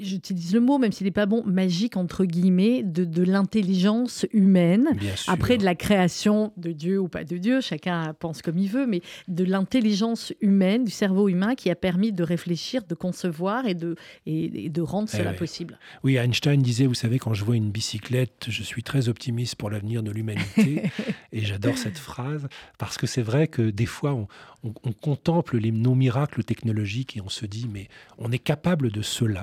j'utilise 0.00 0.54
le 0.54 0.60
mot, 0.60 0.78
même 0.78 0.92
s'il 0.92 1.06
n'est 1.06 1.10
pas 1.10 1.26
bon, 1.26 1.42
magique, 1.44 1.96
entre 1.96 2.24
guillemets, 2.24 2.82
de, 2.82 3.04
de 3.04 3.22
l'intelligence 3.22 4.26
humaine. 4.32 4.88
Après, 5.26 5.58
de 5.58 5.64
la 5.64 5.74
création 5.74 6.52
de 6.56 6.72
Dieu 6.72 7.00
ou 7.00 7.08
pas 7.08 7.24
de 7.24 7.36
Dieu, 7.36 7.60
chacun 7.60 8.14
pense 8.18 8.42
comme 8.42 8.58
il 8.58 8.68
veut, 8.68 8.86
mais 8.86 9.02
de 9.28 9.44
l'intelligence 9.44 10.32
humaine, 10.40 10.84
du 10.84 10.90
cerveau 10.90 11.28
humain 11.28 11.54
qui 11.54 11.70
a 11.70 11.74
permis 11.74 12.12
de 12.12 12.22
réfléchir, 12.22 12.82
de 12.88 12.94
concevoir 12.94 13.66
et 13.66 13.74
de, 13.74 13.96
et, 14.26 14.68
de 14.68 14.82
rendre 14.82 15.08
eh 15.12 15.16
cela 15.16 15.32
possible. 15.32 15.78
Oui, 16.04 16.16
Einstein 16.16 16.62
disait, 16.62 16.86
vous 16.86 16.94
savez, 16.94 17.18
quand 17.18 17.34
je 17.34 17.44
vois 17.44 17.56
une 17.56 17.70
bicyclette, 17.70 18.46
je 18.48 18.62
suis 18.62 18.82
très 18.82 19.08
optimiste 19.08 19.56
pour 19.56 19.70
l'avenir 19.70 20.02
de 20.02 20.10
l'humanité. 20.10 20.82
et 21.32 21.40
j'adore 21.40 21.76
cette 21.76 21.98
phrase, 21.98 22.46
parce 22.78 22.98
que 22.98 23.06
c'est 23.06 23.22
vrai 23.22 23.48
que 23.48 23.70
des 23.70 23.86
fois, 23.86 24.12
on, 24.12 24.28
on, 24.62 24.92
contemple 24.92 25.58
les, 25.58 25.72
nos 25.72 25.94
miracles 25.94 26.44
technologiques 26.44 27.16
et 27.16 27.20
on 27.20 27.28
se 27.28 27.46
dit, 27.46 27.66
mais 27.72 27.88
on 28.18 28.30
est 28.30 28.38
capable 28.38 28.90
de 28.90 29.02
cela. 29.02 29.39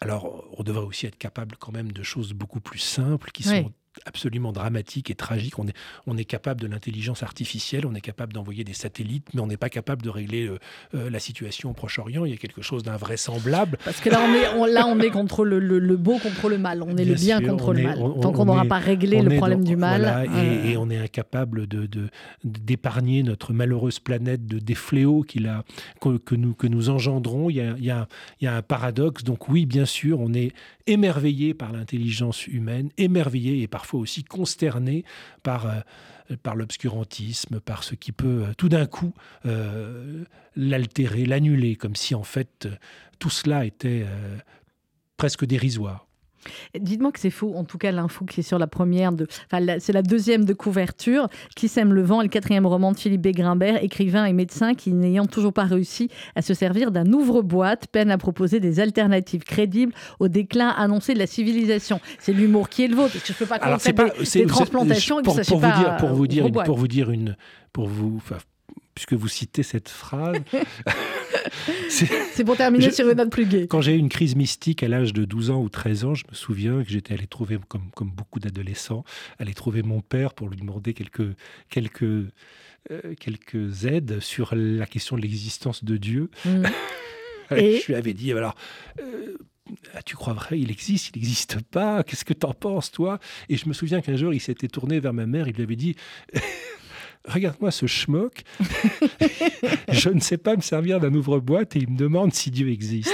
Alors, 0.00 0.44
on 0.56 0.62
devrait 0.62 0.84
aussi 0.84 1.06
être 1.06 1.18
capable 1.18 1.56
quand 1.56 1.72
même 1.72 1.92
de 1.92 2.02
choses 2.02 2.32
beaucoup 2.32 2.60
plus 2.60 2.78
simples, 2.78 3.30
qui 3.32 3.42
sont 3.42 3.72
absolument 4.06 4.52
dramatique 4.52 5.10
et 5.10 5.14
tragique. 5.14 5.58
On 5.58 5.66
est, 5.66 5.74
on 6.06 6.16
est 6.16 6.24
capable 6.24 6.60
de 6.60 6.66
l'intelligence 6.66 7.22
artificielle, 7.22 7.86
on 7.86 7.94
est 7.94 8.00
capable 8.00 8.32
d'envoyer 8.32 8.64
des 8.64 8.72
satellites, 8.72 9.28
mais 9.34 9.40
on 9.40 9.46
n'est 9.46 9.56
pas 9.56 9.68
capable 9.68 10.02
de 10.02 10.10
régler 10.10 10.46
euh, 10.46 10.58
euh, 10.94 11.10
la 11.10 11.18
situation 11.18 11.70
au 11.70 11.72
Proche-Orient. 11.72 12.24
Il 12.24 12.30
y 12.30 12.34
a 12.34 12.36
quelque 12.36 12.62
chose 12.62 12.82
d'invraisemblable. 12.82 13.78
Parce 13.84 14.00
que 14.00 14.10
là, 14.10 14.20
on 14.22 14.66
est, 14.66 14.72
là, 14.72 14.86
on 14.86 15.00
est 15.00 15.10
contre 15.10 15.44
le, 15.44 15.58
le, 15.58 15.96
beau 15.96 16.18
contre 16.18 16.48
le 16.48 16.58
mal. 16.58 16.82
On 16.82 16.96
est 16.96 17.04
le 17.04 17.14
bien 17.14 17.40
contre 17.42 17.72
le 17.72 17.82
mal. 17.82 17.98
Tant 18.20 18.32
qu'on 18.32 18.44
n'aura 18.44 18.64
pas 18.64 18.78
réglé 18.78 19.22
le 19.22 19.36
problème 19.36 19.64
du 19.64 19.76
mal. 19.76 20.28
et, 20.64 20.76
on 20.76 20.88
est 20.88 20.98
incapable 20.98 21.66
de, 21.66 21.88
d'épargner 22.44 23.22
notre 23.22 23.52
malheureuse 23.52 23.98
planète 23.98 24.46
de, 24.46 24.58
des 24.58 24.74
fléaux 24.74 25.22
qu'il 25.22 25.46
a, 25.46 25.64
que, 26.00 26.34
nous, 26.34 26.54
que 26.54 26.66
nous 26.66 26.90
engendrons. 26.90 27.50
Il 27.50 27.56
y, 27.56 27.60
a, 27.60 27.74
il, 27.76 27.84
y 27.84 27.90
a, 27.90 28.08
il 28.40 28.44
y 28.44 28.48
a 28.48 28.56
un 28.56 28.62
paradoxe. 28.62 29.24
Donc 29.24 29.48
oui, 29.48 29.66
bien 29.66 29.84
sûr, 29.84 30.20
on 30.20 30.32
est 30.32 30.52
émerveillé 30.86 31.54
par 31.54 31.72
l'intelligence 31.72 32.46
humaine, 32.46 32.90
émerveillé 32.98 33.62
et 33.62 33.68
parfois 33.80 34.00
aussi 34.00 34.24
consterné 34.24 35.06
par, 35.42 35.64
euh, 35.64 36.36
par 36.42 36.54
l'obscurantisme, 36.54 37.60
par 37.60 37.82
ce 37.82 37.94
qui 37.94 38.12
peut 38.12 38.44
euh, 38.44 38.52
tout 38.58 38.68
d'un 38.68 38.84
coup 38.84 39.14
euh, 39.46 40.22
l'altérer, 40.54 41.24
l'annuler, 41.24 41.76
comme 41.76 41.96
si 41.96 42.14
en 42.14 42.22
fait 42.22 42.68
tout 43.18 43.30
cela 43.30 43.64
était 43.64 44.04
presque 45.16 45.46
dérisoire. 45.46 46.09
Dites-moi 46.78 47.12
que 47.12 47.20
c'est 47.20 47.30
faux, 47.30 47.54
en 47.56 47.64
tout 47.64 47.78
cas 47.78 47.92
l'info 47.92 48.24
qui 48.24 48.40
est 48.40 48.42
sur 48.42 48.58
la 48.58 48.66
première, 48.66 49.12
de, 49.12 49.26
c'est 49.78 49.92
la 49.92 50.02
deuxième 50.02 50.44
de 50.44 50.52
couverture, 50.52 51.28
qui 51.56 51.68
sème 51.68 51.92
le 51.92 52.02
vent, 52.02 52.22
le 52.22 52.28
quatrième 52.28 52.66
roman 52.66 52.92
de 52.92 52.98
Philippe 52.98 53.22
Begrimbert, 53.22 53.82
écrivain 53.82 54.24
et 54.24 54.32
médecin 54.32 54.74
qui, 54.74 54.92
n'ayant 54.92 55.26
toujours 55.26 55.52
pas 55.52 55.64
réussi 55.64 56.08
à 56.34 56.42
se 56.42 56.54
servir 56.54 56.90
d'un 56.90 57.12
ouvre-boîte, 57.12 57.86
peine 57.88 58.10
à 58.10 58.18
proposer 58.18 58.60
des 58.60 58.80
alternatives 58.80 59.42
crédibles 59.42 59.92
au 60.18 60.28
déclin 60.28 60.68
annoncé 60.68 61.14
de 61.14 61.18
la 61.18 61.26
civilisation. 61.26 62.00
C'est 62.18 62.32
l'humour 62.32 62.68
qui 62.68 62.84
est 62.84 62.88
le 62.88 62.96
vôtre, 62.96 63.12
parce 63.12 63.24
que 63.24 63.28
je 63.28 63.32
ne 63.34 63.38
peux 63.38 63.46
pas 63.46 63.58
commencer 63.58 63.92
des, 64.40 64.46
transplantations 64.46 65.22
pour, 65.22 65.34
vous 65.34 65.42
dire, 65.42 65.96
pour 65.98 66.08
vous 66.10 66.26
dire, 66.26 66.50
pour 66.50 66.76
vous 66.76 66.88
dire 66.88 67.10
une, 67.10 67.36
pour 67.72 67.88
vous, 67.88 68.20
puisque 68.94 69.14
vous 69.14 69.28
citez 69.28 69.62
cette 69.62 69.88
phrase. 69.88 70.36
C'est 71.88 72.44
pour 72.44 72.56
terminer 72.56 72.90
sur 72.90 73.08
une 73.08 73.16
note 73.16 73.30
plus 73.30 73.46
gaie. 73.46 73.66
Quand 73.66 73.80
j'ai 73.80 73.94
eu 73.94 73.98
une 73.98 74.08
crise 74.08 74.36
mystique 74.36 74.82
à 74.82 74.88
l'âge 74.88 75.12
de 75.12 75.24
12 75.24 75.50
ans 75.50 75.60
ou 75.60 75.68
13 75.68 76.04
ans, 76.04 76.14
je 76.14 76.24
me 76.28 76.34
souviens 76.34 76.82
que 76.82 76.90
j'étais 76.90 77.14
allé 77.14 77.26
trouver, 77.26 77.58
comme, 77.68 77.90
comme 77.94 78.10
beaucoup 78.10 78.40
d'adolescents, 78.40 79.04
aller 79.38 79.54
trouver 79.54 79.82
mon 79.82 80.00
père 80.00 80.34
pour 80.34 80.48
lui 80.48 80.56
demander 80.56 80.94
quelques, 80.94 81.36
quelques, 81.68 82.02
euh, 82.02 82.26
quelques 83.18 83.84
aides 83.84 84.20
sur 84.20 84.54
la 84.54 84.86
question 84.86 85.16
de 85.16 85.22
l'existence 85.22 85.84
de 85.84 85.96
Dieu. 85.96 86.30
Mmh. 86.44 86.64
Et 87.56 87.80
je 87.80 87.86
lui 87.86 87.94
avais 87.96 88.14
dit, 88.14 88.32
alors, 88.32 88.54
euh, 89.00 89.36
ah, 89.94 90.02
tu 90.02 90.16
crois 90.16 90.34
vrai, 90.34 90.58
il 90.60 90.70
existe, 90.70 91.08
il 91.08 91.18
n'existe 91.18 91.60
pas, 91.62 92.02
qu'est-ce 92.04 92.24
que 92.24 92.32
t'en 92.32 92.54
penses, 92.54 92.90
toi? 92.90 93.18
Et 93.48 93.56
je 93.56 93.68
me 93.68 93.72
souviens 93.72 94.00
qu'un 94.00 94.16
jour, 94.16 94.32
il 94.32 94.40
s'était 94.40 94.68
tourné 94.68 95.00
vers 95.00 95.12
ma 95.12 95.26
mère, 95.26 95.48
il 95.48 95.54
lui 95.54 95.62
avait 95.62 95.76
dit 95.76 95.96
regarde-moi 97.26 97.70
ce 97.70 97.86
schmuck, 97.86 98.42
je 99.92 100.08
ne 100.08 100.20
sais 100.20 100.38
pas 100.38 100.56
me 100.56 100.62
servir 100.62 101.00
d'un 101.00 101.12
ouvre-boîte 101.14 101.76
et 101.76 101.80
il 101.80 101.90
me 101.90 101.96
demande 101.96 102.32
si 102.32 102.50
Dieu 102.50 102.70
existe. 102.70 103.12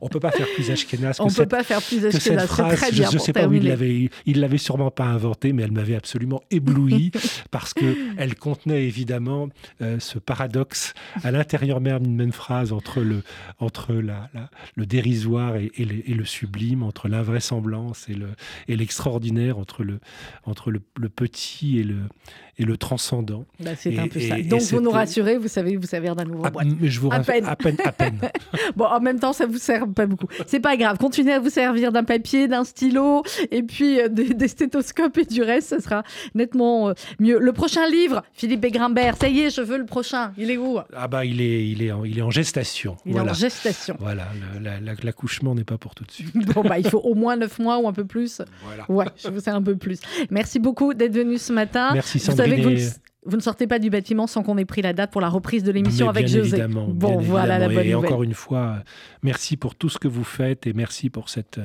on 0.00 0.06
ne 0.06 0.10
peut 0.10 0.20
pas 0.20 0.30
faire 0.30 0.46
plus 0.54 0.70
ashkenaz 0.70 1.18
que 1.18 1.22
On 1.22 1.26
ne 1.26 1.32
peut 1.32 1.46
pas 1.46 1.64
faire 1.64 1.82
plus 1.82 2.06
ashkenaz, 2.06 2.48
c'est 2.48 2.76
très 2.76 2.92
bien 2.92 3.10
Je 3.10 3.16
ne 3.16 3.20
sais 3.20 3.32
pas 3.32 3.46
où 3.46 3.52
il 3.52 3.64
l'avait, 3.64 4.10
il 4.26 4.40
l'avait 4.40 4.58
sûrement 4.58 4.90
pas 4.90 5.06
inventé, 5.06 5.52
mais 5.52 5.62
elle 5.62 5.72
m'avait 5.72 5.96
absolument 5.96 6.42
ébloui 6.50 7.10
parce 7.50 7.74
qu'elle 7.74 8.34
contenait 8.36 8.84
évidemment 8.84 9.48
euh, 9.82 9.98
ce 9.98 10.18
paradoxe 10.18 10.94
à 11.24 11.30
l'intérieur 11.30 11.80
même 11.80 12.00
d'une 12.00 12.16
même 12.16 12.32
phrase 12.32 12.72
entre 12.72 13.00
le, 13.00 13.22
entre 13.58 13.94
la, 13.94 14.30
le 14.76 14.86
dérisoire 14.86 15.56
et, 15.56 15.70
le, 15.78 16.24
sublime, 16.24 16.82
entre 16.82 17.08
l'invraisemblance 17.08 18.08
et, 18.08 18.14
le, 18.14 18.28
et 18.68 18.76
l'extraordinaire, 18.76 19.58
entre, 19.58 19.82
le, 19.82 20.00
entre 20.44 20.70
le, 20.70 20.80
le 20.96 21.08
petit 21.08 21.78
et 21.78 21.82
le 21.82 21.96
et 22.58 22.64
le 22.64 22.76
transcendant. 22.76 23.44
Bah, 23.60 23.70
c'est 23.76 23.96
un 23.98 24.08
peu 24.08 24.20
ça. 24.20 24.40
Donc 24.42 24.62
vous 24.62 24.80
nous 24.80 24.90
rassurez, 24.90 25.38
vous 25.38 25.48
savez 25.48 25.76
vous 25.76 25.86
savez 25.86 26.08
d'un 26.14 26.24
nouveau 26.24 26.50
boîte. 26.50 26.66
Mais 26.80 26.88
je 26.88 27.00
vous 27.00 27.08
à 27.12 27.20
peine. 27.20 27.44
à 27.46 27.56
peine, 27.56 27.76
à 27.84 27.92
peine. 27.92 28.18
bon, 28.76 28.86
en 28.86 29.00
même 29.00 29.20
temps, 29.20 29.32
ça 29.32 29.46
vous 29.46 29.58
sert 29.58 29.86
pas 29.88 30.06
beaucoup. 30.06 30.26
C'est 30.46 30.60
pas 30.60 30.76
grave. 30.76 30.98
Continuez 30.98 31.34
à 31.34 31.40
vous 31.40 31.50
servir 31.50 31.92
d'un 31.92 32.04
papier, 32.04 32.48
d'un 32.48 32.64
stylo, 32.64 33.22
et 33.50 33.62
puis 33.62 34.00
euh, 34.00 34.08
des, 34.08 34.48
stéthoscopes 34.48 35.18
et 35.18 35.24
du 35.24 35.42
reste, 35.42 35.68
ça 35.68 35.80
sera 35.80 36.02
nettement 36.34 36.88
euh, 36.88 36.94
mieux. 37.20 37.38
Le 37.38 37.52
prochain 37.52 37.88
livre, 37.88 38.22
Philippe 38.32 38.60
Begrimbert. 38.60 39.16
Ça 39.16 39.28
y 39.28 39.40
est, 39.40 39.50
je 39.50 39.60
veux 39.60 39.78
le 39.78 39.86
prochain. 39.86 40.32
Il 40.36 40.50
est 40.50 40.56
où? 40.56 40.78
Ah 40.96 41.06
bah 41.06 41.24
il 41.24 41.40
est, 41.40 41.68
il 41.68 41.82
est, 41.82 41.92
en, 41.92 42.04
il 42.04 42.18
est 42.18 42.22
en 42.22 42.30
gestation. 42.30 42.96
Il 43.06 43.16
est 43.16 43.20
en 43.20 43.32
gestation. 43.32 43.96
Voilà, 44.00 44.28
l'accouchement 45.02 45.54
n'est 45.54 45.64
pas 45.64 45.78
pour 45.78 45.94
tout 45.94 46.04
de 46.04 46.10
suite. 46.10 46.34
bon 46.54 46.62
bah 46.62 46.78
il 46.78 46.88
faut 46.88 47.00
au 47.00 47.14
moins 47.14 47.36
9 47.36 47.58
mois 47.60 47.78
ou 47.78 47.88
un 47.88 47.92
peu 47.92 48.04
plus. 48.04 48.42
Voilà. 48.64 48.84
Ouais, 48.90 49.06
je 49.22 49.28
vous 49.28 49.40
sais 49.40 49.50
un 49.50 49.62
peu 49.62 49.76
plus. 49.76 50.00
Merci 50.30 50.58
beaucoup 50.58 50.94
d'être 50.94 51.14
venu 51.14 51.38
ce 51.38 51.52
matin. 51.52 51.90
Merci 51.92 52.18
Sandrine 52.18 52.47
vous 53.24 53.36
ne, 53.36 53.42
sortez 53.42 53.66
pas 53.66 53.78
du 53.78 53.90
bâtiment 53.90 54.26
sans 54.26 54.42
qu'on 54.42 54.56
ait 54.58 54.64
pris 54.64 54.80
la 54.82 54.92
date 54.92 55.10
pour 55.10 55.20
la 55.20 55.28
reprise 55.28 55.62
de 55.62 55.70
l'émission 55.70 56.08
avec 56.08 56.28
José. 56.28 56.56
Évidemment, 56.56 56.88
bon, 56.88 57.18
voilà 57.18 57.58
la 57.58 57.68
bonne 57.68 57.86
et, 57.86 57.94
encore 57.94 58.22
une 58.22 58.34
fois, 58.34 58.82
merci 59.22 59.56
pour 59.56 59.74
tout 59.74 59.88
ce 59.88 59.98
que 59.98 60.08
vous 60.08 60.24
faites 60.24 60.66
et 60.66 60.72
merci 60.72 61.10
pour 61.10 61.28
cette, 61.28 61.60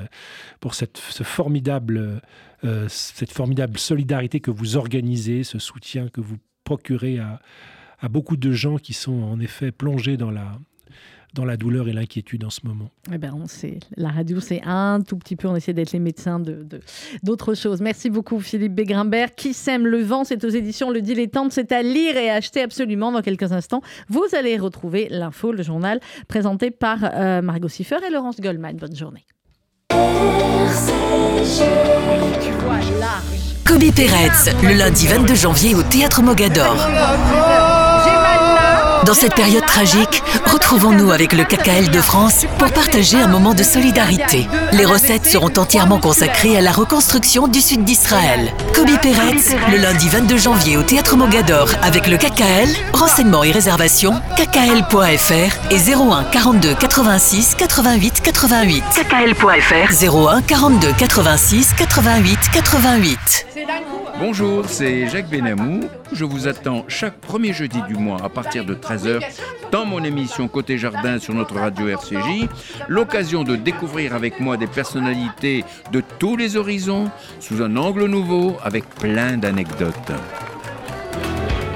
pour 0.59 0.73
cette, 0.73 0.97
ce 0.97 1.23
formidable, 1.23 2.21
euh, 2.65 2.86
cette 2.89 3.31
formidable 3.31 3.77
solidarité 3.77 4.39
que 4.39 4.51
vous 4.51 4.77
organisez, 4.77 5.43
ce 5.43 5.59
soutien 5.59 6.09
que 6.09 6.21
vous 6.21 6.38
procurez 6.63 7.19
à, 7.19 7.39
à 7.99 8.09
beaucoup 8.09 8.36
de 8.36 8.51
gens 8.51 8.77
qui 8.77 8.93
sont 8.93 9.23
en 9.23 9.39
effet 9.39 9.71
plongés 9.71 10.17
dans 10.17 10.31
la, 10.31 10.59
dans 11.34 11.45
la 11.45 11.57
douleur 11.57 11.88
et 11.88 11.93
l'inquiétude 11.93 12.43
en 12.45 12.49
ce 12.49 12.61
moment 12.63 12.89
eh 13.11 13.17
ben, 13.17 13.34
on 13.34 13.47
sait, 13.47 13.79
La 13.97 14.09
radio, 14.09 14.39
c'est 14.39 14.61
un 14.65 15.01
tout 15.01 15.17
petit 15.17 15.36
peu, 15.36 15.47
on 15.47 15.55
essaie 15.55 15.73
d'être 15.73 15.91
les 15.91 15.99
médecins 15.99 16.39
de, 16.39 16.65
d'autres 17.23 17.53
choses. 17.55 17.81
Merci 17.81 18.09
beaucoup 18.09 18.39
Philippe 18.39 18.75
Begrimbert. 18.75 19.36
Qui 19.36 19.53
sème 19.53 19.88
le 19.88 20.01
vent, 20.01 20.23
c'est 20.23 20.43
aux 20.43 20.49
éditions 20.49 20.91
Le 20.91 21.01
Dilettante. 21.01 21.51
C'est 21.51 21.71
à 21.71 21.81
lire 21.81 22.17
et 22.17 22.29
à 22.29 22.36
acheter 22.36 22.61
absolument 22.61 23.11
dans 23.11 23.21
quelques 23.21 23.51
instants. 23.51 23.81
Vous 24.09 24.25
allez 24.34 24.57
retrouver 24.57 25.07
l'info, 25.09 25.51
le 25.51 25.63
journal, 25.63 25.99
présenté 26.27 26.71
par 26.71 26.99
euh, 27.03 27.41
Margot 27.41 27.67
Siffer 27.67 27.97
et 28.07 28.11
Laurence 28.11 28.39
Goldman. 28.39 28.77
Bonne 28.77 28.95
journée. 28.95 29.25
Kobe 33.65 33.91
Peretz, 33.95 34.49
le 34.63 34.77
lundi 34.77 35.07
22 35.07 35.36
janvier 35.36 35.75
au 35.75 35.84
Théâtre 35.84 36.21
Mogador. 36.21 37.82
Dans 39.06 39.14
cette 39.14 39.36
période 39.36 39.66
tragique, 39.66 40.24
retrouvons-nous 40.45 41.12
avec 41.12 41.34
le 41.34 41.43
KKL 41.43 41.89
de 41.89 41.99
France 41.99 42.45
pour 42.58 42.72
partager 42.72 43.18
un 43.18 43.28
moment 43.28 43.54
de 43.54 43.64
solidarité. 43.64 44.47
Les 44.72 44.86
recettes 44.86 45.26
seront 45.26 45.51
entièrement 45.58 45.99
consacrées 45.99 46.58
à 46.58 46.62
la 46.62 46.72
reconstruction 46.72 47.47
du 47.47 47.60
sud 47.60 47.84
d'Israël. 47.84 48.54
Kobe 48.74 48.97
Peretz, 49.01 49.56
le 49.72 49.78
lundi 49.78 50.08
22 50.08 50.38
janvier 50.38 50.78
au 50.78 50.84
Théâtre 50.84 51.18
Mogador 51.18 51.70
avec 51.82 52.08
le 52.08 52.18
KKL. 52.18 52.70
Renseignements 52.93 53.43
et 53.43 53.51
réservations, 53.51 54.22
kkl.fr 54.38 55.72
et 55.72 55.91
01 55.91 56.24
42 56.32 56.76
86 56.76 57.56
88 57.56 58.22
88. 58.22 58.84
kkl.fr 58.95 60.28
01 60.32 60.41
42 60.43 60.93
86 60.97 61.74
88 61.78 62.39
88. 62.54 64.03
Bonjour, 64.20 64.66
c'est 64.68 65.07
Jacques 65.07 65.30
Benamou. 65.30 65.82
Je 66.11 66.24
vous 66.24 66.47
attends 66.47 66.86
chaque 66.88 67.18
premier 67.20 67.51
jeudi 67.51 67.82
du 67.88 67.95
mois 67.95 68.24
à 68.24 68.30
partir 68.30 68.64
de 68.64 68.76
13h 68.76 69.22
dans 69.72 69.86
mon 69.86 70.03
émission 70.03 70.47
Côté 70.47 70.78
Jardin 70.78 71.18
sur 71.18 71.34
notre 71.34 71.55
radio 71.55 71.88
RCJ. 71.88 72.47
L'occasion 72.88 73.43
de 73.43 73.55
découvrir 73.55 74.14
avec 74.14 74.39
moi 74.39 74.55
des 74.55 74.68
personnalités 74.68 75.66
de 75.91 76.01
tous 76.20 76.38
les 76.38 76.57
horizons 76.57 77.09
sous 77.39 77.61
un 77.64 77.76
angle 77.76 78.05
nouveau 78.05 78.55
avec 78.64 78.88
plein 78.89 79.38
d'anecdotes. 79.38 80.11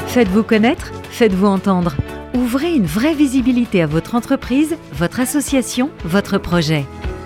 Faites-vous 0.08 0.44
connaître, 0.44 0.92
faites-vous 1.10 1.48
entendre. 1.48 1.96
Ouvrez 2.36 2.74
une 2.74 2.86
vraie 2.86 3.16
visibilité 3.16 3.82
à 3.82 3.88
votre 3.88 4.14
entreprise, 4.14 4.78
votre 4.94 5.20
association, 5.20 5.90
votre 6.06 6.38
projet. 6.38 6.86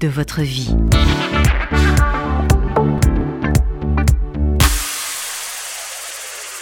de 0.00 0.08
votre 0.08 0.40
vie. 0.40 0.49